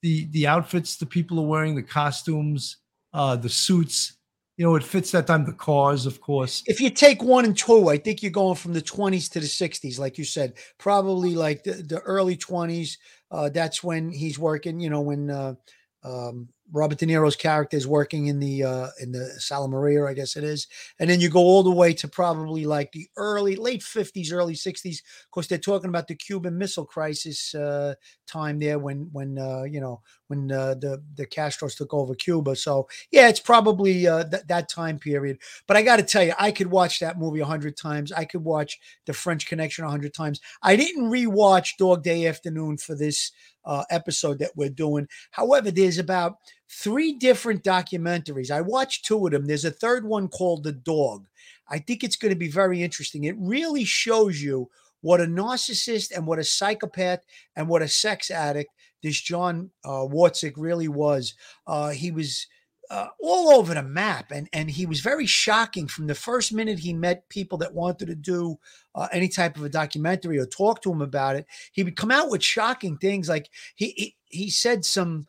the 0.02 0.26
the 0.26 0.46
outfits 0.46 0.98
the 0.98 1.06
people 1.06 1.40
are 1.40 1.48
wearing, 1.48 1.76
the 1.76 1.84
costumes, 1.84 2.78
uh, 3.14 3.38
the 3.38 3.50
suits. 3.50 4.18
You 4.58 4.66
know, 4.68 4.76
it 4.76 4.84
fits 4.84 5.12
that 5.12 5.26
time. 5.26 5.46
The 5.46 5.54
cars, 5.54 6.06
of 6.06 6.22
course. 6.22 6.62
if 6.68 6.82
you 6.82 6.92
take 6.92 7.24
one 7.24 7.46
and 7.46 7.58
two, 7.58 7.90
I 7.90 7.98
think 7.98 8.22
you're 8.22 8.32
going 8.32 8.58
from 8.58 8.74
the 8.74 8.82
20s 8.82 9.32
to 9.32 9.40
the 9.40 9.48
60s, 9.48 9.98
like 9.98 10.20
you 10.20 10.24
said, 10.24 10.54
probably 10.78 11.34
like 11.34 11.64
the, 11.64 11.72
the 11.72 12.00
early 12.02 12.38
20s. 12.38 12.98
Uh, 13.32 13.50
that's 13.50 13.84
when 13.84 14.12
he's 14.12 14.38
working, 14.38 14.80
you 14.80 14.90
know, 14.92 15.02
when 15.02 15.32
uh, 15.32 15.56
um, 16.04 16.50
Robert 16.74 16.98
De 16.98 17.06
Niro's 17.06 17.36
character 17.36 17.76
is 17.76 17.86
working 17.86 18.28
in 18.28 18.40
the 18.40 18.64
uh, 18.64 18.88
in 19.02 19.12
the 19.12 19.26
Sala 19.40 19.68
Maria, 19.68 20.06
I 20.06 20.14
guess 20.14 20.36
it 20.36 20.44
is, 20.44 20.68
and 21.00 21.10
then 21.10 21.20
you 21.20 21.30
go 21.30 21.40
all 21.40 21.64
the 21.64 21.72
way 21.72 21.94
to 21.94 22.08
probably 22.08 22.66
like 22.66 22.92
the 22.92 23.08
early 23.18 23.56
late 23.56 23.82
50s, 23.82 24.32
early 24.32 24.54
60s. 24.54 25.00
Of 25.00 25.32
course, 25.32 25.48
they're 25.48 25.58
talking 25.58 25.90
about 25.90 26.08
the 26.08 26.16
Cuban 26.16 26.58
Missile 26.58 26.86
Crisis 26.86 27.54
uh, 27.54 27.96
time 28.26 28.60
there 28.60 28.80
when 28.80 29.10
when 29.12 29.38
uh, 29.38 29.64
you 29.64 29.82
know 29.82 30.02
when 30.28 30.52
uh, 30.52 30.76
the 30.76 31.04
the 31.16 31.28
Castros 31.28 31.76
took 31.76 31.94
over 31.94 32.16
Cuba. 32.16 32.56
So 32.56 32.88
yeah, 33.12 33.28
it's 33.28 33.40
probably 33.40 34.08
uh, 34.08 34.24
th- 34.24 34.44
that 34.48 34.70
time 34.70 34.98
period. 34.98 35.40
But 35.68 35.78
I 35.78 35.82
got 35.82 35.98
to 35.98 36.04
tell 36.04 36.24
you, 36.24 36.34
I 36.40 36.52
could 36.52 36.68
watch 36.68 37.00
that 37.00 37.20
movie 37.20 37.42
a 37.42 37.46
hundred 37.46 37.76
times. 37.76 38.12
I 38.12 38.26
could 38.26 38.44
watch 38.44 38.80
The 39.06 39.14
French 39.14 39.48
Connection 39.48 39.84
a 39.84 39.90
hundred 39.90 40.14
times. 40.14 40.40
I 40.64 40.76
didn't 40.76 41.12
rewatch 41.12 41.78
Dog 41.78 42.04
Day 42.04 42.28
Afternoon 42.28 42.78
for 42.78 42.96
this 42.96 43.32
uh, 43.66 43.84
episode 43.90 44.40
that 44.40 44.52
we're 44.56 44.70
doing. 44.70 45.08
However, 45.32 45.72
there's 45.72 45.98
about 45.98 46.38
three 46.70 47.14
different 47.14 47.64
documentaries. 47.64 48.52
I 48.52 48.62
watched 48.62 49.06
two 49.06 49.26
of 49.26 49.32
them. 49.32 49.46
There's 49.46 49.66
a 49.66 49.72
third 49.72 50.06
one 50.06 50.28
called 50.28 50.64
The 50.64 50.72
Dog. 50.72 51.28
I 51.70 51.80
think 51.80 52.04
it's 52.04 52.16
going 52.16 52.34
to 52.34 52.40
be 52.40 52.50
very 52.50 52.82
interesting. 52.82 53.24
It 53.24 53.36
really 53.38 53.84
shows 53.84 54.42
you 54.42 54.70
what 55.02 55.22
a 55.22 55.26
narcissist 55.26 56.16
and 56.16 56.28
what 56.28 56.40
a 56.40 56.44
psychopath 56.44 57.22
and 57.56 57.68
what 57.68 57.82
a 57.82 57.88
sex 57.88 58.30
addict 58.30 58.72
this 59.04 59.20
John 59.20 59.72
uh, 59.84 60.08
really 60.56 60.88
was. 60.88 61.34
Uh, 61.66 61.90
he 61.90 62.12
was 62.12 62.48
uh, 62.92 63.08
all 63.22 63.52
over 63.52 63.74
the 63.74 63.82
map, 63.82 64.32
and 64.32 64.50
and 64.52 64.70
he 64.70 64.86
was 64.86 65.00
very 65.00 65.26
shocking 65.26 65.88
from 65.88 66.08
the 66.08 66.16
first 66.16 66.52
minute 66.52 66.78
he 66.78 66.92
met 66.94 67.30
people 67.30 67.58
that 67.58 67.74
wanted 67.74 68.08
to 68.08 68.16
do 68.16 68.60
uh, 68.96 69.08
any 69.14 69.30
type 69.30 69.56
of 69.56 69.64
a 69.64 69.70
documentary 69.70 70.38
or 70.38 70.46
talk 70.46 70.82
to 70.82 70.92
him 70.92 71.02
about 71.02 71.38
it. 71.38 71.46
He 71.72 71.84
would 71.84 71.96
come 71.96 72.12
out 72.12 72.30
with 72.30 72.44
shocking 72.44 72.98
things, 72.98 73.30
like 73.30 73.50
he 73.76 73.94
he, 73.96 74.16
he 74.26 74.50
said 74.50 74.84
some 74.84 75.26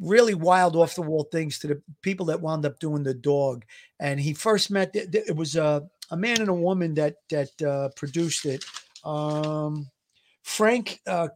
really 0.00 0.32
wild 0.32 0.74
off 0.74 0.94
the 0.94 1.02
wall 1.02 1.24
things 1.30 1.58
to 1.58 1.66
the 1.66 1.82
people 2.00 2.24
that 2.26 2.40
wound 2.40 2.64
up 2.64 2.78
doing 2.78 3.02
the 3.02 3.12
dog. 3.12 3.66
And 4.00 4.18
he 4.18 4.32
first 4.32 4.70
met 4.70 4.92
it 4.94 5.36
was 5.36 5.54
a 5.54 5.86
a 6.10 6.16
man 6.16 6.40
and 6.40 6.48
a 6.48 6.54
woman 6.54 6.94
that 6.94 7.16
that 7.28 7.60
uh, 7.60 7.90
produced 7.94 8.46
it. 8.46 8.64
Um, 9.04 9.90
Frank 10.42 11.00
uh, 11.06 11.28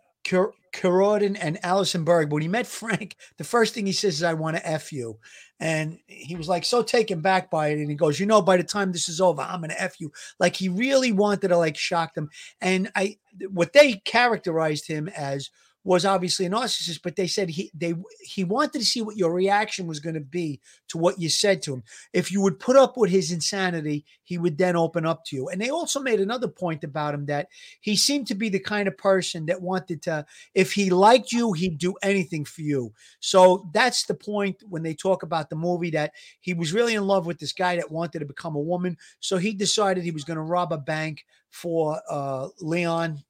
Keraudren 0.77 1.37
and 1.41 1.59
Allison 1.65 2.05
Berg. 2.05 2.33
When 2.33 2.43
he 2.43 2.49
met 2.49 2.67
Frank, 2.67 3.17
the 3.39 3.45
first 3.45 3.75
thing 3.75 3.87
he 3.87 3.93
says 3.93 4.15
is, 4.15 4.23
I 4.23 4.35
want 4.35 4.57
to 4.57 4.69
F 4.69 4.93
you. 4.93 5.19
And 5.59 5.99
he 6.07 6.37
was 6.37 6.49
like 6.49 6.65
so 6.65 6.83
taken 6.83 7.23
back 7.23 7.51
by 7.51 7.69
it. 7.69 7.79
And 7.79 7.89
he 7.89 7.97
goes, 7.97 8.21
You 8.21 8.27
know, 8.27 8.43
by 8.43 8.59
the 8.59 8.65
time 8.65 8.93
this 8.93 9.09
is 9.09 9.21
over, 9.21 9.41
I'm 9.41 9.63
to 9.63 9.83
F 9.83 9.99
you. 9.99 10.13
Like 10.39 10.55
he 10.55 10.69
really 10.69 11.13
wanted 11.13 11.49
to 11.49 11.57
like 11.57 11.77
shock 11.77 12.15
them. 12.15 12.29
And 12.61 12.91
I, 12.95 13.17
what 13.51 13.73
they 13.73 13.95
characterized 14.05 14.87
him 14.87 15.09
as 15.09 15.51
was 15.87 16.05
obviously 16.05 16.47
a 16.47 16.51
narcissist, 16.51 17.01
but 17.05 17.15
they 17.15 17.29
said 17.29 17.49
he 17.49 17.71
they 17.73 17.95
he 18.21 18.43
wanted 18.43 18.81
to 18.81 18.85
see 18.85 19.01
what 19.03 19.17
your 19.17 19.33
reaction 19.33 19.87
was 19.87 20.01
going 20.01 20.17
to 20.17 20.21
be 20.21 20.61
to 20.89 20.99
what 20.99 21.21
you 21.21 21.29
said 21.29 21.63
to 21.63 21.75
him. 21.75 21.85
If 22.13 22.33
you 22.33 22.41
would 22.41 22.59
put 22.59 22.75
up 22.75 22.97
with 22.97 23.09
his 23.09 23.31
insanity, 23.31 24.05
he 24.25 24.37
would 24.37 24.59
then 24.59 24.75
open 24.75 25.07
up 25.07 25.25
to 25.27 25.37
you. 25.37 25.49
And 25.49 25.61
they 25.61 25.71
also 25.71 26.01
made 26.01 26.21
another 26.21 26.49
point 26.49 26.83
about 26.83 27.15
him 27.15 27.27
that 27.27 27.47
he 27.81 27.95
seemed 27.95 28.27
to 28.27 28.35
be 28.35 28.49
the 28.49 28.59
kind 28.59 28.89
of 28.89 28.99
person 28.99 29.47
that 29.47 29.63
wanted 29.63 30.03
to, 30.03 30.27
if 30.57 30.73
he 30.73 30.91
liked 30.91 31.31
you, 31.31 31.53
he'd 31.53 31.79
do 31.79 31.95
anything 32.03 32.45
for 32.45 32.63
you. 32.63 32.93
So 33.21 33.71
that's 33.73 34.07
the 34.07 34.15
point 34.15 34.57
when 34.69 34.83
they 34.83 34.95
talk 34.95 35.23
about 35.23 35.51
the 35.51 35.57
movie 35.57 35.91
that 35.91 36.11
he 36.41 36.53
was 36.53 36.73
really 36.73 36.97
in 36.97 37.07
love 37.07 37.27
with 37.27 37.39
this 37.39 37.53
guy 37.53 37.77
that 37.77 37.93
wanted 37.93 38.19
to 38.19 38.27
become 38.27 38.57
a 38.57 38.61
woman. 38.61 38.97
So 39.21 39.39
he 39.39 39.53
decided 39.53 40.03
he 40.03 40.11
was 40.11 40.25
going 40.25 40.39
to 40.39 40.43
rob 40.43 40.73
a 40.73 40.79
bank 40.79 41.25
for 41.57 42.01
uh, 42.11 42.49
Leon. 42.61 43.23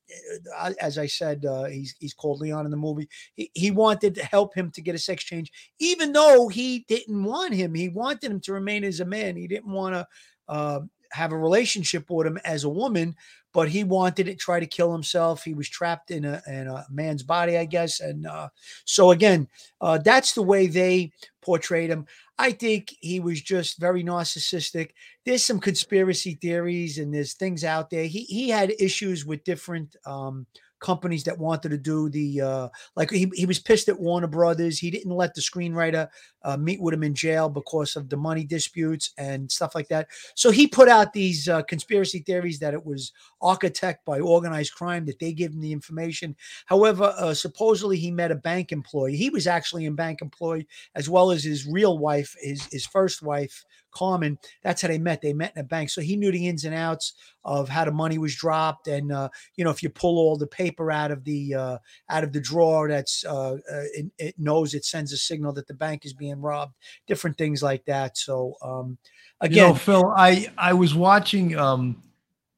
Uh, 0.57 0.73
as 0.81 0.99
I 0.99 1.07
said, 1.07 1.45
uh, 1.45 1.65
he's 1.65 1.95
he's 1.99 2.15
called 2.15 2.41
Leon 2.41 2.65
in 2.65 2.71
the 2.71 2.77
movie. 2.77 3.09
He, 3.35 3.51
he 3.55 3.71
wanted 3.71 4.15
to 4.17 4.25
help 4.25 4.55
him 4.55 4.71
to 4.73 4.83
get 4.83 4.95
a 4.95 4.99
sex 4.99 5.25
change, 5.25 5.53
even 5.79 6.13
though 6.13 6.49
he 6.49 6.85
didn't 6.89 7.23
want 7.23 7.55
him. 7.55 7.75
He 7.75 7.89
wanted 7.89 8.31
him 8.31 8.41
to 8.41 8.53
remain 8.53 8.85
as 8.85 9.01
a 9.01 9.05
man. 9.05 9.37
He 9.37 9.47
didn't 9.47 9.71
want 9.71 9.95
to 9.95 10.07
uh, 10.49 10.81
have 11.17 11.33
a 11.33 11.39
relationship 11.39 12.09
with 12.11 12.27
him 12.27 12.39
as 12.45 12.65
a 12.65 12.69
woman, 12.69 13.17
but 13.53 13.69
he 13.69 13.85
wanted 13.85 14.27
to 14.27 14.35
try 14.35 14.61
to 14.61 14.67
kill 14.67 14.93
himself. 14.93 15.43
He 15.43 15.55
was 15.55 15.69
trapped 15.69 16.11
in 16.11 16.25
a 16.25 16.43
in 16.47 16.69
a 16.69 16.87
man's 16.91 17.23
body, 17.23 17.57
I 17.57 17.65
guess. 17.65 18.01
And 18.01 18.27
uh, 18.27 18.49
so 18.85 19.11
again, 19.11 19.49
uh, 19.81 19.99
that's 19.99 20.35
the 20.35 20.43
way 20.43 20.67
they 20.67 21.13
portrayed 21.41 21.91
him. 21.91 22.07
I 22.39 22.53
think 22.53 22.95
he 23.01 23.19
was 23.19 23.41
just 23.41 23.81
very 23.81 24.05
narcissistic. 24.05 24.91
There's 25.25 25.43
some 25.43 25.59
conspiracy 25.59 26.35
theories 26.35 26.99
and 26.99 27.15
there's 27.15 27.33
things 27.33 27.65
out 27.65 27.89
there. 27.89 28.05
He 28.05 28.25
he 28.25 28.51
had 28.51 28.75
issues 28.79 29.25
with 29.25 29.45
different 29.45 29.97
um, 30.05 30.47
companies 30.81 31.25
that 31.25 31.39
wanted 31.39 31.71
to 31.71 31.79
do 31.79 32.09
the 32.11 32.41
uh, 32.41 32.69
like 32.95 33.11
he, 33.11 33.31
he 33.35 33.47
was 33.47 33.59
pissed 33.59 33.89
at 33.89 33.99
Warner 33.99 34.27
Brothers. 34.27 34.79
He 34.79 34.91
didn't 34.91 35.13
let 35.13 35.35
the 35.35 35.41
screenwriter 35.41 36.09
uh, 36.47 36.57
meet 36.57 36.81
with 36.81 36.95
him 36.95 37.03
in 37.03 37.13
jail 37.13 37.49
because 37.49 37.97
of 37.97 38.09
the 38.09 38.17
money 38.17 38.45
disputes 38.45 39.11
and 39.19 39.51
stuff 39.51 39.75
like 39.75 39.89
that. 39.89 40.07
So 40.37 40.51
he 40.51 40.69
put 40.69 40.89
out 40.89 41.13
these 41.13 41.49
uh, 41.49 41.63
conspiracy 41.63 42.21
theories 42.21 42.61
that 42.61 42.73
it 42.73 42.87
was 42.87 43.13
architect 43.43 44.05
by 44.05 44.21
organized 44.21 44.75
crime 44.75 45.05
that 45.07 45.19
they 45.19 45.33
give 45.33 45.53
him 45.53 45.61
the 45.61 45.73
information. 45.73 46.37
However, 46.67 47.13
uh, 47.19 47.35
supposedly 47.35 47.99
he 47.99 48.13
met 48.13 48.31
a 48.31 48.37
bank 48.37 48.71
employee. 48.71 49.17
He 49.17 49.29
was 49.29 49.49
actually 49.49 49.87
in 49.87 49.97
bank 49.97 50.23
employee 50.23 50.69
as 50.95 51.11
well 51.11 51.33
as 51.33 51.43
his 51.43 51.67
real 51.67 51.99
wife, 51.99 52.37
his 52.41 52.65
his 52.67 52.87
first 52.87 53.23
wife 53.23 53.65
Carmen. 53.97 54.39
That's 54.63 54.83
how 54.83 54.89
they 54.89 54.99
met. 54.99 55.23
They 55.23 55.33
met 55.33 55.55
in 55.57 55.61
a 55.61 55.65
bank, 55.65 55.89
so 55.89 56.03
he 56.03 56.17
knew 56.17 56.31
the 56.31 56.47
ins 56.47 56.65
and 56.65 56.75
outs 56.75 57.15
of 57.45 57.69
how 57.69 57.85
the 57.85 57.93
money 57.93 58.19
was 58.19 58.37
dropped, 58.37 58.89
and 58.89 59.11
uh, 59.11 59.31
you 59.57 59.65
know 59.65 59.71
if 59.71 59.83
you 59.83 59.89
pull 59.89 60.19
all 60.19 60.37
the 60.37 60.47
paper 60.47 60.93
out 60.93 61.11
of 61.11 61.25
the 61.25 61.55
uh, 61.55 61.79
out 62.11 62.23
of 62.23 62.33
the 62.33 62.41
drawer, 62.41 62.89
that's 62.89 63.25
uh, 63.25 63.53
uh 63.55 63.87
it, 63.95 64.07
it, 64.19 64.35
knows 64.39 64.75
it 64.75 64.85
sends 64.85 65.13
a 65.13 65.17
signal 65.17 65.53
that 65.55 65.67
the 65.67 65.75
bank 65.75 66.05
is 66.05 66.13
being 66.13 66.36
robbed. 66.43 66.75
Different 67.07 67.39
things 67.39 67.63
like 67.63 67.85
that. 67.87 68.17
So 68.19 68.55
um, 68.63 68.99
again, 69.41 69.57
you 69.57 69.73
know, 69.73 69.75
Phil, 69.75 70.13
I 70.17 70.49
I 70.57 70.73
was 70.73 70.95
watching 70.95 71.57
um, 71.57 72.03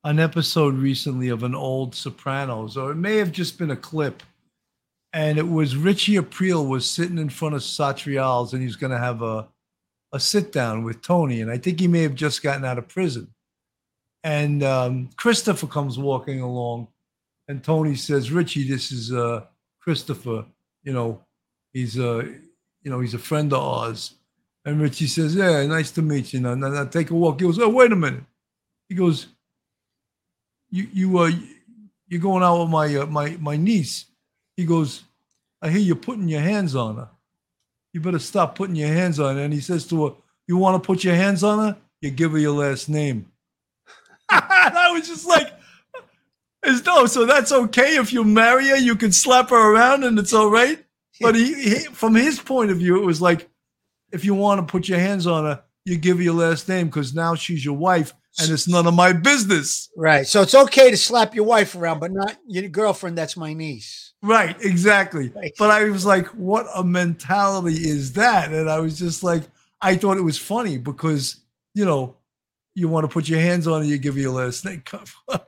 an 0.05 0.19
episode 0.19 0.75
recently 0.75 1.29
of 1.29 1.43
an 1.43 1.55
old 1.55 1.95
Sopranos, 1.95 2.77
or 2.77 2.93
it 2.93 2.97
may 2.97 3.17
have 3.17 3.33
just 3.33 3.59
been 3.59 3.71
a 3.71 3.77
clip. 3.77 4.23
And 5.15 5.39
it 5.39 5.49
was 5.49 5.75
Richie 5.75 6.17
Aprile 6.17 6.69
was 6.69 6.89
sitting 6.89 7.19
in 7.19 7.31
front 7.31 7.55
of 7.55 7.63
Satriale's 7.63 8.53
and 8.53 8.63
he's 8.63 8.77
going 8.77 8.93
to 8.93 8.99
have 8.99 9.23
a 9.23 9.49
a 10.13 10.21
sit 10.21 10.53
down 10.53 10.85
with 10.85 11.03
Tony, 11.03 11.41
and 11.41 11.51
I 11.51 11.59
think 11.59 11.81
he 11.81 11.89
may 11.89 12.03
have 12.03 12.15
just 12.15 12.43
gotten 12.43 12.65
out 12.65 12.79
of 12.79 12.89
prison. 12.89 13.29
And 14.25 14.63
um, 14.63 15.11
Christopher 15.17 15.67
comes 15.67 15.99
walking 15.99 16.41
along, 16.41 16.89
and 17.47 17.63
Tony 17.63 17.95
says, 17.95 18.31
"Richie, 18.31 18.69
this 18.69 18.91
is 18.91 19.13
uh, 19.13 19.45
Christopher. 19.81 20.47
You 20.83 20.93
know, 20.93 21.25
he's 21.73 21.99
uh, 21.99 22.27
you 22.83 22.91
know, 22.91 23.01
he's 23.01 23.15
a 23.15 23.19
friend 23.19 23.53
of 23.53 23.63
ours." 23.63 24.15
And 24.65 24.81
Richie 24.81 25.07
says, 25.07 25.35
"Yeah, 25.35 25.65
nice 25.67 25.91
to 25.93 26.03
meet 26.03 26.33
you." 26.33 26.41
Now, 26.41 26.55
now, 26.55 26.85
take 26.85 27.11
a 27.11 27.15
walk. 27.15 27.41
He 27.41 27.47
goes, 27.47 27.59
"Oh, 27.59 27.69
wait 27.69 27.93
a 27.93 27.97
minute." 27.97 28.25
He 28.89 28.95
goes, 28.95 29.27
"You, 30.71 30.89
you, 30.93 31.19
uh, 31.19 31.31
you're 32.09 32.21
going 32.21 32.43
out 32.43 32.61
with 32.61 32.71
my, 32.71 32.95
uh, 32.97 33.07
my, 33.07 33.37
my 33.41 33.57
niece." 33.57 34.07
He 34.57 34.65
goes, 34.65 35.05
"I 35.63 35.71
hear 35.71 35.81
you're 35.81 35.97
putting 35.97 36.29
your 36.29 36.41
hands 36.41 36.75
on 36.75 36.97
her." 36.97 37.09
you 37.93 38.01
better 38.01 38.19
stop 38.19 38.55
putting 38.55 38.77
your 38.77 38.89
hands 38.89 39.19
on 39.19 39.37
her. 39.37 39.43
And 39.43 39.53
he 39.53 39.61
says 39.61 39.87
to 39.89 40.07
her, 40.07 40.15
You 40.47 40.57
want 40.57 40.81
to 40.83 40.87
put 40.87 41.05
your 41.05 41.15
hands 41.15 41.43
on 41.43 41.59
her? 41.59 41.77
You 42.01 42.11
give 42.11 42.33
her 42.33 42.39
your 42.39 42.57
last 42.57 42.89
name. 42.89 43.31
I 44.29 44.91
was 44.93 45.09
just 45.09 45.27
like, 45.27 45.53
as 46.63 46.85
no, 46.85 47.07
so 47.07 47.25
that's 47.25 47.53
okay 47.53 47.97
if 47.97 48.13
you 48.13 48.25
marry 48.25 48.69
her, 48.69 48.77
you 48.77 48.95
can 48.95 49.13
slap 49.13 49.51
her 49.51 49.75
around 49.75 50.05
and 50.05 50.19
it's 50.19 50.33
all 50.33 50.51
right. 50.51 50.85
But 51.21 51.35
he, 51.35 51.55
he, 51.55 51.79
from 51.87 52.15
his 52.15 52.39
point 52.39 52.71
of 52.71 52.79
view, 52.79 53.03
it 53.03 53.07
was 53.07 53.21
like, 53.21 53.49
if 54.13 54.25
you 54.25 54.35
want 54.35 54.61
to 54.61 54.71
put 54.71 54.89
your 54.89 54.99
hands 54.99 55.27
on 55.27 55.45
her, 55.45 55.63
you 55.85 55.97
give 55.97 56.19
her 56.19 56.23
your 56.23 56.35
last 56.35 56.69
name 56.69 56.87
because 56.87 57.15
now 57.15 57.35
she's 57.35 57.65
your 57.65 57.77
wife 57.77 58.15
and 58.41 58.51
it's 58.51 58.69
none 58.69 58.87
of 58.87 58.95
my 58.95 59.13
business. 59.13 59.91
Right. 59.97 60.27
So 60.27 60.43
it's 60.43 60.55
okay 60.55 60.91
to 60.91 60.97
slap 60.97 61.35
your 61.35 61.45
wife 61.45 61.75
around, 61.75 62.01
but 62.01 62.13
not 62.13 62.37
your 62.47 62.69
girlfriend. 62.69 63.19
That's 63.19 63.37
my 63.37 63.53
niece. 63.53 64.13
Right, 64.23 64.57
exactly. 64.63 65.31
Right. 65.35 65.53
But 65.59 65.71
I 65.71 65.85
was 65.85 66.05
like, 66.05 66.27
what 66.29 66.67
a 66.75 66.85
mentality 66.85 67.89
is 67.89 68.13
that? 68.15 68.53
And 68.53 68.69
I 68.69 68.81
was 68.81 68.99
just 68.99 69.23
like, 69.23 69.43
I 69.81 69.97
thought 69.97 70.17
it 70.17 70.23
was 70.23 70.39
funny 70.39 70.77
because, 70.79 71.41
you 71.75 71.85
know, 71.85 72.17
you 72.79 72.89
want 72.89 73.05
to 73.05 73.13
put 73.13 73.29
your 73.29 73.41
hands 73.41 73.67
on 73.67 73.83
it, 73.83 73.87
you 73.87 73.99
give 73.99 74.17
you 74.17 74.31
a 74.31 74.33
last 74.33 74.65
name. 74.65 74.83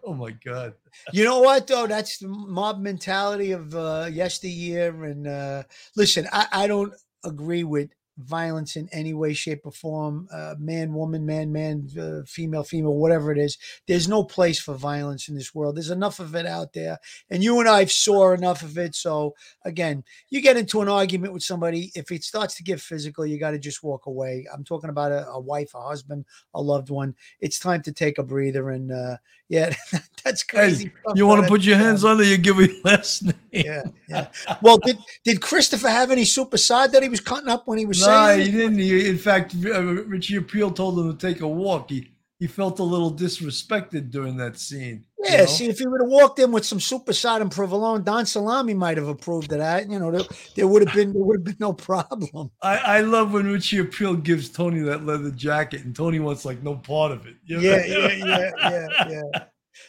oh 0.05 0.15
my 0.15 0.33
God. 0.33 0.75
You 1.13 1.25
know 1.25 1.41
what 1.41 1.67
though? 1.67 1.87
That's 1.87 2.19
the 2.19 2.29
mob 2.29 2.81
mentality 2.81 3.53
of 3.53 3.75
uh 3.75 4.09
yesteryear. 4.11 5.05
And 5.05 5.27
uh 5.27 5.63
listen, 5.97 6.27
I, 6.33 6.47
I 6.53 6.67
don't 6.67 6.93
agree 7.25 7.65
with 7.65 7.91
violence 8.23 8.77
in 8.77 8.89
any 8.93 9.15
way, 9.15 9.33
shape, 9.33 9.61
or 9.65 9.73
form, 9.73 10.29
uh, 10.33 10.55
man, 10.59 10.93
woman, 10.93 11.25
man, 11.27 11.53
man, 11.53 11.89
uh, 11.99 12.25
female, 12.27 12.63
female, 12.63 12.95
whatever 12.95 13.33
it 13.33 13.39
is. 13.39 13.59
There's 13.87 14.09
no 14.09 14.25
place 14.25 14.61
for 14.61 14.75
violence 14.75 15.29
in 15.29 15.35
this 15.35 15.55
world. 15.55 15.77
There's 15.77 15.91
enough 15.91 16.21
of 16.21 16.35
it 16.35 16.47
out 16.47 16.73
there. 16.73 16.99
And 17.31 17.43
you 17.43 17.59
and 17.61 17.69
I 17.69 17.81
have 17.81 17.93
saw 17.93 18.33
enough 18.33 18.63
of 18.63 18.79
it. 18.79 18.95
So, 18.95 19.35
again, 19.65 20.05
you 20.29 20.41
get 20.41 20.57
into 20.57 20.81
an 20.81 20.89
argument 20.89 21.33
with 21.33 21.43
somebody, 21.43 21.91
if 21.95 22.11
it 22.11 22.25
starts 22.25 22.55
to 22.57 22.63
get 22.63 22.81
physical, 22.81 23.27
you 23.27 23.39
got 23.39 23.53
to 23.53 23.59
just 23.59 23.83
walk 23.83 24.07
away. 24.07 24.47
I'm 24.53 24.65
talking 24.65 24.91
about 24.91 25.13
a, 25.13 25.27
a, 25.29 25.41
wife, 25.41 25.75
a 25.75 25.81
husband, 25.81 26.25
a 26.55 26.61
loved 26.61 26.91
one. 26.91 27.15
It's 27.41 27.59
time 27.59 27.83
to 27.83 27.93
take 27.93 28.19
a 28.19 28.23
breather. 28.23 28.71
And 28.71 28.93
uh, 28.93 29.17
yeah, 29.51 29.75
that's 30.25 30.45
crazy. 30.45 30.85
Hey, 30.85 31.13
you 31.17 31.27
want 31.27 31.43
to 31.43 31.49
put 31.49 31.63
your 31.63 31.77
hands 31.77 32.05
on 32.05 32.21
it, 32.21 32.29
you 32.29 32.39
give 32.39 32.57
me 32.57 32.81
last 32.85 33.25
name. 33.25 33.35
Yeah, 33.51 33.83
yeah. 34.09 34.29
Well, 34.63 34.79
did, 34.79 34.97
did 35.25 35.43
Christopher 35.43 35.89
have 35.89 36.13
any 36.13 36.25
super 36.25 36.57
side 36.57 36.93
that 36.93 37.03
he 37.03 37.09
was 37.09 37.21
cutting 37.21 37.49
up 37.49 37.67
when 37.67 37.77
he 37.77 37.85
was 37.85 38.01
no, 38.01 38.07
saying? 38.07 38.47
he 38.47 38.53
didn't. 38.53 38.79
He, 38.79 39.09
in 39.09 39.19
fact, 39.19 39.57
uh, 39.67 39.83
Richie 39.83 40.39
Aprile 40.39 40.75
told 40.75 41.01
him 41.01 41.11
to 41.15 41.27
take 41.27 41.41
a 41.41 41.49
walk. 41.49 41.91
He 41.91 42.13
he 42.39 42.47
felt 42.47 42.79
a 42.79 42.85
little 42.85 43.13
disrespected 43.13 44.11
during 44.13 44.37
that 44.37 44.57
scene. 44.57 45.05
Yeah, 45.25 45.33
you 45.33 45.39
know? 45.39 45.47
see, 45.47 45.69
if 45.69 45.79
he 45.79 45.87
would 45.87 46.01
have 46.01 46.11
walked 46.11 46.39
in 46.39 46.51
with 46.51 46.65
some 46.65 46.81
super 46.81 47.13
side 47.13 47.43
and 47.43 47.51
provolone, 47.51 48.03
Don 48.03 48.25
Salami 48.25 48.75
might 48.75 48.97
have 48.97 49.09
approved 49.09 49.53
of 49.53 49.59
that. 49.59 49.91
You 49.91 49.99
know, 49.99 50.11
there, 50.11 50.23
there 50.57 50.69
would 50.69 50.87
have 50.87 50.95
been 50.95 51.13
there 51.13 51.23
would 51.23 51.41
have 51.41 51.45
been 51.45 51.57
no 51.59 51.73
problem. 51.73 52.51
I, 52.63 52.77
I 52.79 53.01
love 53.01 53.33
when 53.33 53.47
Richie 53.47 53.83
Aprile 53.83 54.23
gives 54.23 54.49
Tony 54.49 54.81
that 54.81 55.05
leather 55.05 55.31
jacket, 55.31 55.85
and 55.85 55.95
Tony 55.95 56.21
wants 56.21 56.45
like 56.45 56.63
no 56.63 56.77
part 56.77 57.13
of 57.13 57.27
it. 57.27 57.37
You 57.45 57.57
know? 57.57 57.63
Yeah, 57.63 57.85
yeah, 57.85 58.09
yeah, 58.13 58.51
yeah, 58.59 59.09
yeah. 59.09 59.45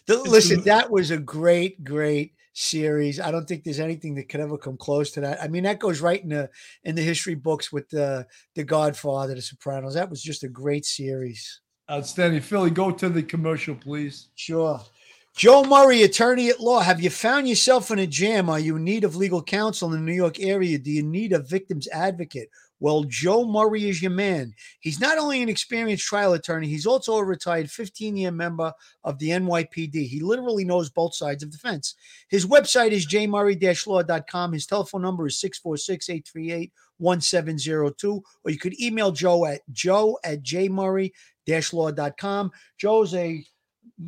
The, 0.08 0.18
listen, 0.24 0.62
that 0.64 0.90
was 0.90 1.12
a 1.12 1.18
great, 1.18 1.84
great 1.84 2.34
series. 2.54 3.20
I 3.20 3.32
don't 3.32 3.48
think 3.48 3.64
there's 3.64 3.80
anything 3.80 4.16
that 4.16 4.28
could 4.28 4.42
ever 4.42 4.58
come 4.58 4.78
close 4.78 5.12
to 5.12 5.22
that. 5.22 5.42
I 5.42 5.48
mean, 5.48 5.64
that 5.64 5.80
goes 5.80 6.02
right 6.02 6.22
in 6.22 6.30
the 6.30 6.50
in 6.84 6.96
the 6.96 7.02
history 7.02 7.36
books 7.36 7.72
with 7.72 7.90
the 7.90 8.26
the 8.56 8.64
Godfather, 8.64 9.36
The 9.36 9.42
Sopranos. 9.42 9.94
That 9.94 10.10
was 10.10 10.22
just 10.22 10.44
a 10.44 10.50
great 10.50 10.86
series. 10.86 11.62
Outstanding, 11.90 12.42
Philly. 12.42 12.70
Go 12.70 12.92
to 12.92 13.10
the 13.10 13.24
commercial, 13.24 13.76
please. 13.76 14.30
Sure. 14.36 14.82
Joe 15.42 15.64
Murray, 15.64 16.04
attorney 16.04 16.50
at 16.50 16.60
law. 16.60 16.82
Have 16.82 17.02
you 17.02 17.10
found 17.10 17.50
yourself 17.50 17.90
in 17.90 17.98
a 17.98 18.06
jam? 18.06 18.48
Are 18.48 18.60
you 18.60 18.76
in 18.76 18.84
need 18.84 19.04
of 19.04 19.16
legal 19.16 19.42
counsel 19.42 19.92
in 19.92 19.96
the 19.96 20.06
New 20.06 20.14
York 20.14 20.40
area? 20.40 20.78
Do 20.78 20.92
you 20.92 21.02
need 21.02 21.34
a 21.34 21.40
victim's 21.40 21.88
advocate? 21.88 22.52
Well, 22.80 23.06
Joe 23.06 23.46
Murray 23.46 23.90
is 23.90 24.04
your 24.04 24.12
man. 24.12 24.54
He's 24.82 25.00
not 25.00 25.18
only 25.18 25.42
an 25.42 25.50
experienced 25.50 26.06
trial 26.06 26.34
attorney, 26.34 26.68
he's 26.68 26.86
also 26.86 27.16
a 27.16 27.26
retired 27.26 27.72
15 27.72 28.18
year 28.18 28.30
member 28.30 28.72
of 29.04 29.18
the 29.18 29.30
NYPD. 29.30 30.08
He 30.08 30.20
literally 30.20 30.64
knows 30.64 30.92
both 30.92 31.16
sides 31.16 31.42
of 31.42 31.52
the 31.52 31.58
fence. 31.58 31.96
His 32.28 32.46
website 32.46 32.92
is 32.92 33.08
jmurray 33.08 33.88
law.com. 33.88 34.54
His 34.54 34.68
telephone 34.68 35.02
number 35.02 35.26
is 35.26 35.40
646 35.40 36.08
838 36.08 36.72
1702. 37.00 38.24
Or 38.46 38.52
you 38.52 38.60
could 38.60 38.80
email 38.80 39.12
Joe 39.12 39.48
at 39.48 39.62
joe 39.72 40.20
at 40.24 40.44
jmurray 40.44 41.14
law.com. 41.48 42.52
Joe's 42.78 43.16
a 43.16 43.44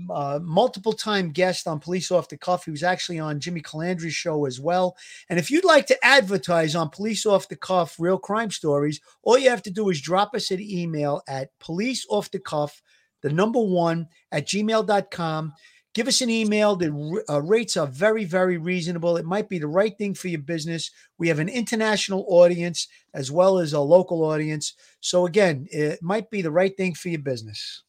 uh, 0.10 0.40
multiple 0.42 0.94
time 0.94 1.32
guest 1.32 1.68
on 1.68 1.80
Police 1.80 2.12
Off 2.12 2.30
the 2.30 2.38
Cuff. 2.38 2.66
He 2.66 2.72
was 2.72 2.84
actually 2.84 3.20
on 3.20 3.40
Jimmy 3.40 3.62
Calandra's 3.62 4.14
show 4.14 4.46
as 4.46 4.60
well. 4.60 4.96
And 5.30 5.40
if 5.40 5.52
you'd 5.52 5.66
like 5.66 5.88
to 5.88 6.06
advertise 6.06 6.76
on 6.76 6.90
Police 6.90 7.26
Off 7.26 7.48
the 7.48 7.56
Cuff 7.56 7.96
real 8.00 8.18
crime 8.18 8.52
stories, 8.52 9.00
all 9.22 9.38
you 9.38 9.50
have 9.50 9.64
to 9.64 9.72
do 9.72 9.90
is 9.90 10.02
drop 10.02 10.34
us 10.34 10.52
an 10.52 10.62
email 10.62 11.22
at 11.28 11.50
police 11.60 12.06
off 12.10 12.32
the 12.32 12.40
cuff, 12.40 12.82
the 13.22 13.30
number 13.30 13.60
one 13.60 14.08
at 14.32 14.48
gmail.com. 14.48 15.54
Give 15.94 16.08
us 16.08 16.22
an 16.22 16.30
email. 16.30 16.76
The 16.76 17.24
uh, 17.30 17.42
rates 17.44 17.78
are 17.78 17.86
very, 17.86 18.26
very 18.26 18.58
reasonable. 18.58 19.16
It 19.18 19.26
might 19.26 19.48
be 19.48 19.60
the 19.60 19.68
right 19.68 19.96
thing 19.96 20.16
for 20.16 20.28
your 20.28 20.42
business. 20.42 20.90
We 21.20 21.28
have 21.28 21.38
an 21.38 21.50
international 21.50 22.26
audience 22.28 22.88
as 23.14 23.32
well 23.32 23.60
as 23.60 23.74
a 23.74 23.80
local 23.80 24.24
audience. 24.24 24.74
So, 25.02 25.28
again, 25.28 25.68
it 25.70 26.02
might 26.02 26.32
be 26.32 26.42
the 26.42 26.50
right 26.52 26.76
thing 26.76 26.96
for 26.96 27.10
your 27.10 27.22
business. 27.22 27.84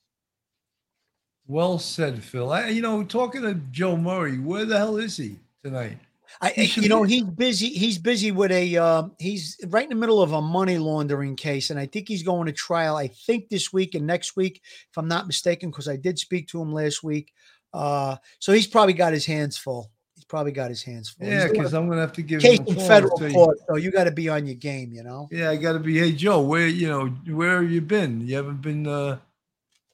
Well 1.46 1.78
said, 1.78 2.22
Phil. 2.22 2.50
I, 2.52 2.68
you 2.68 2.80
know, 2.80 3.04
talking 3.04 3.42
to 3.42 3.54
Joe 3.70 3.96
Murray, 3.96 4.38
where 4.38 4.64
the 4.64 4.78
hell 4.78 4.96
is 4.96 5.16
he 5.16 5.36
tonight? 5.62 5.98
I, 6.40 6.50
He 6.50 6.82
you 6.82 6.88
know, 6.88 7.04
be- 7.04 7.10
he's 7.10 7.24
busy. 7.24 7.68
He's 7.68 7.98
busy 7.98 8.32
with 8.32 8.50
a. 8.50 8.76
Uh, 8.76 9.02
he's 9.18 9.58
right 9.68 9.84
in 9.84 9.90
the 9.90 9.94
middle 9.94 10.22
of 10.22 10.32
a 10.32 10.40
money 10.40 10.78
laundering 10.78 11.36
case, 11.36 11.70
and 11.70 11.78
I 11.78 11.86
think 11.86 12.08
he's 12.08 12.22
going 12.22 12.46
to 12.46 12.52
trial. 12.52 12.96
I 12.96 13.08
think 13.08 13.48
this 13.50 13.72
week 13.72 13.94
and 13.94 14.06
next 14.06 14.36
week, 14.36 14.62
if 14.90 14.96
I'm 14.96 15.06
not 15.06 15.26
mistaken, 15.26 15.70
because 15.70 15.88
I 15.88 15.96
did 15.96 16.18
speak 16.18 16.48
to 16.48 16.60
him 16.60 16.72
last 16.72 17.02
week. 17.04 17.32
Uh, 17.72 18.16
so 18.38 18.52
he's 18.52 18.66
probably 18.66 18.94
got 18.94 19.12
his 19.12 19.26
hands 19.26 19.56
full. 19.56 19.90
He's 20.14 20.24
probably 20.24 20.52
got 20.52 20.70
his 20.70 20.82
hands 20.82 21.10
full. 21.10 21.28
Yeah, 21.28 21.48
because 21.48 21.74
I'm 21.74 21.88
gonna 21.88 22.00
have 22.00 22.12
to 22.14 22.22
give 22.22 22.40
case 22.40 22.58
him 22.58 22.68
in 22.68 22.74
federal 22.76 23.18
court, 23.18 23.58
so 23.68 23.76
you 23.76 23.90
got 23.90 24.04
to 24.04 24.12
be 24.12 24.28
on 24.28 24.46
your 24.46 24.54
game. 24.56 24.92
You 24.92 25.04
know. 25.04 25.28
Yeah, 25.30 25.50
I 25.50 25.56
got 25.56 25.74
to 25.74 25.78
be. 25.78 25.98
Hey, 25.98 26.12
Joe, 26.12 26.40
where 26.40 26.66
you 26.66 26.88
know 26.88 27.08
where 27.34 27.62
have 27.62 27.70
you 27.70 27.80
been? 27.82 28.26
You 28.26 28.36
haven't 28.36 28.62
been. 28.62 28.86
uh 28.86 29.18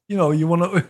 You 0.08 0.16
know, 0.16 0.30
you 0.30 0.46
want 0.46 0.62
to 0.62 0.86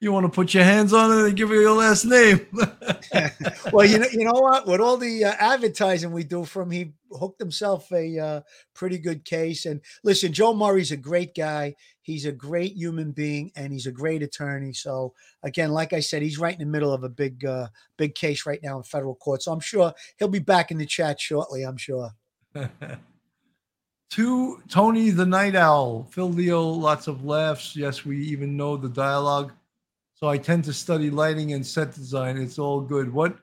you 0.00 0.12
want 0.12 0.24
to 0.24 0.30
put 0.30 0.54
your 0.54 0.64
hands 0.64 0.92
on 0.92 1.10
it 1.10 1.26
and 1.26 1.36
give 1.36 1.50
it 1.50 1.60
your 1.60 1.76
last 1.76 2.04
name. 2.04 2.46
well, 3.72 3.86
you 3.86 3.98
know, 3.98 4.06
you 4.12 4.24
know 4.24 4.32
what? 4.32 4.66
With 4.66 4.80
all 4.80 4.96
the 4.96 5.24
uh, 5.24 5.34
advertising 5.38 6.12
we 6.12 6.24
do 6.24 6.44
from, 6.44 6.70
he 6.70 6.92
hooked 7.10 7.40
himself 7.40 7.90
a 7.92 8.18
uh, 8.18 8.40
pretty 8.74 8.98
good 8.98 9.24
case. 9.24 9.66
And 9.66 9.80
listen, 10.02 10.32
Joe 10.32 10.54
Murray's 10.54 10.92
a 10.92 10.96
great 10.96 11.34
guy. 11.34 11.74
He's 12.02 12.26
a 12.26 12.32
great 12.32 12.74
human 12.74 13.12
being, 13.12 13.50
and 13.56 13.72
he's 13.72 13.86
a 13.86 13.92
great 13.92 14.22
attorney. 14.22 14.74
So 14.74 15.14
again, 15.42 15.70
like 15.70 15.92
I 15.92 16.00
said, 16.00 16.22
he's 16.22 16.38
right 16.38 16.52
in 16.52 16.60
the 16.60 16.70
middle 16.70 16.92
of 16.92 17.04
a 17.04 17.08
big, 17.08 17.44
uh, 17.44 17.68
big 17.96 18.14
case 18.14 18.44
right 18.44 18.60
now 18.62 18.76
in 18.76 18.82
federal 18.82 19.14
court. 19.14 19.42
So 19.42 19.52
I'm 19.52 19.60
sure 19.60 19.92
he'll 20.18 20.28
be 20.28 20.38
back 20.38 20.70
in 20.70 20.78
the 20.78 20.86
chat 20.86 21.20
shortly. 21.20 21.62
I'm 21.62 21.78
sure. 21.78 22.10
to 24.10 24.62
Tony 24.68 25.10
the 25.10 25.26
Night 25.26 25.56
Owl, 25.56 26.06
Phil 26.10 26.30
Leo, 26.30 26.62
lots 26.62 27.08
of 27.08 27.24
laughs. 27.24 27.74
Yes, 27.74 28.04
we 28.04 28.18
even 28.18 28.56
know 28.56 28.76
the 28.76 28.88
dialogue. 28.88 29.52
So 30.24 30.30
I 30.30 30.38
tend 30.38 30.64
to 30.64 30.72
study 30.72 31.10
lighting 31.10 31.52
and 31.52 31.66
set 31.66 31.94
design. 31.94 32.38
It's 32.38 32.58
all 32.58 32.80
good. 32.80 33.12
What, 33.12 33.36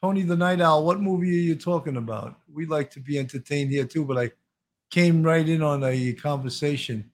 Tony 0.00 0.22
the 0.22 0.34
Night 0.34 0.58
Owl, 0.58 0.86
what 0.86 0.98
movie 0.98 1.28
are 1.28 1.42
you 1.42 1.54
talking 1.54 1.98
about? 1.98 2.36
We 2.50 2.64
like 2.64 2.90
to 2.92 3.00
be 3.00 3.18
entertained 3.18 3.70
here 3.70 3.84
too, 3.84 4.06
but 4.06 4.16
I 4.16 4.30
came 4.88 5.22
right 5.22 5.46
in 5.46 5.60
on 5.60 5.84
a 5.84 6.14
conversation. 6.14 7.10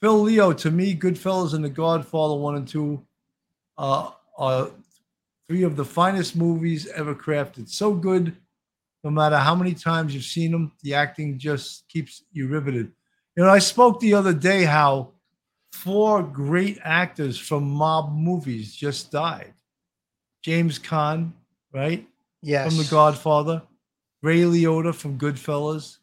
Phil 0.00 0.22
Leo, 0.22 0.54
to 0.54 0.70
me, 0.70 0.96
Goodfellas 0.96 1.52
and 1.52 1.62
The 1.62 1.68
Godfather 1.68 2.36
1 2.36 2.56
and 2.56 2.66
2 2.66 3.06
uh, 3.76 4.10
are 4.38 4.70
three 5.46 5.62
of 5.62 5.76
the 5.76 5.84
finest 5.84 6.34
movies 6.34 6.86
ever 6.86 7.14
crafted. 7.14 7.68
So 7.68 7.92
good 7.92 8.34
no 9.04 9.10
matter 9.10 9.36
how 9.36 9.54
many 9.54 9.74
times 9.74 10.14
you've 10.14 10.24
seen 10.24 10.52
them, 10.52 10.72
the 10.82 10.94
acting 10.94 11.38
just 11.38 11.86
keeps 11.88 12.22
you 12.32 12.48
riveted. 12.48 12.90
You 13.36 13.44
know, 13.44 13.50
I 13.50 13.58
spoke 13.58 14.00
the 14.00 14.14
other 14.14 14.32
day 14.32 14.64
how 14.64 15.12
four 15.72 16.22
great 16.22 16.78
actors 16.82 17.38
from 17.38 17.68
mob 17.70 18.12
movies 18.12 18.74
just 18.74 19.10
died. 19.10 19.54
James 20.42 20.78
Caan, 20.78 21.32
right? 21.72 22.06
Yes. 22.42 22.68
From 22.74 22.82
The 22.82 22.90
Godfather, 22.90 23.62
Ray 24.22 24.40
Liotta 24.40 24.94
from 24.94 25.18
Goodfellas, 25.18 25.98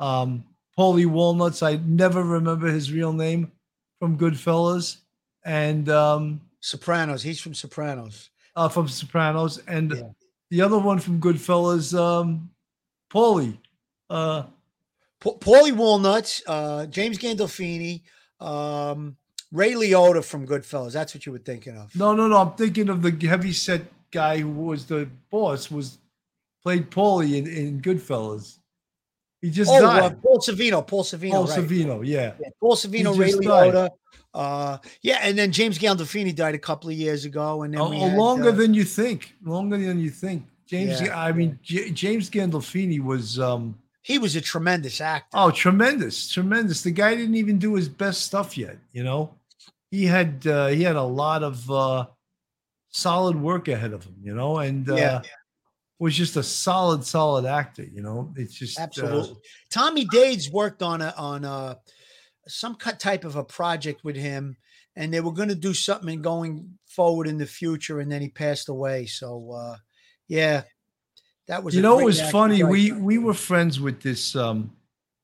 um, 0.00 0.44
Paulie 0.78 1.06
Walnuts, 1.06 1.62
I 1.62 1.76
never 1.76 2.22
remember 2.24 2.68
his 2.68 2.90
real 2.92 3.12
name 3.12 3.52
from 3.98 4.18
Goodfellas, 4.18 4.96
and 5.44 5.88
um, 5.88 6.40
Sopranos. 6.60 7.22
He's 7.22 7.40
from 7.40 7.54
Sopranos. 7.54 8.30
uh, 8.56 8.68
from 8.68 8.88
Sopranos, 8.88 9.58
and 9.66 9.90
Yeah. 9.92 10.02
the 10.50 10.60
other 10.62 10.78
one 10.78 10.98
from 11.00 11.20
Goodfellas, 11.20 11.92
um, 11.98 12.50
Paulie. 13.12 13.58
Uh, 14.08 14.44
Pa- 15.20 15.32
Paulie 15.38 15.74
Walnuts, 15.76 16.42
uh, 16.46 16.86
James 16.86 17.18
Gandolfini, 17.18 18.02
um, 18.44 19.16
Ray 19.52 19.72
Liotta 19.72 20.24
from 20.24 20.46
Goodfellas. 20.46 20.92
That's 20.92 21.14
what 21.14 21.24
you 21.26 21.32
were 21.32 21.38
thinking 21.38 21.76
of. 21.76 21.94
no, 21.96 22.14
no, 22.14 22.28
no. 22.28 22.36
I'm 22.38 22.52
thinking 22.52 22.88
of 22.88 23.02
the 23.02 23.26
heavy 23.26 23.52
set 23.52 23.82
guy 24.10 24.38
who 24.38 24.50
was 24.50 24.86
the 24.86 25.08
boss, 25.30 25.70
was 25.70 25.98
played 26.62 26.90
Paulie 26.90 27.36
in, 27.36 27.46
in 27.46 27.80
Goodfellas. 27.80 28.58
He 29.40 29.50
just 29.50 29.70
Oh, 29.70 29.76
uh, 29.86 30.00
died. 30.08 30.22
Paul 30.22 30.38
Sorvino. 30.38 30.86
Paul 30.86 31.04
Sorvino. 31.04 31.30
Paul 31.32 31.46
right. 31.46 31.58
Sorvino, 31.58 32.06
yeah. 32.06 32.32
Yeah, 32.40 32.48
Paul 32.60 32.76
Sorvino, 32.76 33.18
Ray. 33.18 33.32
Liotta. 33.32 33.90
Uh, 34.32 34.78
yeah, 35.02 35.18
and 35.22 35.38
then 35.38 35.52
James 35.52 35.78
Gandolfini 35.78 36.34
died 36.34 36.54
a 36.56 36.58
couple 36.58 36.90
of 36.90 36.96
years 36.96 37.24
ago, 37.24 37.62
and 37.62 37.72
then 37.74 37.80
Oh, 37.80 37.92
oh, 37.92 38.08
had, 38.08 38.18
longer 38.18 38.48
uh, 38.48 38.52
than 38.52 38.74
you 38.74 38.82
think. 38.84 39.34
Longer 39.44 39.76
than 39.78 40.00
you 40.00 40.10
think. 40.10 40.46
James, 40.66 41.00
Yeah, 41.00 41.16
I 41.20 41.30
mean, 41.30 41.58
J- 41.62 41.90
James 41.90 42.28
Gandolfini 42.30 42.98
was 43.00 43.38
um, 43.38 43.78
he 44.04 44.18
was 44.18 44.36
a 44.36 44.40
tremendous 44.40 45.00
actor. 45.00 45.36
oh 45.36 45.50
tremendous, 45.50 46.30
tremendous. 46.30 46.82
The 46.82 46.90
guy 46.90 47.14
didn't 47.16 47.36
even 47.36 47.58
do 47.58 47.74
his 47.74 47.88
best 47.88 48.22
stuff 48.22 48.56
yet. 48.58 48.76
You 48.92 49.02
know, 49.02 49.34
he 49.90 50.04
had 50.04 50.46
uh, 50.46 50.66
he 50.68 50.82
had 50.82 50.96
a 50.96 51.02
lot 51.02 51.42
of 51.42 51.68
uh, 51.70 52.06
solid 52.90 53.34
work 53.40 53.66
ahead 53.68 53.92
of 53.94 54.04
him. 54.04 54.16
You 54.22 54.34
know, 54.34 54.58
and 54.58 54.88
uh, 54.90 54.94
Yeah. 54.96 55.22
was 55.98 56.14
just 56.14 56.36
a 56.36 56.42
solid, 56.42 57.04
solid 57.04 57.46
actor. 57.46 57.82
You 57.84 58.02
know, 58.02 58.32
it's 58.36 58.54
just 58.54 58.78
uh, 58.78 58.82
Absolutely. 58.82 59.36
Tommy 59.70 60.04
Dades 60.06 60.50
worked 60.52 60.82
on 60.82 61.00
a 61.00 61.14
on 61.16 61.44
a 61.44 61.78
some 62.46 62.74
cut 62.74 63.00
type 63.00 63.24
of 63.24 63.36
a 63.36 63.44
project 63.44 64.04
with 64.04 64.16
him, 64.16 64.58
and 64.96 65.14
they 65.14 65.20
were 65.20 65.32
going 65.32 65.48
to 65.48 65.54
do 65.54 65.72
something 65.72 66.20
going 66.20 66.78
forward 66.84 67.26
in 67.26 67.38
the 67.38 67.46
future, 67.46 68.00
and 68.00 68.12
then 68.12 68.20
he 68.20 68.28
passed 68.28 68.68
away. 68.68 69.06
So, 69.06 69.50
uh, 69.52 69.76
yeah, 70.28 70.64
that 71.48 71.62
was. 71.62 71.74
you 71.74 71.82
know, 71.82 71.98
it 71.98 72.04
was 72.04 72.20
funny. 72.30 72.62
right 72.62 72.70
We 72.70 72.92
we 72.92 73.18
were 73.18 73.34
friends 73.34 73.80
with 73.80 74.00
this. 74.00 74.34
Um, 74.36 74.72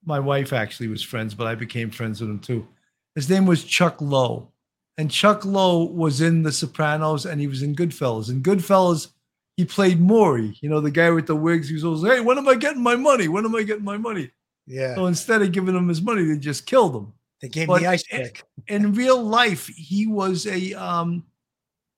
my 0.04 0.18
wife 0.18 0.52
actually 0.52 0.88
was 0.88 1.02
friends, 1.02 1.34
but 1.34 1.46
I 1.46 1.54
became 1.54 1.90
friends 1.90 2.20
with 2.20 2.30
him 2.30 2.38
too. 2.38 2.66
His 3.14 3.28
name 3.28 3.46
was 3.46 3.64
Chuck 3.64 4.00
Low, 4.00 4.48
and 4.96 5.10
Chuck 5.10 5.44
Low 5.44 5.84
was 5.84 6.20
in 6.20 6.42
The 6.42 6.52
Sopranos, 6.52 7.26
and 7.26 7.40
he 7.40 7.46
was 7.46 7.62
in 7.62 7.74
Goodfellas. 7.74 8.30
In 8.30 8.42
Goodfellas, 8.42 9.08
he 9.56 9.64
played 9.64 10.00
Morrie. 10.00 10.56
You 10.62 10.68
know, 10.70 10.80
the 10.80 10.90
guy 10.90 11.10
with 11.10 11.26
the 11.26 11.36
wigs. 11.36 11.68
He 11.68 11.74
was 11.74 11.84
always, 11.84 12.02
"Hey, 12.02 12.20
when 12.20 12.38
am 12.38 12.48
I 12.48 12.54
getting 12.54 12.82
my 12.82 12.96
money? 12.96 13.28
When 13.28 13.44
am 13.44 13.54
I 13.54 13.62
getting 13.62 13.84
my 13.84 13.98
money?" 13.98 14.30
yeah, 14.66 14.94
So 14.94 15.06
instead 15.06 15.42
of 15.42 15.52
giving 15.52 15.74
him 15.74 15.88
his 15.88 16.00
money, 16.00 16.24
they 16.24 16.38
just 16.38 16.66
killed 16.66 16.94
him 16.94 17.12
they 17.40 17.48
gave 17.48 17.68
but 17.68 17.80
the 17.80 17.86
ice 17.86 18.02
pick. 18.04 18.44
in 18.68 18.92
real 18.92 19.22
life, 19.22 19.66
he 19.66 20.06
was 20.06 20.46
a 20.46 20.74
um, 20.74 21.24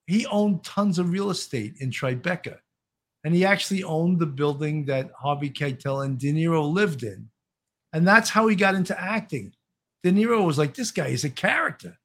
he 0.06 0.26
owned 0.26 0.64
tons 0.64 0.98
of 0.98 1.10
real 1.10 1.30
estate 1.30 1.74
in 1.80 1.90
Tribeca, 1.90 2.58
and 3.24 3.34
he 3.34 3.44
actually 3.44 3.82
owned 3.84 4.18
the 4.18 4.26
building 4.26 4.84
that 4.86 5.10
Harvey 5.18 5.50
Keitel 5.50 6.04
and 6.04 6.18
De 6.18 6.32
Niro 6.32 6.70
lived 6.72 7.02
in, 7.02 7.28
and 7.92 8.06
that's 8.06 8.30
how 8.30 8.46
he 8.48 8.56
got 8.56 8.74
into 8.74 8.98
acting. 9.00 9.52
De 10.02 10.10
Niro 10.12 10.44
was 10.44 10.58
like, 10.58 10.74
"This 10.74 10.90
guy 10.90 11.08
is 11.08 11.24
a 11.24 11.30
character. 11.30 11.96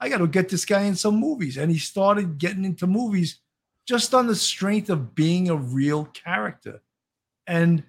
I 0.00 0.08
got 0.08 0.18
to 0.18 0.26
get 0.26 0.48
this 0.48 0.64
guy 0.64 0.82
in 0.82 0.96
some 0.96 1.16
movies," 1.16 1.56
and 1.56 1.70
he 1.70 1.78
started 1.78 2.38
getting 2.38 2.64
into 2.64 2.86
movies 2.86 3.40
just 3.86 4.14
on 4.14 4.26
the 4.26 4.34
strength 4.36 4.90
of 4.90 5.14
being 5.14 5.48
a 5.50 5.56
real 5.56 6.06
character, 6.06 6.82
and 7.46 7.84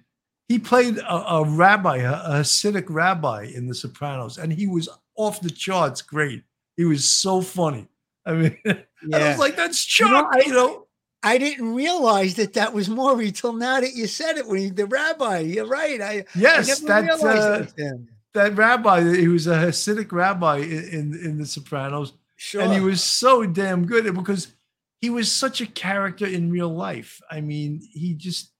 he 0.48 0.58
played 0.58 0.98
a, 0.98 1.32
a 1.34 1.44
rabbi, 1.44 1.96
a, 1.98 2.12
a 2.12 2.30
Hasidic 2.40 2.84
rabbi 2.88 3.44
in 3.54 3.66
The 3.66 3.74
Sopranos, 3.74 4.38
and 4.38 4.52
he 4.52 4.66
was 4.68 4.88
off 5.16 5.40
the 5.40 5.50
charts 5.50 6.02
great. 6.02 6.44
He 6.76 6.84
was 6.84 7.04
so 7.10 7.40
funny. 7.40 7.88
I 8.24 8.32
mean, 8.34 8.56
I 8.66 8.84
was 9.30 9.38
like, 9.38 9.56
that's 9.56 9.98
You 9.98 10.06
know, 10.06 10.12
Chuck, 10.20 10.28
I- 10.32 10.42
you 10.46 10.52
know. 10.52 10.85
I 11.26 11.38
didn't 11.38 11.74
realize 11.74 12.36
that 12.36 12.52
that 12.52 12.72
was 12.72 12.88
Morrie 12.88 13.34
till 13.34 13.52
now 13.52 13.80
that 13.80 13.94
you 13.94 14.06
said 14.06 14.36
it 14.38 14.46
when 14.46 14.60
he, 14.60 14.70
the 14.70 14.86
rabbi. 14.86 15.40
You're 15.40 15.66
right. 15.66 16.00
I, 16.00 16.10
I 16.18 16.24
Yes, 16.36 16.80
never 16.80 17.04
that 17.06 17.20
uh, 17.20 17.58
that 17.76 18.06
that 18.34 18.56
rabbi, 18.56 19.02
he 19.16 19.26
was 19.26 19.48
a 19.48 19.56
Hasidic 19.56 20.12
rabbi 20.12 20.58
in, 20.58 20.84
in, 20.84 21.14
in 21.24 21.38
The 21.38 21.46
Sopranos, 21.46 22.12
Sure. 22.36 22.62
and 22.62 22.72
he 22.72 22.78
was 22.78 23.02
so 23.02 23.44
damn 23.44 23.86
good 23.86 24.04
because 24.14 24.54
he 25.00 25.10
was 25.10 25.30
such 25.32 25.60
a 25.60 25.66
character 25.66 26.26
in 26.26 26.48
real 26.52 26.72
life. 26.72 27.20
I 27.28 27.40
mean, 27.40 27.80
he 27.92 28.14
just 28.14 28.52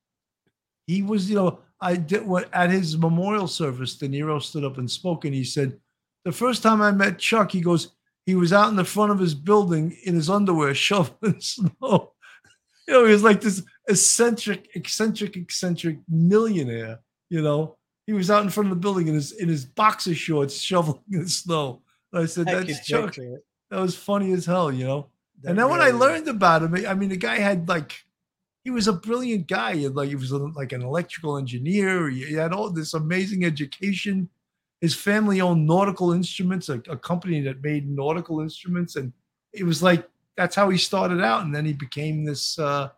he 0.89 1.03
was, 1.03 1.31
you 1.31 1.37
know, 1.37 1.61
I 1.81 1.95
did 1.95 2.27
what 2.27 2.53
at 2.53 2.71
his 2.71 2.99
memorial 2.99 3.47
service. 3.47 3.95
De 3.97 4.09
Niro 4.09 4.43
stood 4.43 4.65
up 4.65 4.79
and 4.79 4.91
spoke, 4.91 5.25
and 5.25 5.33
he 5.35 5.45
said, 5.45 5.79
"The 6.25 6.33
first 6.33 6.65
time 6.65 6.83
I 6.83 6.91
met 6.91 7.21
Chuck, 7.21 7.53
he 7.53 7.61
goes, 7.61 7.93
he 8.27 8.35
was 8.35 8.53
out 8.53 8.71
in 8.71 8.77
the 8.77 8.85
front 8.85 9.13
of 9.13 9.21
his 9.21 9.35
building 9.35 9.97
in 10.03 10.17
his 10.17 10.29
underwear 10.29 10.75
shoveling 10.89 11.41
snow. 11.41 12.13
You 12.87 12.95
know, 12.95 13.05
he 13.05 13.13
was 13.13 13.23
like 13.23 13.41
this 13.41 13.63
eccentric, 13.89 14.69
eccentric, 14.75 15.37
eccentric 15.37 15.99
millionaire. 16.09 17.01
You 17.29 17.43
know, 17.43 17.77
he 18.07 18.13
was 18.13 18.31
out 18.31 18.45
in 18.45 18.51
front 18.51 18.71
of 18.71 18.77
the 18.77 18.81
building 18.81 19.09
in 19.09 19.15
his 19.15 19.33
in 19.33 19.49
his 19.49 19.65
boxer 19.65 20.15
shorts 20.15 20.61
shoveling 20.61 21.03
the 21.09 21.29
snow. 21.29 21.83
And 22.13 22.23
I 22.23 22.27
said, 22.27 22.49
I 22.49 22.55
"That's 22.63 22.87
Chuck." 22.87 23.17
That 23.71 23.81
was 23.81 23.97
funny 23.97 24.33
as 24.33 24.47
hell, 24.47 24.73
you 24.73 24.85
know. 24.85 25.09
That 25.43 25.51
and 25.51 25.59
then 25.59 25.69
when 25.69 25.81
I 25.81 25.91
learned 25.91 26.29
about 26.29 26.63
him, 26.63 26.87
I 26.87 26.95
mean, 26.95 27.09
the 27.09 27.17
guy 27.17 27.39
had 27.39 27.69
like, 27.69 28.05
he 28.63 28.71
was 28.71 28.87
a 28.87 28.93
brilliant 28.93 29.49
guy. 29.49 29.75
He 29.75 29.83
had, 29.83 29.97
like 29.97 30.09
he 30.09 30.15
was 30.15 30.31
a, 30.31 30.39
like 30.39 30.73
an 30.73 30.83
electrical 30.83 31.37
engineer. 31.37 32.09
He 32.09 32.35
had 32.35 32.53
all 32.53 32.71
this 32.71 32.95
amazing 32.95 33.45
education. 33.45 34.29
His 34.81 34.95
family 34.95 35.41
owned 35.41 35.67
Nautical 35.67 36.13
Instruments, 36.13 36.69
a, 36.69 36.81
a 36.89 36.97
company 36.97 37.41
that 37.41 37.63
made 37.63 37.89
nautical 37.89 38.41
instruments, 38.41 38.95
and 38.95 39.13
it 39.53 39.65
was 39.65 39.83
like 39.83 40.09
that's 40.37 40.55
how 40.55 40.69
he 40.71 40.79
started 40.79 41.21
out. 41.21 41.45
And 41.45 41.55
then 41.55 41.65
he 41.65 41.73
became 41.73 42.25
this. 42.25 42.59
uh 42.59 42.91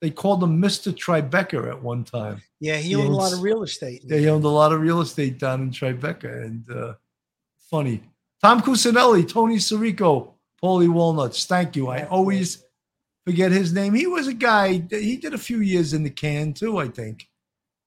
They 0.00 0.10
called 0.10 0.42
him 0.42 0.60
Mister 0.60 0.92
Tribeca 0.92 1.70
at 1.70 1.82
one 1.82 2.04
time. 2.04 2.42
Yeah, 2.60 2.76
he 2.76 2.90
He 2.90 2.94
owned 2.96 3.08
a 3.08 3.16
lot 3.16 3.32
of 3.32 3.40
real 3.42 3.62
estate. 3.62 4.02
He 4.06 4.28
owned 4.28 4.44
a 4.44 4.48
lot 4.48 4.72
of 4.72 4.80
real 4.80 5.00
estate 5.00 5.38
down 5.38 5.62
in 5.62 5.70
Tribeca, 5.70 6.44
and 6.44 6.70
uh, 6.70 6.94
funny. 7.70 8.02
Tom 8.42 8.60
Cusinelli, 8.60 9.26
Tony 9.26 9.56
Sirico, 9.56 10.34
Paulie 10.62 10.92
Walnuts. 10.92 11.46
Thank 11.46 11.76
you. 11.76 11.88
I 11.88 12.04
always 12.04 12.64
forget 13.24 13.52
his 13.52 13.72
name. 13.72 13.94
He 13.94 14.06
was 14.06 14.26
a 14.28 14.34
guy. 14.34 14.84
He 14.90 15.16
did 15.16 15.32
a 15.32 15.38
few 15.38 15.60
years 15.60 15.94
in 15.94 16.02
the 16.02 16.10
can 16.10 16.52
too, 16.52 16.76
I 16.78 16.88
think. 16.88 17.28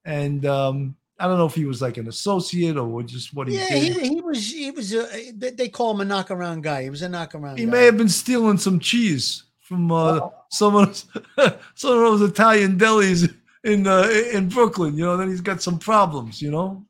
And 0.04 0.44
um, 0.46 0.96
I 1.18 1.26
don't 1.26 1.36
know 1.38 1.46
if 1.46 1.54
he 1.54 1.64
was 1.64 1.82
like 1.82 1.96
an 1.96 2.06
associate 2.08 2.76
or 2.76 3.02
just 3.02 3.34
what 3.34 3.48
he 3.48 3.56
Yeah, 3.58 3.68
did. 3.68 3.96
he, 3.96 4.08
he 4.08 4.20
was 4.20 4.50
he 4.52 4.70
was 4.70 4.94
a 4.94 5.32
they- 5.32 5.50
they 5.50 5.68
call 5.68 5.90
him 5.92 6.00
a 6.00 6.04
knock 6.04 6.30
around 6.30 6.62
guy. 6.62 6.84
He 6.84 6.90
was 6.90 7.02
a 7.02 7.08
knock 7.08 7.34
around. 7.34 7.58
He 7.58 7.64
guy. 7.64 7.70
may 7.72 7.84
have 7.86 7.96
been 7.96 8.08
stealing 8.08 8.58
some 8.58 8.78
cheese 8.78 9.44
from 9.60 9.90
uh, 9.90 10.20
Oh. 10.20 10.34
some 10.50 10.76
of 10.76 10.86
those, 10.86 11.06
some 11.74 11.92
of 11.92 11.98
those 12.18 12.22
Italian 12.22 12.78
delis 12.78 13.34
in 13.64 13.86
uh, 13.86 14.08
in 14.32 14.48
Brooklyn. 14.48 14.96
You 14.96 15.04
know, 15.06 15.16
then 15.16 15.28
he's 15.28 15.40
got 15.40 15.60
some 15.60 15.78
problems. 15.78 16.40
You 16.40 16.50
know. 16.52 16.84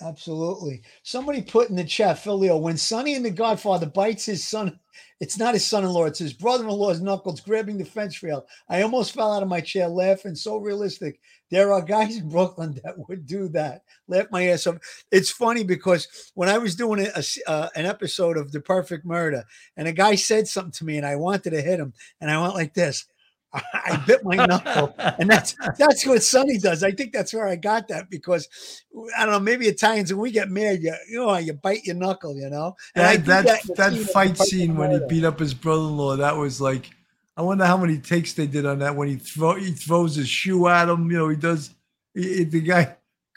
Absolutely. 0.00 0.82
Somebody 1.02 1.42
put 1.42 1.70
in 1.70 1.76
the 1.76 1.84
chat, 1.84 2.24
Leo, 2.24 2.56
when 2.56 2.76
Sonny 2.76 3.14
and 3.14 3.24
the 3.24 3.30
Godfather 3.30 3.86
bites 3.86 4.24
his 4.24 4.46
son, 4.46 4.78
it's 5.18 5.36
not 5.36 5.54
his 5.54 5.66
son-in-law, 5.66 6.04
it's 6.04 6.20
his 6.20 6.32
brother-in-law's 6.32 7.00
knuckles 7.00 7.40
grabbing 7.40 7.78
the 7.78 7.84
fence 7.84 8.22
rail. 8.22 8.46
I 8.68 8.82
almost 8.82 9.12
fell 9.12 9.32
out 9.32 9.42
of 9.42 9.48
my 9.48 9.60
chair 9.60 9.88
laughing. 9.88 10.36
So 10.36 10.58
realistic. 10.58 11.18
There 11.50 11.72
are 11.72 11.82
guys 11.82 12.16
in 12.16 12.28
Brooklyn 12.28 12.78
that 12.84 12.96
would 13.08 13.26
do 13.26 13.48
that. 13.48 13.82
Laugh 14.06 14.26
my 14.30 14.46
ass 14.48 14.68
off. 14.68 14.76
It's 15.10 15.30
funny 15.30 15.64
because 15.64 16.30
when 16.34 16.48
I 16.48 16.58
was 16.58 16.76
doing 16.76 17.00
a, 17.00 17.10
a 17.16 17.50
uh, 17.50 17.68
an 17.74 17.86
episode 17.86 18.36
of 18.36 18.52
The 18.52 18.60
Perfect 18.60 19.04
Murder, 19.04 19.42
and 19.76 19.88
a 19.88 19.92
guy 19.92 20.14
said 20.14 20.46
something 20.46 20.72
to 20.72 20.84
me, 20.84 20.98
and 20.98 21.06
I 21.06 21.16
wanted 21.16 21.50
to 21.50 21.62
hit 21.62 21.80
him, 21.80 21.92
and 22.20 22.30
I 22.30 22.40
went 22.40 22.54
like 22.54 22.74
this. 22.74 23.06
I 23.72 24.02
bit 24.06 24.24
my 24.24 24.36
knuckle 24.46 24.94
and 25.18 25.28
that's 25.30 25.54
that's 25.78 26.06
what 26.06 26.22
Sonny 26.22 26.58
does. 26.58 26.82
I 26.82 26.90
think 26.92 27.12
that's 27.12 27.32
where 27.34 27.46
I 27.46 27.56
got 27.56 27.88
that 27.88 28.10
because 28.10 28.48
I 29.16 29.24
don't 29.24 29.32
know. 29.32 29.40
Maybe 29.40 29.66
Italians 29.66 30.12
when 30.12 30.20
we 30.22 30.30
get 30.30 30.50
mad, 30.50 30.82
you 30.82 30.94
you 31.08 31.18
know, 31.24 31.36
you 31.36 31.52
bite 31.54 31.84
your 31.84 31.96
knuckle, 31.96 32.36
you 32.36 32.50
know. 32.50 32.74
And 32.94 33.24
that 33.24 33.44
that, 33.46 33.76
that 33.76 33.92
scene 33.94 34.04
fight 34.04 34.36
scene 34.38 34.76
when 34.76 34.90
he 34.90 35.00
beat 35.08 35.24
up 35.24 35.38
his 35.38 35.54
brother-in-law 35.54 36.16
that 36.16 36.36
was 36.36 36.60
like 36.60 36.90
i 37.36 37.42
wonder 37.42 37.64
how 37.64 37.76
many 37.76 37.98
takes 37.98 38.32
they 38.32 38.46
did 38.46 38.66
on 38.66 38.80
that 38.80 38.94
when 38.96 39.08
he 39.08 39.16
throw 39.16 39.54
he 39.54 39.70
throws 39.70 40.16
his 40.16 40.28
shoe 40.28 40.66
at 40.68 40.88
him 40.88 41.10
you 41.10 41.16
know 41.16 41.28
he 41.28 41.36
does 41.36 41.74
he, 42.14 42.38
he- 42.38 42.44
the 42.44 42.60
guy 42.60 42.96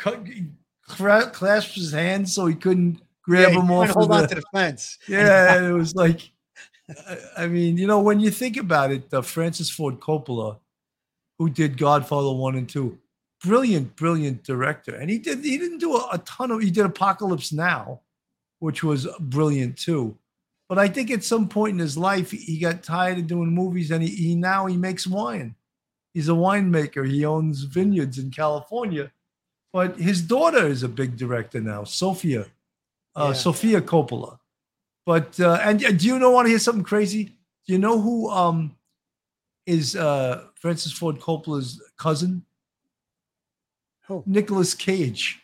clasps 0.88 1.76
his 1.76 1.92
hands 1.92 2.34
so 2.34 2.46
he 2.48 2.56
couldn't 2.56 3.02
grab 3.24 3.52
Yeah, 3.52 3.60
him 3.60 3.72
off 3.72 3.90
hold 3.92 4.06
of 4.12 4.12
on 4.12 4.22
the, 4.24 4.28
to 4.30 4.36
the 4.36 4.44
fence. 4.54 4.98
yeah 5.08 5.70
it 5.70 5.72
was 5.72 5.94
like 5.96 6.32
I- 7.38 7.48
mean 7.48 7.78
you 7.78 7.88
know 7.88 8.00
when 8.02 8.20
you 8.20 8.32
think 8.32 8.58
about 8.58 8.92
it 8.92 9.14
uh, 9.14 9.22
francis 9.22 9.70
ford 9.70 10.00
coppola 10.00 10.58
who 11.40 11.50
did 11.50 11.78
godfather 11.78 12.32
1 12.34 12.56
and 12.56 12.70
2 12.70 12.98
brilliant 13.44 13.96
brilliant 13.96 14.44
director 14.44 14.96
and 14.96 15.10
he 15.10 15.18
did 15.18 15.44
he 15.44 15.58
didn't 15.58 15.80
do 15.80 15.96
a, 15.96 16.10
a 16.14 16.18
ton 16.20 16.52
of 16.52 16.62
he 16.62 16.70
did 16.72 16.86
apocalypse 16.86 17.52
now 17.52 18.00
which 18.60 18.84
was 18.84 19.08
brilliant 19.20 19.76
too. 19.76 20.16
But 20.70 20.78
I 20.78 20.88
think 20.88 21.10
at 21.10 21.24
some 21.24 21.50
point 21.50 21.74
in 21.74 21.80
his 21.80 21.98
life, 21.98 22.30
he 22.30 22.60
got 22.60 22.84
tired 22.84 23.18
of 23.18 23.26
doing 23.28 23.50
movies, 23.50 23.90
and 23.90 24.04
he, 24.04 24.10
he 24.10 24.36
now 24.36 24.68
he 24.68 24.78
makes 24.78 25.08
wine. 25.08 25.56
He's 26.14 26.30
a 26.30 26.34
winemaker. 26.34 27.06
He 27.10 27.26
owns 27.26 27.64
vineyards 27.64 28.20
in 28.20 28.30
California. 28.30 29.12
But 29.74 29.98
his 29.98 30.22
daughter 30.22 30.68
is 30.68 30.84
a 30.84 30.88
big 30.88 31.18
director 31.18 31.60
now, 31.60 31.84
Sofia, 31.86 32.46
uh, 33.16 33.30
Yeah. 33.30 33.34
Sofia 33.34 33.82
Coppola. 33.82 34.38
But 35.06 35.40
uh, 35.40 35.60
and 35.62 35.80
do 35.80 36.08
you 36.08 36.20
know 36.20 36.32
want 36.32 36.46
to 36.46 36.50
hear 36.50 36.60
something 36.60 36.84
crazy? 36.84 37.26
Do 37.66 37.74
you 37.74 37.80
know 37.80 38.00
who 38.00 38.30
um 38.30 38.76
is 39.66 39.96
uh 39.96 40.46
Francis 40.56 40.92
Ford 40.92 41.20
Coppola's 41.20 41.82
cousin? 41.98 42.46
Who? 44.08 44.24
Nicolas 44.26 44.74
Cage. 44.74 45.40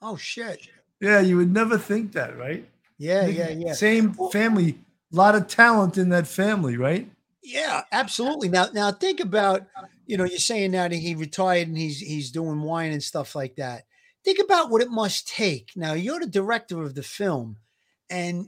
Oh 0.00 0.16
shit. 0.16 0.68
Yeah, 1.00 1.20
you 1.20 1.36
would 1.36 1.52
never 1.52 1.78
think 1.78 2.12
that, 2.12 2.36
right? 2.38 2.68
Yeah, 2.98 3.26
yeah, 3.26 3.50
yeah. 3.50 3.72
Same 3.72 4.14
family, 4.30 4.78
a 5.12 5.16
lot 5.16 5.34
of 5.34 5.48
talent 5.48 5.98
in 5.98 6.08
that 6.10 6.28
family, 6.28 6.76
right? 6.76 7.10
Yeah, 7.42 7.82
absolutely. 7.90 8.48
Now, 8.48 8.68
now 8.72 8.92
think 8.92 9.18
about, 9.18 9.66
you 10.06 10.16
know, 10.16 10.24
you're 10.24 10.38
saying 10.38 10.70
now 10.70 10.86
that 10.86 10.94
he 10.94 11.16
retired 11.16 11.66
and 11.66 11.76
he's 11.76 11.98
he's 11.98 12.30
doing 12.30 12.62
wine 12.62 12.92
and 12.92 13.02
stuff 13.02 13.34
like 13.34 13.56
that. 13.56 13.84
Think 14.24 14.38
about 14.38 14.70
what 14.70 14.82
it 14.82 14.90
must 14.90 15.26
take. 15.26 15.72
Now, 15.74 15.94
you're 15.94 16.20
the 16.20 16.26
director 16.26 16.82
of 16.82 16.94
the 16.94 17.02
film, 17.02 17.56
and 18.08 18.46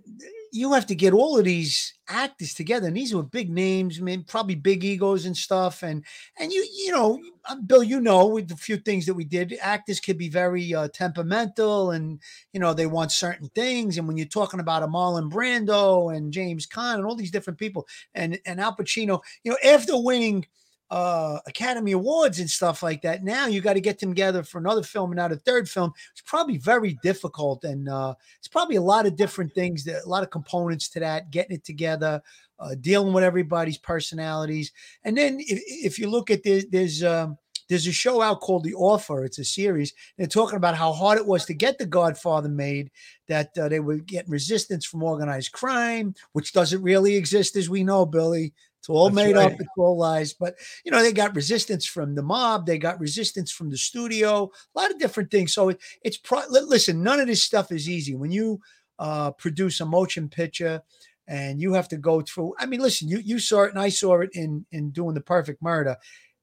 you 0.54 0.72
have 0.72 0.86
to 0.86 0.94
get 0.94 1.12
all 1.12 1.36
of 1.36 1.44
these 1.44 1.94
actors 2.08 2.54
together, 2.54 2.86
and 2.86 2.96
these 2.96 3.12
were 3.12 3.24
big 3.24 3.50
names, 3.50 3.98
I 3.98 4.02
mean, 4.02 4.22
probably 4.22 4.54
big 4.54 4.84
egos 4.84 5.26
and 5.26 5.36
stuff. 5.36 5.82
And 5.82 6.04
and 6.38 6.52
you, 6.52 6.64
you 6.72 6.92
know, 6.92 7.20
uh, 7.46 7.56
Bill, 7.56 7.82
you 7.82 8.00
know, 8.00 8.26
with 8.28 8.46
the 8.46 8.56
few 8.56 8.76
things 8.76 9.04
that 9.06 9.14
we 9.14 9.24
did, 9.24 9.58
actors 9.60 9.98
could 9.98 10.16
be 10.16 10.28
very 10.28 10.72
uh, 10.72 10.86
temperamental, 10.88 11.90
and 11.90 12.20
you 12.52 12.60
know, 12.60 12.72
they 12.72 12.86
want 12.86 13.10
certain 13.10 13.48
things. 13.48 13.98
And 13.98 14.06
when 14.06 14.16
you're 14.16 14.26
talking 14.26 14.60
about 14.60 14.84
a 14.84 14.86
Marlon 14.86 15.28
Brando 15.28 16.16
and 16.16 16.32
James 16.32 16.68
Caan 16.68 16.94
and 16.94 17.04
all 17.04 17.16
these 17.16 17.32
different 17.32 17.58
people, 17.58 17.88
and 18.14 18.38
and 18.46 18.60
Al 18.60 18.76
Pacino, 18.76 19.20
you 19.42 19.50
know, 19.50 19.58
after 19.64 20.00
winning 20.00 20.46
uh 20.94 21.38
Academy 21.46 21.92
Awards 21.92 22.38
and 22.38 22.48
stuff 22.48 22.78
like 22.88 23.02
that, 23.02 23.24
now 23.24 23.44
you 23.52 23.60
got 23.60 23.76
to 23.76 23.86
get 23.88 23.98
them 23.98 24.10
together 24.10 24.42
for 24.44 24.58
another 24.58 24.84
film 24.84 25.10
and 25.10 25.18
now 25.18 25.28
the 25.28 25.44
third 25.48 25.68
film. 25.68 25.90
It's 26.12 26.22
probably 26.32 26.58
very 26.58 26.92
difficult, 27.02 27.64
and 27.64 27.88
uh 27.88 28.14
it's 28.38 28.52
probably 28.56 28.76
a 28.76 28.88
lot 28.92 29.06
of 29.06 29.16
different 29.16 29.52
things 29.54 29.82
that 29.84 30.04
a 30.04 30.08
lot 30.08 30.22
of 30.22 30.30
components 30.30 30.88
to 30.90 31.00
that, 31.00 31.30
getting 31.30 31.56
it 31.56 31.64
together, 31.64 32.22
uh 32.62 32.74
dealing 32.80 33.12
with 33.14 33.24
everybody's 33.24 33.78
personalities. 33.78 34.72
And 35.04 35.16
then 35.18 35.32
if, 35.40 35.58
if 35.88 35.98
you 35.98 36.06
look 36.08 36.30
at 36.30 36.42
this, 36.44 36.64
there's 36.70 37.02
um 37.02 37.38
there's 37.68 37.86
a 37.86 37.92
show 37.92 38.20
out 38.20 38.40
called 38.40 38.64
The 38.64 38.74
Offer. 38.74 39.24
It's 39.24 39.38
a 39.38 39.44
series. 39.44 39.94
They're 40.16 40.26
talking 40.38 40.58
about 40.58 40.76
how 40.76 40.92
hard 40.92 41.18
it 41.18 41.26
was 41.26 41.46
to 41.46 41.54
get 41.54 41.78
The 41.78 41.86
Godfather 41.86 42.50
made, 42.50 42.90
that 43.26 43.56
uh, 43.58 43.68
they 43.68 43.80
were 43.80 43.96
getting 43.96 44.30
resistance 44.30 44.84
from 44.84 45.02
organized 45.02 45.52
crime, 45.52 46.14
which 46.34 46.52
doesn't 46.52 46.82
really 46.82 47.14
exist, 47.16 47.56
as 47.56 47.70
we 47.70 47.82
know, 47.82 48.04
Billy. 48.04 48.52
It's 48.84 48.90
all 48.90 49.08
That's 49.08 49.16
made 49.16 49.36
right. 49.36 49.50
up. 49.50 49.58
It's 49.58 49.68
all 49.78 49.96
lies. 49.96 50.34
But 50.34 50.56
you 50.84 50.90
know, 50.90 51.02
they 51.02 51.10
got 51.10 51.34
resistance 51.34 51.86
from 51.86 52.14
the 52.14 52.22
mob. 52.22 52.66
They 52.66 52.76
got 52.76 53.00
resistance 53.00 53.50
from 53.50 53.70
the 53.70 53.78
studio. 53.78 54.50
A 54.76 54.78
lot 54.78 54.90
of 54.90 54.98
different 54.98 55.30
things. 55.30 55.54
So 55.54 55.70
it, 55.70 55.80
it's 56.02 56.18
pro- 56.18 56.46
listen. 56.50 57.02
None 57.02 57.18
of 57.18 57.26
this 57.26 57.42
stuff 57.42 57.72
is 57.72 57.88
easy. 57.88 58.14
When 58.14 58.30
you 58.30 58.60
uh, 58.98 59.30
produce 59.30 59.80
a 59.80 59.86
motion 59.86 60.28
picture 60.28 60.82
and 61.26 61.62
you 61.62 61.72
have 61.72 61.88
to 61.88 61.96
go 61.96 62.20
through. 62.20 62.54
I 62.58 62.66
mean, 62.66 62.80
listen. 62.80 63.08
You 63.08 63.20
you 63.20 63.38
saw 63.38 63.62
it, 63.62 63.70
and 63.70 63.78
I 63.78 63.88
saw 63.88 64.20
it 64.20 64.28
in 64.34 64.66
in 64.70 64.90
doing 64.90 65.14
the 65.14 65.22
Perfect 65.22 65.62
Murder. 65.62 65.96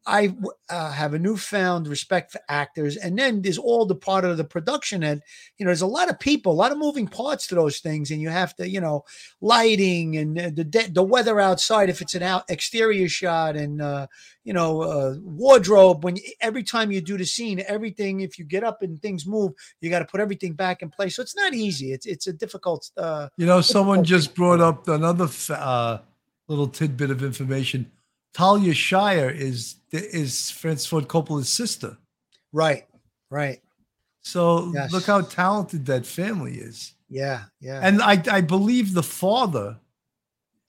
I 0.06 0.36
uh, 0.70 0.92
have 0.92 1.14
a 1.14 1.20
newfound 1.20 1.88
respect 1.88 2.32
for 2.32 2.42
actors, 2.50 2.98
and 2.98 3.18
then 3.20 3.44
there's 3.44 3.60
all 3.60 3.86
the 3.86 3.96
part 3.96 4.26
of 4.26 4.38
the 4.38 4.44
production 4.44 5.04
and 5.04 5.22
you 5.58 5.66
know 5.66 5.70
there's 5.70 5.84
a 5.84 5.88
lot 5.88 6.10
of 6.10 6.20
people, 6.20 6.52
a 6.52 6.54
lot 6.54 6.72
of 6.72 6.80
moving 6.80 7.08
parts 7.08 7.46
to 7.48 7.56
those 7.56 7.80
things, 7.80 8.10
and 8.10 8.20
you 8.20 8.30
have 8.30 8.56
to 8.56 8.68
you 8.68 8.82
know 8.82 9.04
lighting 9.42 10.18
and 10.18 10.40
uh, 10.40 10.50
the 10.54 10.64
de- 10.64 10.90
the 10.90 11.04
weather 11.04 11.40
outside 11.40 11.90
if 11.90 12.02
it's 12.02 12.16
an 12.16 12.24
out 12.24 12.44
exterior 12.50 13.08
shot 13.08 13.56
and 13.56 13.80
uh, 13.82 14.08
you 14.44 14.54
know 14.54 14.82
uh, 14.82 15.16
wardrobe 15.22 16.04
when 16.04 16.16
you, 16.16 16.24
every 16.42 16.64
time 16.64 16.92
you 16.92 17.00
do 17.00 17.18
the 17.18 17.26
scene, 17.26 17.64
everything 17.68 18.22
if 18.22 18.40
you 18.40 18.46
get 18.46 18.64
up 18.64 18.82
and 18.82 19.00
things 19.02 19.28
move, 19.28 19.52
you 19.82 19.90
got 19.92 20.00
to 20.00 20.06
put 20.06 20.20
everything 20.20 20.54
back 20.54 20.82
in 20.82 20.90
place. 20.90 21.16
So 21.16 21.22
it's 21.22 21.36
not 21.36 21.54
easy. 21.54 21.92
It's 21.94 22.08
it's 22.08 22.26
a 22.26 22.34
difficult. 22.34 22.90
Uh, 22.98 23.30
You 23.38 23.46
know, 23.46 23.62
someone 23.62 24.00
Difficult 24.00 24.24
just 24.24 24.36
brought 24.36 24.62
up 24.62 24.88
another 24.88 25.30
uh, 25.50 26.00
little 26.48 26.68
tidbit 26.68 27.12
of 27.12 27.24
information. 27.24 27.92
Talia 28.34 28.74
Shire 28.74 29.30
is 29.30 29.76
is 29.92 30.50
Francis 30.52 30.86
Ford 30.88 31.08
Coppola's 31.08 31.50
sister. 31.50 31.98
right, 32.54 32.86
right. 33.30 33.62
So 34.22 34.72
Yes. 34.74 34.92
look 34.94 35.06
how 35.06 35.22
talented 35.22 35.86
that 35.88 36.06
family 36.06 36.56
is. 36.58 36.94
Yeah, 37.10 37.46
yeah. 37.60 37.82
And 37.84 38.02
I, 38.02 38.22
I 38.32 38.40
believe 38.42 38.94
the 38.94 39.04
father, 39.04 39.78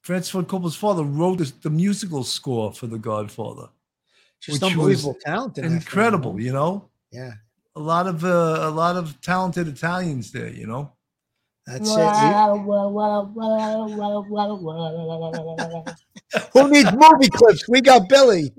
Francis 0.01 0.31
Ford 0.31 0.47
Coppola's 0.47 0.75
father, 0.75 1.03
wrote 1.03 1.37
the, 1.37 1.53
the 1.61 1.69
musical 1.69 2.23
score 2.23 2.73
for 2.73 2.87
The 2.87 2.97
Godfather. 2.97 3.69
just 4.41 4.61
unbelievable 4.63 5.15
talent. 5.23 5.57
in 5.57 5.65
Incredible, 5.65 6.39
you 6.41 6.51
know. 6.51 6.89
Yeah, 7.11 7.33
A 7.75 7.79
lot 7.79 8.07
of 8.07 8.25
uh, 8.25 8.57
a 8.61 8.71
lot 8.71 8.97
of 8.97 9.21
talented 9.21 9.67
Italians 9.69 10.31
there, 10.31 10.49
you 10.49 10.67
know. 10.67 10.91
that's 11.65 11.89
it. 11.91 11.95
Who 16.53 16.69
needs 16.69 16.91
movie 16.91 17.29
clips? 17.29 17.67
We 17.67 17.81
got 17.81 18.09
Billy. 18.09 18.51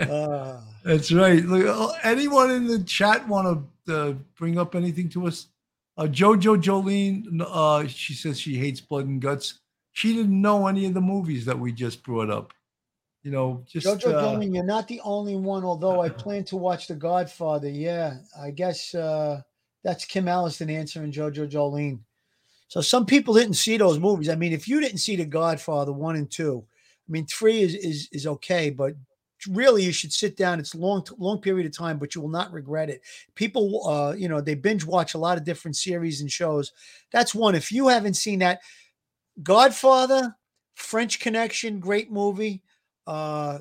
Uh, 0.00 0.60
That's 0.84 1.12
right. 1.12 1.42
Look, 1.44 1.66
uh, 1.66 1.92
anyone 2.02 2.50
in 2.50 2.66
the 2.66 2.80
chat 2.80 3.26
want 3.26 3.66
to 3.86 3.96
uh, 3.96 4.14
bring 4.36 4.58
up 4.58 4.74
anything 4.74 5.08
to 5.10 5.26
us? 5.26 5.46
Uh, 5.96 6.04
Jojo 6.04 6.60
Jolene, 6.60 7.40
uh, 7.40 7.86
she 7.86 8.14
says 8.14 8.38
she 8.38 8.56
hates 8.56 8.80
blood 8.80 9.06
and 9.06 9.20
guts. 9.20 9.60
She 9.92 10.14
didn't 10.14 10.40
know 10.40 10.66
any 10.66 10.86
of 10.86 10.94
the 10.94 11.00
movies 11.00 11.44
that 11.46 11.58
we 11.58 11.72
just 11.72 12.02
brought 12.02 12.30
up. 12.30 12.52
You 13.22 13.30
know, 13.30 13.64
just 13.66 13.86
Jojo 13.86 14.12
uh, 14.12 14.22
Jolene, 14.22 14.54
you're 14.54 14.64
not 14.64 14.88
the 14.88 15.00
only 15.04 15.36
one. 15.36 15.64
Although 15.64 16.02
I 16.02 16.08
plan 16.08 16.44
to 16.44 16.56
watch 16.56 16.88
The 16.88 16.96
Godfather. 16.96 17.70
Yeah, 17.70 18.18
I 18.38 18.50
guess 18.50 18.94
uh, 18.94 19.40
that's 19.82 20.04
Kim 20.04 20.28
Allison 20.28 20.68
answering 20.68 21.12
Jojo 21.12 21.48
Jolene. 21.48 22.00
So 22.74 22.80
some 22.80 23.06
people 23.06 23.34
didn't 23.34 23.54
see 23.54 23.76
those 23.76 24.00
movies. 24.00 24.28
I 24.28 24.34
mean, 24.34 24.52
if 24.52 24.66
you 24.66 24.80
didn't 24.80 24.98
see 24.98 25.14
The 25.14 25.24
Godfather 25.24 25.92
one 25.92 26.16
and 26.16 26.28
two, 26.28 26.64
I 27.08 27.12
mean, 27.12 27.24
three 27.24 27.60
is 27.60 27.76
is 27.76 28.08
is 28.10 28.26
okay, 28.26 28.68
but 28.68 28.94
really 29.48 29.84
you 29.84 29.92
should 29.92 30.12
sit 30.12 30.36
down. 30.36 30.58
It's 30.58 30.74
long 30.74 31.06
long 31.16 31.40
period 31.40 31.66
of 31.66 31.76
time, 31.76 32.00
but 32.00 32.16
you 32.16 32.20
will 32.20 32.30
not 32.30 32.50
regret 32.50 32.90
it. 32.90 33.02
People, 33.36 33.88
uh, 33.88 34.14
you 34.14 34.28
know, 34.28 34.40
they 34.40 34.56
binge 34.56 34.84
watch 34.84 35.14
a 35.14 35.18
lot 35.18 35.38
of 35.38 35.44
different 35.44 35.76
series 35.76 36.20
and 36.20 36.28
shows. 36.28 36.72
That's 37.12 37.32
one. 37.32 37.54
If 37.54 37.70
you 37.70 37.86
haven't 37.86 38.14
seen 38.14 38.40
that, 38.40 38.58
Godfather, 39.40 40.34
French 40.74 41.20
Connection, 41.20 41.78
great 41.78 42.10
movie. 42.10 42.60
Uh, 43.06 43.60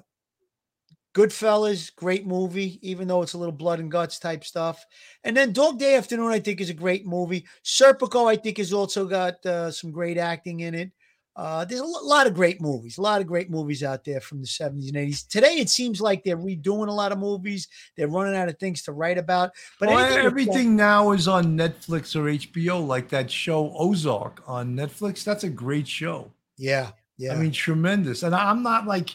Goodfellas, 1.13 1.95
great 1.95 2.25
movie, 2.25 2.79
even 2.81 3.07
though 3.07 3.21
it's 3.21 3.33
a 3.33 3.37
little 3.37 3.53
blood 3.53 3.79
and 3.79 3.91
guts 3.91 4.17
type 4.17 4.43
stuff. 4.43 4.83
And 5.23 5.37
then 5.37 5.53
Dog 5.53 5.77
Day 5.77 5.95
Afternoon, 5.95 6.31
I 6.31 6.39
think, 6.39 6.59
is 6.59 6.71
a 6.71 6.73
great 6.73 7.05
movie. 7.05 7.45
Serpico, 7.63 8.29
I 8.29 8.35
think, 8.35 8.57
has 8.57 8.73
also 8.73 9.05
got 9.05 9.45
uh, 9.45 9.69
some 9.69 9.91
great 9.91 10.17
acting 10.17 10.61
in 10.61 10.73
it. 10.73 10.91
Uh, 11.35 11.65
there's 11.65 11.81
a 11.81 11.85
lot 11.85 12.27
of 12.27 12.35
great 12.35 12.61
movies, 12.61 12.99
a 12.99 13.01
lot 13.01 13.19
of 13.19 13.25
great 13.25 13.49
movies 13.49 13.81
out 13.81 14.03
there 14.03 14.21
from 14.21 14.39
the 14.39 14.47
70s 14.47 14.89
and 14.89 14.97
80s. 14.97 15.27
Today, 15.27 15.55
it 15.55 15.69
seems 15.69 15.99
like 15.99 16.23
they're 16.23 16.37
redoing 16.37 16.89
a 16.89 16.91
lot 16.91 17.11
of 17.11 17.17
movies. 17.17 17.67
They're 17.97 18.07
running 18.07 18.35
out 18.35 18.49
of 18.49 18.59
things 18.59 18.83
to 18.83 18.91
write 18.91 19.17
about. 19.17 19.51
But 19.79 19.89
well, 19.89 20.25
everything 20.25 20.75
now 20.75 21.11
is 21.11 21.27
on 21.27 21.57
Netflix 21.57 22.15
or 22.15 22.25
HBO, 22.25 22.85
like 22.85 23.09
that 23.09 23.31
show 23.31 23.73
Ozark 23.75 24.43
on 24.45 24.75
Netflix. 24.75 25.23
That's 25.23 25.43
a 25.43 25.49
great 25.49 25.87
show. 25.87 26.31
yeah, 26.57 26.91
yeah. 27.17 27.33
I 27.33 27.37
mean, 27.37 27.51
tremendous. 27.51 28.21
And 28.21 28.35
I'm 28.35 28.61
not 28.61 28.85
like, 28.85 29.09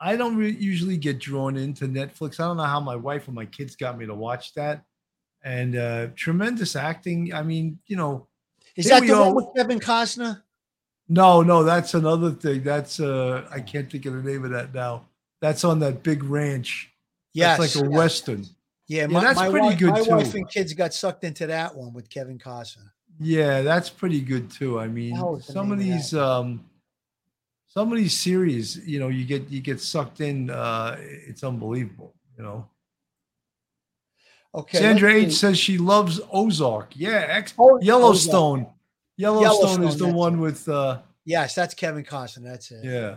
I 0.00 0.16
don't 0.16 0.36
re- 0.36 0.56
usually 0.58 0.96
get 0.96 1.18
drawn 1.18 1.56
into 1.56 1.86
Netflix. 1.86 2.40
I 2.40 2.44
don't 2.44 2.56
know 2.56 2.64
how 2.64 2.80
my 2.80 2.96
wife 2.96 3.26
and 3.28 3.34
my 3.34 3.46
kids 3.46 3.76
got 3.76 3.96
me 3.98 4.06
to 4.06 4.14
watch 4.14 4.54
that. 4.54 4.82
And 5.44 5.76
uh, 5.76 6.08
tremendous 6.16 6.74
acting. 6.76 7.32
I 7.34 7.42
mean, 7.42 7.78
you 7.86 7.96
know, 7.96 8.28
is 8.76 8.86
that 8.88 9.06
the 9.06 9.18
one 9.18 9.34
with 9.34 9.46
Kevin 9.56 9.78
Costner? 9.78 10.42
no, 11.08 11.42
no, 11.42 11.62
that's 11.62 11.94
another 11.94 12.30
thing. 12.30 12.62
That's 12.62 12.98
uh, 12.98 13.46
I 13.50 13.60
can't 13.60 13.90
think 13.90 14.06
of 14.06 14.14
the 14.14 14.22
name 14.22 14.44
of 14.44 14.50
that 14.52 14.72
now. 14.74 15.06
That's 15.40 15.64
on 15.64 15.80
that 15.80 16.02
big 16.02 16.24
ranch. 16.24 16.90
Yes, 17.34 17.58
That's 17.58 17.76
like 17.76 17.84
a 17.84 17.88
yes. 17.90 17.96
western. 17.98 18.46
Yeah, 18.86 19.06
my, 19.06 19.20
that's 19.20 19.38
my 19.38 19.50
pretty 19.50 19.66
wife, 19.66 19.78
good 19.78 19.90
my 19.90 20.02
wife 20.02 20.32
too. 20.32 20.38
and 20.38 20.48
kids 20.50 20.72
got 20.72 20.94
sucked 20.94 21.24
into 21.24 21.46
that 21.46 21.74
one 21.74 21.92
with 21.92 22.08
Kevin 22.08 22.38
Costner. 22.38 22.90
Yeah, 23.18 23.62
that's 23.62 23.90
pretty 23.90 24.20
good 24.20 24.50
too. 24.50 24.78
I 24.78 24.88
mean, 24.88 25.14
hell 25.14 25.36
is 25.36 25.46
the 25.46 25.52
some 25.52 25.72
of 25.72 25.78
these 25.78 26.14
um 26.14 26.64
some 27.74 27.90
of 27.90 27.98
these 27.98 28.18
series, 28.18 28.76
you 28.86 29.00
know, 29.00 29.08
you 29.08 29.24
get 29.24 29.50
you 29.50 29.60
get 29.60 29.80
sucked 29.80 30.20
in, 30.20 30.48
uh 30.48 30.96
it's 31.00 31.42
unbelievable, 31.42 32.14
you 32.38 32.44
know. 32.44 32.66
Okay, 34.54 34.78
Sandra 34.78 35.12
H 35.12 35.32
says 35.32 35.58
she 35.58 35.78
loves 35.78 36.20
Ozark. 36.32 36.92
Yeah, 36.94 37.26
ex- 37.28 37.54
Oh, 37.58 37.80
Yellowstone. 37.82 38.68
Yellowstone, 39.16 39.42
Yellowstone, 39.42 39.84
is 39.88 39.96
the 39.96 40.06
one 40.08 40.34
it. 40.34 40.38
with 40.38 40.68
uh 40.68 40.98
Yes, 41.24 41.54
that's 41.54 41.74
Kevin 41.74 42.04
Costner. 42.04 42.44
That's 42.44 42.70
it. 42.70 42.84
yeah. 42.84 43.16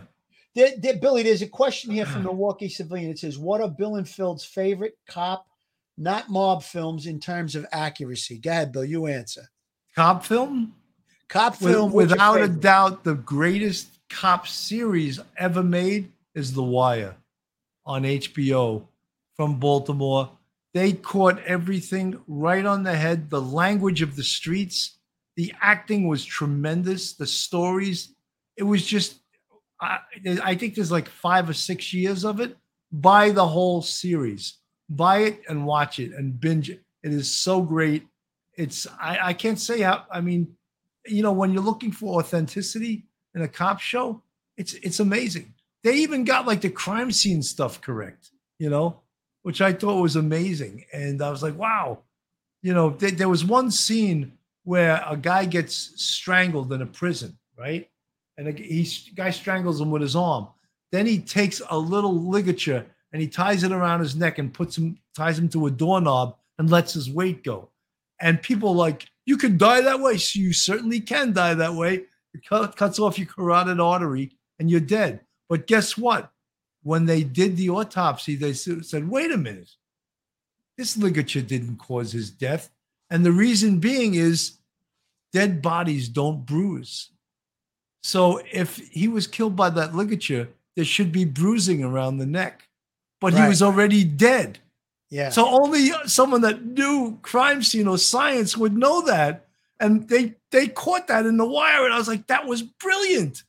There, 0.54 0.70
there- 0.78 0.96
Billy, 0.96 1.22
there's 1.22 1.42
a 1.42 1.46
question 1.46 1.92
here 1.92 2.06
from 2.06 2.24
Milwaukee 2.24 2.68
Civilian. 2.68 3.10
It 3.10 3.18
says, 3.20 3.38
"What 3.38 3.60
are 3.60 3.68
Bill 3.68 3.96
and 3.96 4.08
Phil's 4.08 4.44
favorite 4.44 4.98
cop, 5.06 5.46
not 5.96 6.28
mob 6.30 6.64
films 6.64 7.06
in 7.06 7.20
terms 7.20 7.54
of 7.54 7.64
accuracy?" 7.70 8.38
Go 8.38 8.50
ahead, 8.50 8.72
Bill. 8.72 8.84
You 8.84 9.06
answer. 9.06 9.42
Cop 9.94 10.24
film? 10.24 10.74
Cop 11.28 11.54
film, 11.54 11.90
your 11.92 11.96
without 11.98 12.40
a 12.40 12.48
doubt, 12.48 13.04
the 13.04 13.14
greatest 13.14 13.97
cop 14.08 14.46
series 14.46 15.20
ever 15.36 15.62
made 15.62 16.12
is 16.34 16.52
The 16.52 16.62
Wire 16.62 17.16
on 17.84 18.02
HBO 18.02 18.86
from 19.36 19.58
Baltimore. 19.58 20.30
They 20.74 20.92
caught 20.92 21.42
everything 21.44 22.20
right 22.26 22.64
on 22.64 22.82
the 22.82 22.96
head. 22.96 23.30
The 23.30 23.40
language 23.40 24.02
of 24.02 24.16
the 24.16 24.22
streets, 24.22 24.98
the 25.36 25.52
acting 25.60 26.06
was 26.06 26.24
tremendous. 26.24 27.14
The 27.14 27.26
stories, 27.26 28.14
it 28.56 28.64
was 28.64 28.84
just, 28.84 29.20
I, 29.80 30.00
I 30.42 30.54
think 30.54 30.74
there's 30.74 30.92
like 30.92 31.08
five 31.08 31.48
or 31.48 31.54
six 31.54 31.92
years 31.92 32.24
of 32.24 32.40
it. 32.40 32.56
Buy 32.92 33.30
the 33.30 33.46
whole 33.46 33.82
series, 33.82 34.58
buy 34.88 35.18
it 35.18 35.42
and 35.48 35.66
watch 35.66 35.98
it 35.98 36.12
and 36.12 36.40
binge 36.40 36.70
it. 36.70 36.82
It 37.02 37.12
is 37.12 37.30
so 37.30 37.62
great. 37.62 38.06
It's, 38.56 38.86
I, 39.00 39.18
I 39.22 39.32
can't 39.34 39.60
say 39.60 39.80
how, 39.80 40.04
I 40.10 40.20
mean, 40.20 40.56
you 41.06 41.22
know, 41.22 41.32
when 41.32 41.52
you're 41.52 41.62
looking 41.62 41.92
for 41.92 42.18
authenticity 42.18 43.07
in 43.34 43.42
a 43.42 43.48
cop 43.48 43.80
show, 43.80 44.22
it's 44.56 44.74
it's 44.74 45.00
amazing. 45.00 45.54
They 45.84 45.94
even 45.96 46.24
got 46.24 46.46
like 46.46 46.60
the 46.60 46.70
crime 46.70 47.12
scene 47.12 47.42
stuff 47.42 47.80
correct, 47.80 48.30
you 48.58 48.68
know, 48.68 49.00
which 49.42 49.60
I 49.60 49.72
thought 49.72 50.02
was 50.02 50.16
amazing. 50.16 50.84
And 50.92 51.22
I 51.22 51.30
was 51.30 51.42
like, 51.42 51.56
wow, 51.56 51.98
you 52.62 52.74
know, 52.74 52.90
there, 52.90 53.10
there 53.10 53.28
was 53.28 53.44
one 53.44 53.70
scene 53.70 54.32
where 54.64 55.02
a 55.06 55.16
guy 55.16 55.44
gets 55.44 55.92
strangled 55.96 56.72
in 56.72 56.82
a 56.82 56.86
prison, 56.86 57.38
right? 57.56 57.88
And 58.36 58.48
a, 58.48 58.52
he 58.52 58.88
guy 59.14 59.30
strangles 59.30 59.80
him 59.80 59.90
with 59.90 60.02
his 60.02 60.16
arm. 60.16 60.48
Then 60.90 61.06
he 61.06 61.18
takes 61.18 61.62
a 61.70 61.78
little 61.78 62.14
ligature 62.14 62.84
and 63.12 63.22
he 63.22 63.28
ties 63.28 63.62
it 63.62 63.72
around 63.72 64.00
his 64.00 64.16
neck 64.16 64.38
and 64.38 64.52
puts 64.52 64.76
him 64.76 64.98
ties 65.16 65.38
him 65.38 65.48
to 65.50 65.66
a 65.66 65.70
doorknob 65.70 66.36
and 66.58 66.70
lets 66.70 66.92
his 66.92 67.10
weight 67.10 67.44
go. 67.44 67.70
And 68.20 68.42
people 68.42 68.74
like, 68.74 69.06
you 69.26 69.36
can 69.36 69.56
die 69.56 69.80
that 69.82 70.00
way. 70.00 70.18
So 70.18 70.40
you 70.40 70.52
certainly 70.52 71.00
can 71.00 71.32
die 71.32 71.54
that 71.54 71.74
way. 71.74 72.04
It 72.34 72.46
cut, 72.46 72.76
cuts 72.76 72.98
off 72.98 73.18
your 73.18 73.26
carotid 73.26 73.80
artery 73.80 74.32
and 74.58 74.70
you're 74.70 74.80
dead. 74.80 75.20
But 75.48 75.66
guess 75.66 75.96
what? 75.96 76.30
When 76.82 77.06
they 77.06 77.24
did 77.24 77.56
the 77.56 77.70
autopsy, 77.70 78.36
they 78.36 78.52
said, 78.52 79.08
wait 79.08 79.32
a 79.32 79.36
minute. 79.36 79.70
This 80.76 80.96
ligature 80.96 81.42
didn't 81.42 81.78
cause 81.78 82.12
his 82.12 82.30
death. 82.30 82.70
And 83.10 83.24
the 83.24 83.32
reason 83.32 83.80
being 83.80 84.14
is 84.14 84.58
dead 85.32 85.60
bodies 85.60 86.08
don't 86.08 86.46
bruise. 86.46 87.10
So 88.02 88.40
if 88.52 88.76
he 88.76 89.08
was 89.08 89.26
killed 89.26 89.56
by 89.56 89.70
that 89.70 89.94
ligature, 89.94 90.48
there 90.76 90.84
should 90.84 91.10
be 91.10 91.24
bruising 91.24 91.82
around 91.82 92.18
the 92.18 92.26
neck. 92.26 92.68
But 93.20 93.34
he 93.34 93.42
was 93.42 93.62
already 93.62 94.04
dead. 94.04 94.60
Yeah. 95.10 95.30
So 95.30 95.48
only 95.48 95.90
someone 96.06 96.42
that 96.42 96.64
knew 96.64 97.18
crime 97.22 97.64
scene 97.64 97.88
or 97.88 97.98
science 97.98 98.56
would 98.56 98.76
know 98.76 99.02
that. 99.06 99.47
And 99.80 100.08
they 100.08 100.34
they 100.50 100.68
caught 100.68 101.06
that 101.08 101.26
in 101.26 101.36
the 101.36 101.46
wire. 101.46 101.84
And 101.84 101.94
I 101.94 101.98
was 101.98 102.08
like, 102.08 102.26
that 102.28 102.46
was 102.46 102.62
brilliant. 102.62 103.44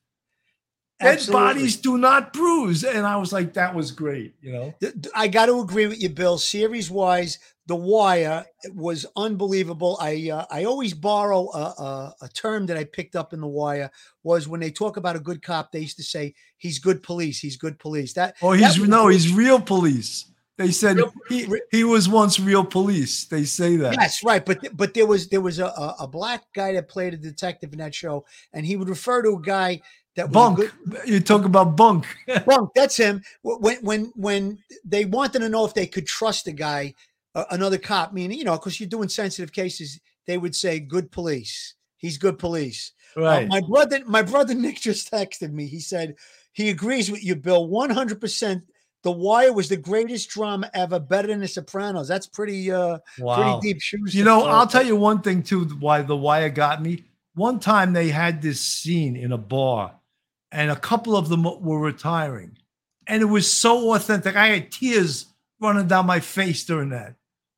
Dead 1.01 1.13
Absolutely. 1.13 1.41
bodies 1.47 1.75
do 1.77 1.97
not 1.97 2.33
bruise. 2.33 2.83
And 2.83 3.07
I 3.07 3.15
was 3.15 3.31
like, 3.31 3.53
that 3.53 3.73
was 3.73 3.91
great, 3.91 4.35
you 4.41 4.51
know? 4.51 4.73
I 5.15 5.29
got 5.29 5.45
to 5.45 5.61
agree 5.61 5.87
with 5.87 6.01
you, 6.01 6.09
Bill. 6.09 6.37
Series 6.37 6.91
wise, 6.91 7.39
The 7.67 7.75
Wire 7.77 8.45
was 8.73 9.05
unbelievable. 9.15 9.97
I 10.01 10.29
uh, 10.29 10.45
I 10.51 10.65
always 10.65 10.93
borrow 10.93 11.47
a, 11.53 11.57
a, 11.61 12.15
a 12.23 12.27
term 12.27 12.65
that 12.65 12.75
I 12.75 12.83
picked 12.83 13.15
up 13.15 13.31
in 13.31 13.39
The 13.39 13.47
Wire 13.47 13.89
was 14.23 14.49
when 14.49 14.59
they 14.59 14.71
talk 14.71 14.97
about 14.97 15.15
a 15.15 15.21
good 15.21 15.41
cop, 15.41 15.71
they 15.71 15.79
used 15.79 15.95
to 15.97 16.03
say 16.03 16.33
he's 16.57 16.79
good 16.79 17.01
police. 17.01 17.39
He's 17.39 17.55
good 17.55 17.79
police. 17.79 18.11
That 18.13 18.35
Oh, 18.41 18.51
that 18.51 18.57
he's 18.57 18.77
was- 18.79 18.89
no, 18.89 19.07
he's 19.07 19.31
real 19.33 19.61
police. 19.61 20.25
They 20.59 20.71
said 20.71 20.97
Real- 20.97 21.13
he, 21.29 21.47
he 21.71 21.83
was 21.85 22.09
once 22.09 22.39
real 22.39 22.65
police. 22.65 23.25
They 23.25 23.45
say 23.45 23.77
that. 23.77 23.93
Yes, 23.99 24.23
right. 24.23 24.45
But 24.45 24.59
th- 24.61 24.73
but 24.75 24.93
there 24.93 25.05
was 25.07 25.29
there 25.29 25.41
was 25.41 25.57
a, 25.59 25.67
a, 25.67 25.95
a 26.01 26.07
black 26.07 26.43
guy 26.53 26.73
that 26.73 26.89
played 26.89 27.13
a 27.13 27.17
detective 27.17 27.71
in 27.73 27.79
that 27.79 27.95
show, 27.95 28.25
and 28.53 28.65
he 28.65 28.75
would 28.75 28.89
refer 28.89 29.21
to 29.23 29.29
a 29.29 29.41
guy 29.41 29.81
that 30.17 30.27
was 30.27 30.33
Bunk. 30.33 30.57
good- 30.57 31.01
You 31.05 31.21
talk 31.21 31.45
about 31.45 31.77
bunk. 31.77 32.05
Bunk, 32.45 32.71
that's 32.75 32.97
him. 32.97 33.21
When 33.41 33.77
when 33.77 34.11
when 34.15 34.57
they 34.83 35.05
wanted 35.05 35.39
to 35.39 35.49
know 35.49 35.63
if 35.65 35.73
they 35.73 35.87
could 35.87 36.05
trust 36.05 36.45
a 36.47 36.51
guy, 36.51 36.93
uh, 37.35 37.45
another 37.51 37.77
cop, 37.77 38.11
meaning 38.11 38.37
you 38.37 38.43
know, 38.43 38.57
because 38.57 38.79
you're 38.81 38.89
doing 38.89 39.07
sensitive 39.09 39.53
cases, 39.53 39.99
they 40.27 40.37
would 40.37 40.55
say 40.55 40.79
good 40.81 41.09
police. 41.09 41.75
He's 41.95 42.17
good 42.17 42.37
police. 42.37 42.91
Uh, 43.17 43.21
right. 43.21 43.47
my 43.47 43.61
brother, 43.61 44.01
my 44.05 44.21
brother 44.23 44.53
Nick 44.53 44.81
just 44.81 45.09
texted 45.13 45.51
me. 45.53 45.67
He 45.67 45.79
said 45.79 46.15
he 46.51 46.69
agrees 46.69 47.09
with 47.09 47.23
you, 47.23 47.35
Bill, 47.37 47.65
100. 47.67 48.19
percent 48.19 48.63
The 49.03 49.11
Wire 49.11 49.53
was 49.53 49.69
the 49.69 49.77
greatest 49.77 50.29
drama 50.29 50.69
ever, 50.73 50.99
better 50.99 51.29
than 51.29 51.39
The 51.39 51.47
Sopranos. 51.47 52.07
That's 52.07 52.27
pretty 52.27 52.71
uh 52.71 52.99
wow. 53.17 53.59
pretty 53.59 53.73
deep 53.73 53.81
shoes. 53.81 54.13
You 54.13 54.23
know. 54.23 54.45
I'll 54.45 54.67
tell 54.67 54.85
you 54.85 54.95
one 54.95 55.21
thing 55.21 55.43
too. 55.43 55.65
Why 55.65 56.01
the 56.01 56.17
wire 56.17 56.49
got 56.49 56.81
me. 56.81 57.05
One 57.35 57.59
time 57.59 57.93
they 57.93 58.09
had 58.09 58.41
this 58.41 58.59
scene 58.59 59.15
in 59.15 59.31
a 59.31 59.37
bar, 59.37 59.93
and 60.51 60.69
a 60.69 60.75
couple 60.75 61.15
of 61.15 61.29
them 61.29 61.43
were 61.43 61.79
retiring, 61.79 62.57
and 63.07 63.21
it 63.21 63.25
was 63.25 63.51
so 63.51 63.93
authentic. 63.95 64.35
I 64.35 64.47
had 64.47 64.71
tears 64.71 65.27
running 65.61 65.87
down 65.87 66.05
my 66.05 66.19
face 66.19 66.65
during 66.65 66.89
that 66.89 67.15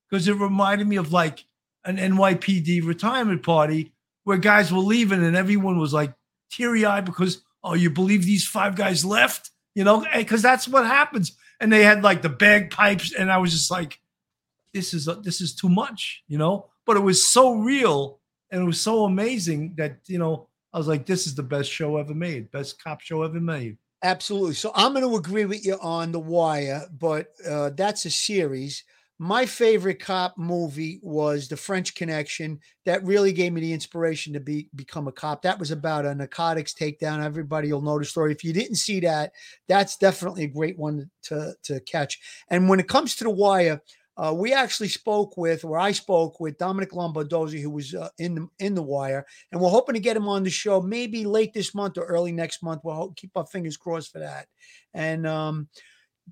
because 0.09 0.27
it 0.27 0.33
reminded 0.33 0.87
me 0.87 0.97
of 0.97 1.11
like 1.11 1.45
an 1.85 1.97
NYPD 1.97 2.85
retirement 2.85 3.43
party 3.43 3.91
where 4.23 4.37
guys 4.37 4.71
were 4.71 4.79
leaving 4.79 5.23
and 5.23 5.35
everyone 5.35 5.79
was 5.79 5.93
like 5.93 6.13
teary 6.51 6.85
eyed 6.85 7.05
because, 7.05 7.43
oh, 7.63 7.73
you 7.73 7.89
believe 7.89 8.25
these 8.25 8.47
five 8.47 8.75
guys 8.75 9.03
left? 9.03 9.50
You 9.75 9.83
know, 9.83 10.05
because 10.15 10.41
that's 10.41 10.67
what 10.67 10.85
happens. 10.85 11.37
And 11.59 11.71
they 11.71 11.83
had 11.83 12.03
like 12.03 12.21
the 12.21 12.29
bagpipes, 12.29 13.13
and 13.13 13.31
I 13.31 13.37
was 13.37 13.51
just 13.51 13.71
like, 13.71 13.99
this 14.73 14.93
is 14.93 15.07
this 15.23 15.41
is 15.41 15.55
too 15.55 15.69
much, 15.69 16.23
you 16.27 16.37
know. 16.37 16.67
But 16.85 16.97
it 16.97 17.01
was 17.01 17.27
so 17.27 17.53
real 17.53 18.19
and 18.49 18.61
it 18.61 18.65
was 18.65 18.81
so 18.81 19.05
amazing 19.05 19.75
that 19.77 19.99
you 20.07 20.19
know 20.19 20.47
I 20.73 20.77
was 20.77 20.87
like, 20.87 21.05
this 21.05 21.27
is 21.27 21.35
the 21.35 21.43
best 21.43 21.69
show 21.69 21.97
ever 21.97 22.13
made, 22.13 22.51
best 22.51 22.81
cop 22.83 23.01
show 23.01 23.23
ever 23.23 23.39
made. 23.39 23.77
Absolutely. 24.03 24.55
So 24.55 24.71
I'm 24.73 24.93
going 24.93 25.07
to 25.07 25.15
agree 25.15 25.45
with 25.45 25.65
you 25.65 25.77
on 25.79 26.11
The 26.11 26.19
Wire, 26.19 26.87
but 26.97 27.27
uh, 27.47 27.69
that's 27.71 28.05
a 28.05 28.09
series. 28.09 28.83
My 29.23 29.45
favorite 29.45 29.99
cop 29.99 30.35
movie 30.35 30.99
was 31.03 31.47
The 31.47 31.55
French 31.55 31.93
Connection. 31.93 32.59
That 32.87 33.05
really 33.05 33.31
gave 33.31 33.53
me 33.53 33.61
the 33.61 33.71
inspiration 33.71 34.33
to 34.33 34.39
be 34.39 34.67
become 34.73 35.07
a 35.07 35.11
cop. 35.11 35.43
That 35.43 35.59
was 35.59 35.69
about 35.69 36.07
a 36.07 36.15
narcotics 36.15 36.73
takedown. 36.73 37.23
Everybody 37.23 37.71
will 37.71 37.83
know 37.83 37.99
the 37.99 38.05
story. 38.05 38.31
If 38.31 38.43
you 38.43 38.51
didn't 38.51 38.77
see 38.77 38.99
that, 39.01 39.33
that's 39.67 39.95
definitely 39.95 40.45
a 40.45 40.47
great 40.47 40.75
one 40.75 41.07
to 41.25 41.53
to 41.65 41.79
catch. 41.81 42.19
And 42.49 42.67
when 42.67 42.79
it 42.79 42.87
comes 42.87 43.15
to 43.17 43.25
The 43.25 43.29
Wire, 43.29 43.79
uh, 44.17 44.33
we 44.35 44.53
actually 44.53 44.89
spoke 44.89 45.37
with, 45.37 45.63
or 45.63 45.77
I 45.77 45.91
spoke 45.91 46.39
with 46.39 46.57
Dominic 46.57 46.89
Lombardozzi, 46.89 47.61
who 47.61 47.69
was 47.69 47.93
uh, 47.93 48.09
in 48.17 48.33
the 48.33 48.47
in 48.57 48.73
the 48.73 48.81
wire, 48.81 49.23
and 49.51 49.61
we're 49.61 49.69
hoping 49.69 49.93
to 49.93 50.01
get 50.01 50.17
him 50.17 50.27
on 50.27 50.41
the 50.41 50.49
show 50.49 50.81
maybe 50.81 51.25
late 51.25 51.53
this 51.53 51.75
month 51.75 51.99
or 51.99 52.05
early 52.05 52.31
next 52.31 52.63
month. 52.63 52.81
We'll 52.83 53.13
keep 53.15 53.31
our 53.35 53.45
fingers 53.45 53.77
crossed 53.77 54.11
for 54.11 54.19
that. 54.19 54.47
And 54.95 55.27
um, 55.27 55.69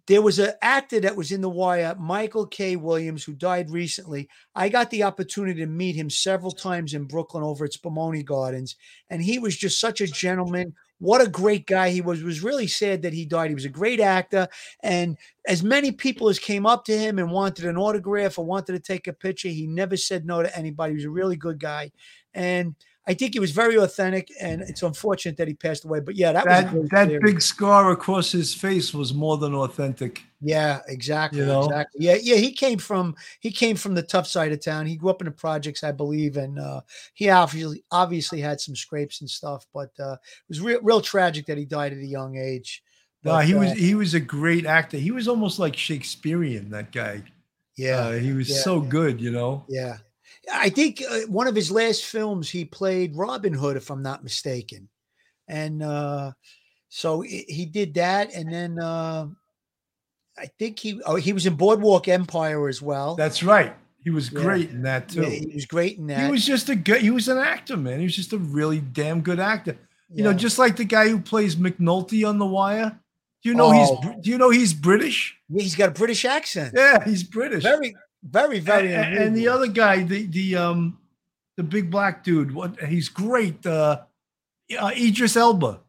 there 0.07 0.21
was 0.21 0.39
an 0.39 0.53
actor 0.61 0.99
that 0.99 1.15
was 1.15 1.31
in 1.31 1.41
the 1.41 1.49
wire, 1.49 1.95
Michael 1.99 2.45
K. 2.45 2.75
Williams, 2.75 3.23
who 3.23 3.33
died 3.33 3.69
recently. 3.69 4.29
I 4.55 4.69
got 4.69 4.89
the 4.89 5.03
opportunity 5.03 5.59
to 5.59 5.67
meet 5.67 5.95
him 5.95 6.09
several 6.09 6.51
times 6.51 6.93
in 6.93 7.05
Brooklyn 7.05 7.43
over 7.43 7.65
at 7.65 7.71
Spumoni 7.71 8.23
Gardens, 8.23 8.75
and 9.09 9.21
he 9.21 9.39
was 9.39 9.57
just 9.57 9.79
such 9.79 10.01
a 10.01 10.07
gentleman 10.07 10.73
what 10.99 11.21
a 11.21 11.29
great 11.29 11.65
guy 11.65 11.89
he 11.89 12.01
was. 12.01 12.19
It 12.19 12.25
was 12.25 12.43
really 12.43 12.67
sad 12.67 13.01
that 13.03 13.13
he 13.13 13.25
died. 13.25 13.49
He 13.49 13.55
was 13.55 13.65
a 13.65 13.69
great 13.69 13.99
actor, 13.99 14.47
and 14.83 15.17
as 15.47 15.63
many 15.63 15.91
people 15.91 16.29
as 16.29 16.39
came 16.39 16.65
up 16.65 16.85
to 16.85 16.97
him 16.97 17.19
and 17.19 17.31
wanted 17.31 17.65
an 17.65 17.77
autograph 17.77 18.37
or 18.37 18.45
wanted 18.45 18.73
to 18.73 18.79
take 18.79 19.07
a 19.07 19.13
picture, 19.13 19.47
he 19.47 19.65
never 19.65 19.95
said 19.95 20.25
no 20.25 20.43
to 20.43 20.57
anybody. 20.57 20.93
He 20.93 20.97
was 20.97 21.05
a 21.05 21.09
really 21.09 21.37
good 21.37 21.59
guy, 21.59 21.91
and 22.33 22.75
I 23.07 23.13
think 23.15 23.33
he 23.33 23.39
was 23.39 23.51
very 23.51 23.75
authentic, 23.75 24.31
and 24.39 24.61
it's 24.61 24.83
unfortunate 24.83 25.37
that 25.37 25.47
he 25.47 25.55
passed 25.55 25.83
away. 25.83 25.99
But 25.99 26.15
yeah, 26.15 26.31
that 26.31 26.45
that, 26.45 26.73
was 26.73 26.89
that 26.89 27.09
big 27.21 27.41
scar 27.41 27.91
across 27.91 28.31
his 28.31 28.53
face 28.53 28.93
was 28.93 29.13
more 29.13 29.37
than 29.37 29.55
authentic. 29.55 30.21
Yeah, 30.41 30.81
exactly. 30.87 31.39
You 31.39 31.47
know? 31.47 31.63
Exactly. 31.63 32.05
Yeah, 32.05 32.17
yeah. 32.21 32.35
He 32.35 32.51
came 32.51 32.77
from 32.77 33.15
he 33.39 33.51
came 33.51 33.75
from 33.75 33.95
the 33.95 34.03
tough 34.03 34.27
side 34.27 34.51
of 34.51 34.63
town. 34.63 34.85
He 34.85 34.95
grew 34.95 35.09
up 35.09 35.21
in 35.21 35.25
the 35.25 35.31
projects, 35.31 35.83
I 35.83 35.91
believe, 35.91 36.37
and 36.37 36.59
uh, 36.59 36.81
he 37.13 37.29
obviously 37.29 37.83
obviously 37.91 38.41
had 38.41 38.61
some 38.61 38.75
scrapes 38.75 39.21
and 39.21 39.29
stuff. 39.29 39.65
But 39.73 39.91
uh, 39.99 40.13
it 40.13 40.49
was 40.49 40.61
real 40.61 40.79
real 40.81 41.01
tragic 41.01 41.45
that 41.47 41.57
he 41.57 41.65
died 41.65 41.93
at 41.93 41.99
a 41.99 42.05
young 42.05 42.37
age. 42.37 42.83
No, 43.23 43.33
But, 43.33 43.45
he 43.45 43.55
uh, 43.55 43.59
was 43.59 43.71
he 43.73 43.95
was 43.95 44.13
a 44.13 44.19
great 44.19 44.65
actor. 44.65 44.97
He 44.97 45.11
was 45.11 45.27
almost 45.27 45.57
like 45.57 45.75
Shakespearean. 45.75 46.69
That 46.69 46.91
guy. 46.91 47.23
yeah. 47.75 47.97
Uh, 47.97 48.11
he 48.13 48.33
was 48.33 48.49
yeah, 48.49 48.57
so 48.57 48.83
yeah. 48.83 48.89
good. 48.89 49.21
You 49.21 49.31
know. 49.31 49.65
Yeah. 49.67 49.97
I 50.51 50.69
think 50.69 51.01
uh, 51.07 51.21
one 51.27 51.47
of 51.47 51.55
his 51.55 51.71
last 51.71 52.05
films, 52.05 52.49
he 52.49 52.65
played 52.65 53.15
Robin 53.15 53.53
Hood, 53.53 53.77
if 53.77 53.89
I'm 53.89 54.01
not 54.01 54.23
mistaken. 54.23 54.89
And 55.47 55.82
uh, 55.84 56.32
so 56.89 57.21
he 57.21 57.45
he 57.47 57.65
did 57.65 57.93
that. 57.95 58.34
And 58.34 58.51
then 58.51 58.80
uh, 58.80 59.27
I 60.38 60.45
think 60.59 60.80
he 60.80 61.01
oh, 61.05 61.15
he 61.15 61.34
was 61.34 61.45
in 61.45 61.55
Boardwalk 61.55 62.07
Empire 62.07 62.67
as 62.67 62.82
well. 62.82 63.15
That's 63.15 63.43
right. 63.43 63.75
He 64.03 64.09
was 64.11 64.32
Yeah. 64.32 64.41
great 64.41 64.69
in 64.69 64.82
that 64.84 65.09
too. 65.09 65.21
Yeah, 65.23 65.30
he 65.30 65.51
was 65.53 65.65
great 65.65 65.97
in 65.97 66.07
that. 66.07 66.25
He 66.25 66.32
was 66.32 66.45
just 66.45 66.69
a 66.69 66.75
good. 66.75 67.01
He 67.01 67.09
was 67.09 67.27
an 67.27 67.38
actor, 67.38 67.75
man. 67.77 67.99
He 67.99 68.05
was 68.05 68.15
just 68.15 68.34
a 68.34 68.38
really 68.38 68.80
damn 68.80 69.21
good 69.21 69.39
actor. 69.39 69.77
You 70.11 70.23
know, 70.23 70.34
just 70.34 70.57
like 70.57 70.75
the 70.75 70.86
guy 70.86 71.07
who 71.07 71.19
plays 71.19 71.55
McNulty 71.55 72.27
on 72.27 72.39
The 72.39 72.45
Wire. 72.45 72.99
Do 73.43 73.49
you 73.49 73.55
know 73.55 73.71
he's 73.71 73.89
Oh. 73.91 74.01
Br- 74.01 74.19
Do 74.21 74.30
you 74.32 74.38
know 74.39 74.49
he's 74.49 74.73
British? 74.73 75.38
He's 75.53 75.75
got 75.75 75.89
a 75.89 75.91
British 75.91 76.25
accent. 76.25 76.73
Yeah, 76.75 77.03
he's 77.03 77.21
British. 77.23 77.61
Very, 77.63 77.95
very, 78.24 78.59
very. 78.59 78.93
and, 78.93 79.17
and 79.17 79.36
the 79.38 79.47
other 79.47 79.67
guy, 79.67 80.03
the 80.03 80.26
the 80.26 80.55
um 80.55 80.97
the 81.57 81.63
big 81.63 81.89
black 81.91 82.24
dude, 82.24 82.53
what 82.53 82.80
he's 82.82 83.09
great. 83.09 83.65
Uh, 83.65 84.01
uh 84.80 84.91
Idris 84.95 85.36
Elba. 85.36 85.82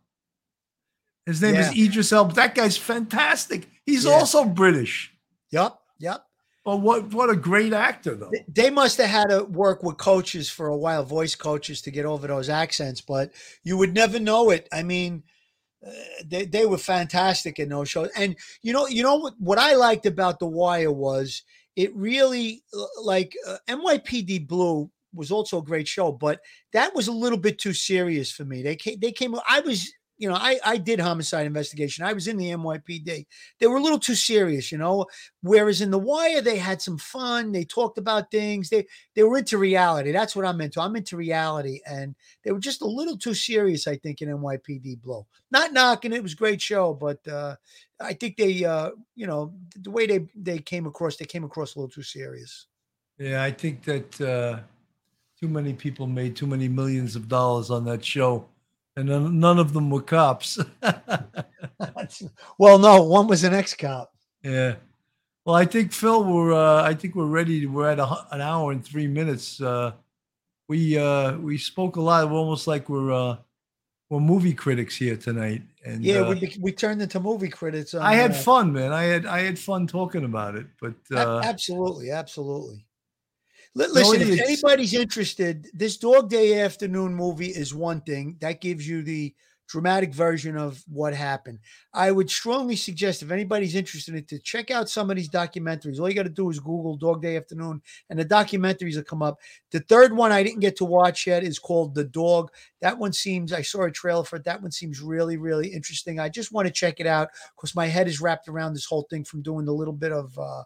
His 1.26 1.42
name 1.42 1.54
is 1.56 1.70
Idris 1.76 2.12
Elba. 2.12 2.34
That 2.34 2.54
guy's 2.54 2.76
fantastic. 2.76 3.68
He's 3.84 4.04
Yeah. 4.04 4.12
also 4.12 4.44
British. 4.44 5.12
Yep, 5.52 5.78
yep. 5.98 6.24
But 6.64 6.78
what 6.80 7.12
what 7.14 7.30
a 7.30 7.36
great 7.36 7.72
actor 7.72 8.14
though. 8.14 8.30
Th- 8.30 8.44
They 8.48 8.70
must 8.70 8.98
have 8.98 9.08
had 9.08 9.28
to 9.30 9.44
work 9.44 9.82
with 9.82 9.96
coaches 9.96 10.50
for 10.50 10.66
a 10.68 10.76
while, 10.76 11.04
voice 11.04 11.34
coaches, 11.34 11.82
to 11.82 11.90
get 11.90 12.04
over 12.04 12.26
those 12.26 12.48
accents, 12.48 13.00
but 13.00 13.32
you 13.62 13.76
would 13.76 13.94
never 13.94 14.18
know 14.20 14.50
it. 14.50 14.68
I 14.72 14.82
mean, 14.82 15.22
uh, 15.86 15.90
they 16.26 16.44
they 16.46 16.66
were 16.66 16.78
fantastic 16.78 17.58
in 17.58 17.68
those 17.70 17.88
shows, 17.88 18.10
and 18.16 18.36
you 18.62 18.72
know, 18.72 18.86
you 18.86 19.02
know 19.02 19.16
what 19.16 19.34
what 19.38 19.58
I 19.58 19.74
liked 19.74 20.06
about 20.06 20.38
The 20.38 20.46
Wire 20.46 20.92
was 20.92 21.42
it 21.80 21.96
really 21.96 22.62
uh, 22.76 22.84
like 23.02 23.34
uh, 23.46 23.56
NYPD 23.68 24.46
Blue 24.46 24.90
was 25.14 25.30
also 25.30 25.58
a 25.58 25.64
great 25.64 25.88
show, 25.88 26.12
but 26.12 26.40
that 26.72 26.94
was 26.94 27.08
a 27.08 27.12
little 27.12 27.38
bit 27.38 27.58
too 27.58 27.72
serious 27.72 28.30
for 28.30 28.44
me. 28.44 28.62
They 28.62 28.76
came, 28.76 29.00
they 29.00 29.12
came. 29.12 29.34
I 29.48 29.60
was, 29.60 29.90
you 30.20 30.28
know, 30.28 30.34
I 30.34 30.60
I 30.62 30.76
did 30.76 31.00
homicide 31.00 31.46
investigation. 31.46 32.04
I 32.04 32.12
was 32.12 32.28
in 32.28 32.36
the 32.36 32.50
NYPD. 32.50 33.26
They 33.58 33.66
were 33.66 33.78
a 33.78 33.82
little 33.82 33.98
too 33.98 34.14
serious, 34.14 34.70
you 34.70 34.76
know. 34.76 35.06
Whereas 35.40 35.80
in 35.80 35.90
The 35.90 35.98
Wire, 35.98 36.42
they 36.42 36.58
had 36.58 36.82
some 36.82 36.98
fun. 36.98 37.52
They 37.52 37.64
talked 37.64 37.96
about 37.96 38.30
things. 38.30 38.68
They 38.68 38.86
they 39.14 39.22
were 39.22 39.38
into 39.38 39.56
reality. 39.56 40.12
That's 40.12 40.36
what 40.36 40.44
I'm 40.44 40.60
into. 40.60 40.78
I'm 40.78 40.94
into 40.94 41.16
reality, 41.16 41.80
and 41.86 42.14
they 42.44 42.52
were 42.52 42.60
just 42.60 42.82
a 42.82 42.86
little 42.86 43.16
too 43.16 43.32
serious. 43.32 43.88
I 43.88 43.96
think 43.96 44.20
in 44.20 44.28
NYPD 44.28 45.00
Blow. 45.00 45.26
Not 45.50 45.72
knocking 45.72 46.12
it. 46.12 46.22
Was 46.22 46.34
great 46.34 46.60
show, 46.60 46.92
but 46.92 47.26
uh, 47.26 47.56
I 47.98 48.12
think 48.12 48.36
they, 48.36 48.62
uh, 48.62 48.90
you 49.16 49.26
know, 49.26 49.54
the 49.74 49.90
way 49.90 50.06
they 50.06 50.26
they 50.34 50.58
came 50.58 50.84
across, 50.84 51.16
they 51.16 51.24
came 51.24 51.44
across 51.44 51.74
a 51.74 51.78
little 51.78 51.90
too 51.90 52.02
serious. 52.02 52.66
Yeah, 53.18 53.42
I 53.42 53.52
think 53.52 53.84
that 53.84 54.20
uh, 54.20 54.60
too 55.40 55.48
many 55.48 55.72
people 55.72 56.06
made 56.06 56.36
too 56.36 56.46
many 56.46 56.68
millions 56.68 57.16
of 57.16 57.26
dollars 57.26 57.70
on 57.70 57.86
that 57.86 58.04
show, 58.04 58.44
and 58.96 59.40
none, 59.40 59.58
of 59.58 59.72
them 59.72 59.90
were 59.90 60.02
cops. 60.02 60.58
well, 62.58 62.78
no, 62.78 63.02
one 63.02 63.26
was 63.26 63.44
an 63.44 63.54
ex 63.54 63.74
cop. 63.74 64.12
yeah. 64.42 64.74
Well, 65.44 65.56
I 65.56 65.64
think 65.64 65.92
Phil, 65.92 66.22
we're 66.22 66.52
uh, 66.52 66.82
I 66.82 66.94
think 66.94 67.14
we're 67.14 67.24
ready. 67.24 67.66
We're 67.66 67.90
at 67.90 67.98
a, 67.98 68.26
an 68.30 68.40
hour 68.40 68.72
and 68.72 68.84
three 68.84 69.06
minutes. 69.06 69.60
Uh, 69.60 69.92
we 70.68 70.98
uh, 70.98 71.36
we 71.38 71.56
spoke 71.56 71.96
a 71.96 72.00
lot. 72.00 72.28
We're 72.30 72.36
almost 72.36 72.66
like 72.66 72.88
we're 72.88 73.10
uh, 73.10 73.36
we're 74.10 74.20
movie 74.20 74.52
critics 74.52 74.96
here 74.96 75.16
tonight. 75.16 75.62
And 75.84 76.04
Yeah, 76.04 76.20
uh, 76.20 76.30
we 76.30 76.56
we 76.60 76.72
turned 76.72 77.00
into 77.00 77.20
movie 77.20 77.48
critics. 77.48 77.94
I 77.94 78.14
had 78.14 78.32
uh, 78.32 78.34
fun, 78.34 78.72
man. 78.72 78.92
I 78.92 79.04
had 79.04 79.24
I 79.24 79.40
had 79.40 79.58
fun 79.58 79.86
talking 79.86 80.24
about 80.24 80.56
it. 80.56 80.66
But 80.80 80.94
uh, 81.12 81.40
absolutely, 81.42 82.10
absolutely. 82.10 82.84
No, 83.74 83.86
Listen, 83.86 84.22
if 84.22 84.40
anybody's 84.40 84.94
interested, 84.94 85.68
this 85.72 85.96
Dog 85.96 86.28
Day 86.28 86.60
Afternoon 86.60 87.14
movie 87.14 87.48
is 87.50 87.72
one 87.72 88.00
thing 88.00 88.36
that 88.40 88.60
gives 88.60 88.86
you 88.86 89.02
the 89.02 89.32
dramatic 89.70 90.12
version 90.12 90.56
of 90.56 90.82
what 90.88 91.14
happened. 91.14 91.60
I 91.94 92.10
would 92.10 92.28
strongly 92.28 92.74
suggest 92.74 93.22
if 93.22 93.30
anybody's 93.30 93.76
interested 93.76 94.14
in 94.14 94.18
it 94.18 94.28
to 94.28 94.40
check 94.40 94.72
out 94.72 94.90
some 94.90 95.08
of 95.08 95.16
these 95.16 95.30
documentaries. 95.30 96.00
All 96.00 96.08
you 96.08 96.16
got 96.16 96.24
to 96.24 96.28
do 96.28 96.50
is 96.50 96.58
Google 96.58 96.96
Dog 96.96 97.22
Day 97.22 97.36
Afternoon, 97.36 97.80
and 98.10 98.18
the 98.18 98.24
documentaries 98.24 98.96
will 98.96 99.04
come 99.04 99.22
up. 99.22 99.38
The 99.70 99.78
third 99.80 100.16
one 100.16 100.32
I 100.32 100.42
didn't 100.42 100.60
get 100.60 100.76
to 100.78 100.84
watch 100.84 101.28
yet 101.28 101.44
is 101.44 101.60
called 101.60 101.94
The 101.94 102.04
Dog. 102.04 102.50
That 102.80 102.98
one 102.98 103.12
seems 103.12 103.52
I 103.52 103.62
saw 103.62 103.84
a 103.84 103.90
trailer 103.92 104.24
for 104.24 104.36
it. 104.36 104.44
That 104.44 104.60
one 104.60 104.72
seems 104.72 105.00
really, 105.00 105.36
really 105.36 105.68
interesting. 105.68 106.18
I 106.18 106.28
just 106.28 106.50
want 106.50 106.66
to 106.66 106.74
check 106.74 106.98
it 106.98 107.06
out 107.06 107.28
because 107.54 107.76
my 107.76 107.86
head 107.86 108.08
is 108.08 108.20
wrapped 108.20 108.48
around 108.48 108.74
this 108.74 108.86
whole 108.86 109.06
thing 109.08 109.22
from 109.22 109.42
doing 109.42 109.68
a 109.68 109.72
little 109.72 109.94
bit 109.94 110.10
of 110.10 110.36
uh, 110.36 110.64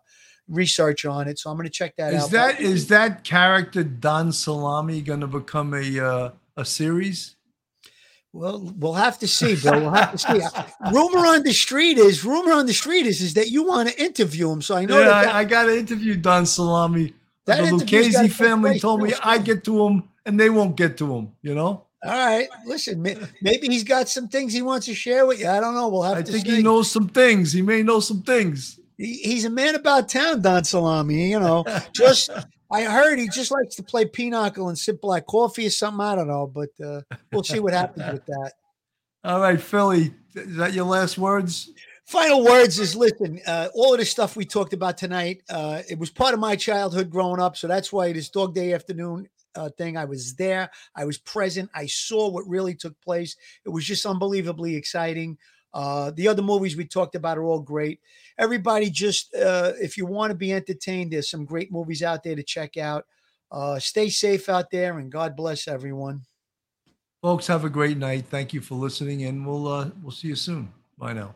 research 0.49 1.05
on 1.05 1.29
it. 1.29 1.39
So 1.39 1.51
I'm 1.51 1.57
going 1.57 1.67
to 1.67 1.73
check 1.73 1.97
that 1.97 2.15
is 2.15 2.21
out. 2.21 2.25
Is 2.25 2.31
that 2.31 2.61
is 2.61 2.87
that 2.89 3.25
character 3.25 3.83
Don 3.83 4.33
Salami 4.33 5.01
going 5.01 5.21
to 5.21 5.27
become 5.27 5.75
a 5.75 6.01
uh, 6.01 6.31
a 6.57 6.65
series? 6.65 7.37
Well, 8.33 8.73
we'll 8.79 8.95
have 8.95 9.21
to 9.21 9.29
see, 9.29 9.55
Bill. 9.55 9.81
We'll 9.81 9.91
have 9.93 10.11
to 10.13 10.19
see. 10.19 10.41
rumor 10.93 11.21
on 11.21 11.45
the 11.45 11.53
street 11.53 11.99
is 11.99 12.25
rumor 12.25 12.53
on 12.53 12.67
the 12.67 12.73
street 12.73 13.07
is 13.07 13.21
is 13.21 13.35
that 13.35 13.51
you 13.51 13.65
want 13.65 13.89
to 13.89 14.03
interview 14.03 14.51
him. 14.51 14.61
So 14.61 14.77
I 14.77 14.85
know 14.85 14.99
yeah, 14.99 15.05
that, 15.05 15.25
that 15.27 15.35
I, 15.35 15.41
I 15.41 15.45
got 15.45 15.65
to 15.67 15.79
interview 15.79 16.17
Don 16.17 16.45
Salami. 16.45 17.15
That 17.47 17.63
the 17.63 17.77
Lucchese 17.77 18.29
family 18.29 18.71
place 18.71 18.83
told 18.83 19.03
me 19.03 19.13
I 19.23 19.37
get 19.39 19.65
to 19.65 19.87
him 19.87 20.09
and 20.25 20.41
they 20.41 20.49
won't 20.51 20.77
get 20.77 20.97
to 20.97 21.15
him. 21.15 21.33
You 21.43 21.55
know, 21.55 21.85
all 22.05 22.11
right. 22.11 22.49
Listen, 22.67 23.03
maybe 23.03 23.69
he's 23.69 23.85
got 23.85 24.09
some 24.09 24.29
things 24.29 24.53
he 24.53 24.63
wants 24.63 24.87
to 24.87 24.95
share 24.95 25.27
with 25.27 25.41
you. 25.41 25.49
I 25.49 25.61
don't 25.61 25.75
know. 25.75 25.89
We'll 25.89 26.03
have 26.03 26.19
I 26.19 26.23
to 26.23 26.33
think 26.33 26.47
see. 26.47 26.57
he 26.57 26.63
knows 26.63 26.91
some 26.91 27.09
things. 27.09 27.53
He 27.53 27.63
may 27.63 27.83
know 27.83 28.01
some 28.01 28.23
things. 28.23 28.79
He- 28.97 29.19
he's 29.19 29.45
a 29.45 29.51
man 29.51 29.75
about 29.75 30.09
town, 30.09 30.43
Don 30.43 30.65
Salami. 30.65 31.31
You 31.31 31.41
know, 31.41 31.65
just 31.95 32.31
I 32.71 32.83
heard 32.83 33.19
he 33.19 33.29
just 33.29 33.51
likes 33.51 33.77
to 33.77 33.83
play 33.83 34.05
pinochle 34.07 34.69
and 34.69 34.79
sip 34.79 35.01
black 35.01 35.27
coffee 35.27 35.67
or 35.67 35.71
something. 35.71 36.01
I 36.01 36.15
don't 36.17 36.29
know, 36.29 36.47
but 36.47 36.71
uh, 36.85 37.01
we'll 37.33 37.45
see 37.45 37.61
what 37.61 37.73
happens 37.73 38.13
with 38.13 38.27
that. 38.27 38.53
All 39.25 39.41
right, 39.41 39.61
Philly, 39.61 40.15
is 40.35 40.57
that 40.57 40.75
your 40.75 40.85
last 40.85 41.17
words? 41.17 41.71
final 42.07 42.45
words 42.45 42.79
is 42.79 42.95
listen 42.95 43.41
uh, 43.47 43.69
all 43.75 43.95
of 43.95 43.99
the 43.99 44.05
stuff 44.05 44.37
we 44.37 44.45
talked 44.45 44.75
about 44.75 44.99
tonight 44.99 45.43
uh, 45.49 45.81
it 45.89 45.99
was 45.99 46.11
part 46.11 46.35
of 46.35 46.41
my 46.41 46.55
childhood 46.55 47.09
growing 47.09 47.41
up 47.41 47.57
so 47.57 47.67
that's 47.67 47.91
why 47.93 48.13
this 48.13 48.29
dog 48.29 48.55
day 48.55 48.75
afternoon 48.75 49.27
uh, 49.55 49.71
thing 49.79 49.97
i 49.97 50.05
was 50.05 50.35
there 50.35 50.71
i 50.95 51.05
was 51.05 51.17
present 51.17 51.71
i 51.75 51.87
saw 51.87 52.29
what 52.29 52.47
really 52.47 52.75
took 52.75 52.99
place 53.01 53.37
it 53.65 53.71
was 53.71 53.85
just 53.85 54.05
unbelievably 54.05 54.77
exciting 54.77 55.39
uh, 55.73 56.11
the 56.15 56.29
other 56.29 56.43
movies 56.43 56.77
we 56.77 56.85
talked 56.85 57.15
about 57.15 57.39
are 57.39 57.45
all 57.45 57.59
great 57.61 58.01
everybody 58.39 58.91
just 58.91 59.35
uh, 59.35 59.73
if 59.81 59.97
you 59.97 60.07
want 60.07 60.31
to 60.31 60.37
be 60.37 60.53
entertained, 60.53 61.13
there's 61.13 61.31
some 61.31 61.45
great 61.45 61.73
movies 61.73 62.03
out 62.03 62.23
there 62.23 62.37
to 62.37 62.43
check 62.43 62.77
out. 62.77 63.05
Uh, 63.51 63.79
stay 63.79 64.09
safe 64.09 64.49
out 64.49 64.71
there, 64.71 64.99
and 64.99 65.13
God 65.13 65.37
bless 65.37 65.69
everyone. 65.69 66.23
Folks, 67.23 67.47
have 67.47 67.65
a 67.65 67.71
great 67.71 67.97
night. 67.97 68.27
Thank 68.27 68.53
you 68.53 68.61
for 68.61 68.75
listening, 68.75 69.25
and 69.25 69.47
we'll 69.47 69.69
uh, 69.69 69.91
we'll 70.03 70.13
see 70.13 70.29
you 70.29 70.37
soon. 70.37 70.73
Bye 70.99 71.13
now. 71.13 71.35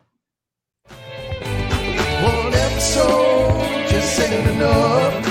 One 2.21 2.53
episode, 2.53 3.87
just. 3.89 5.28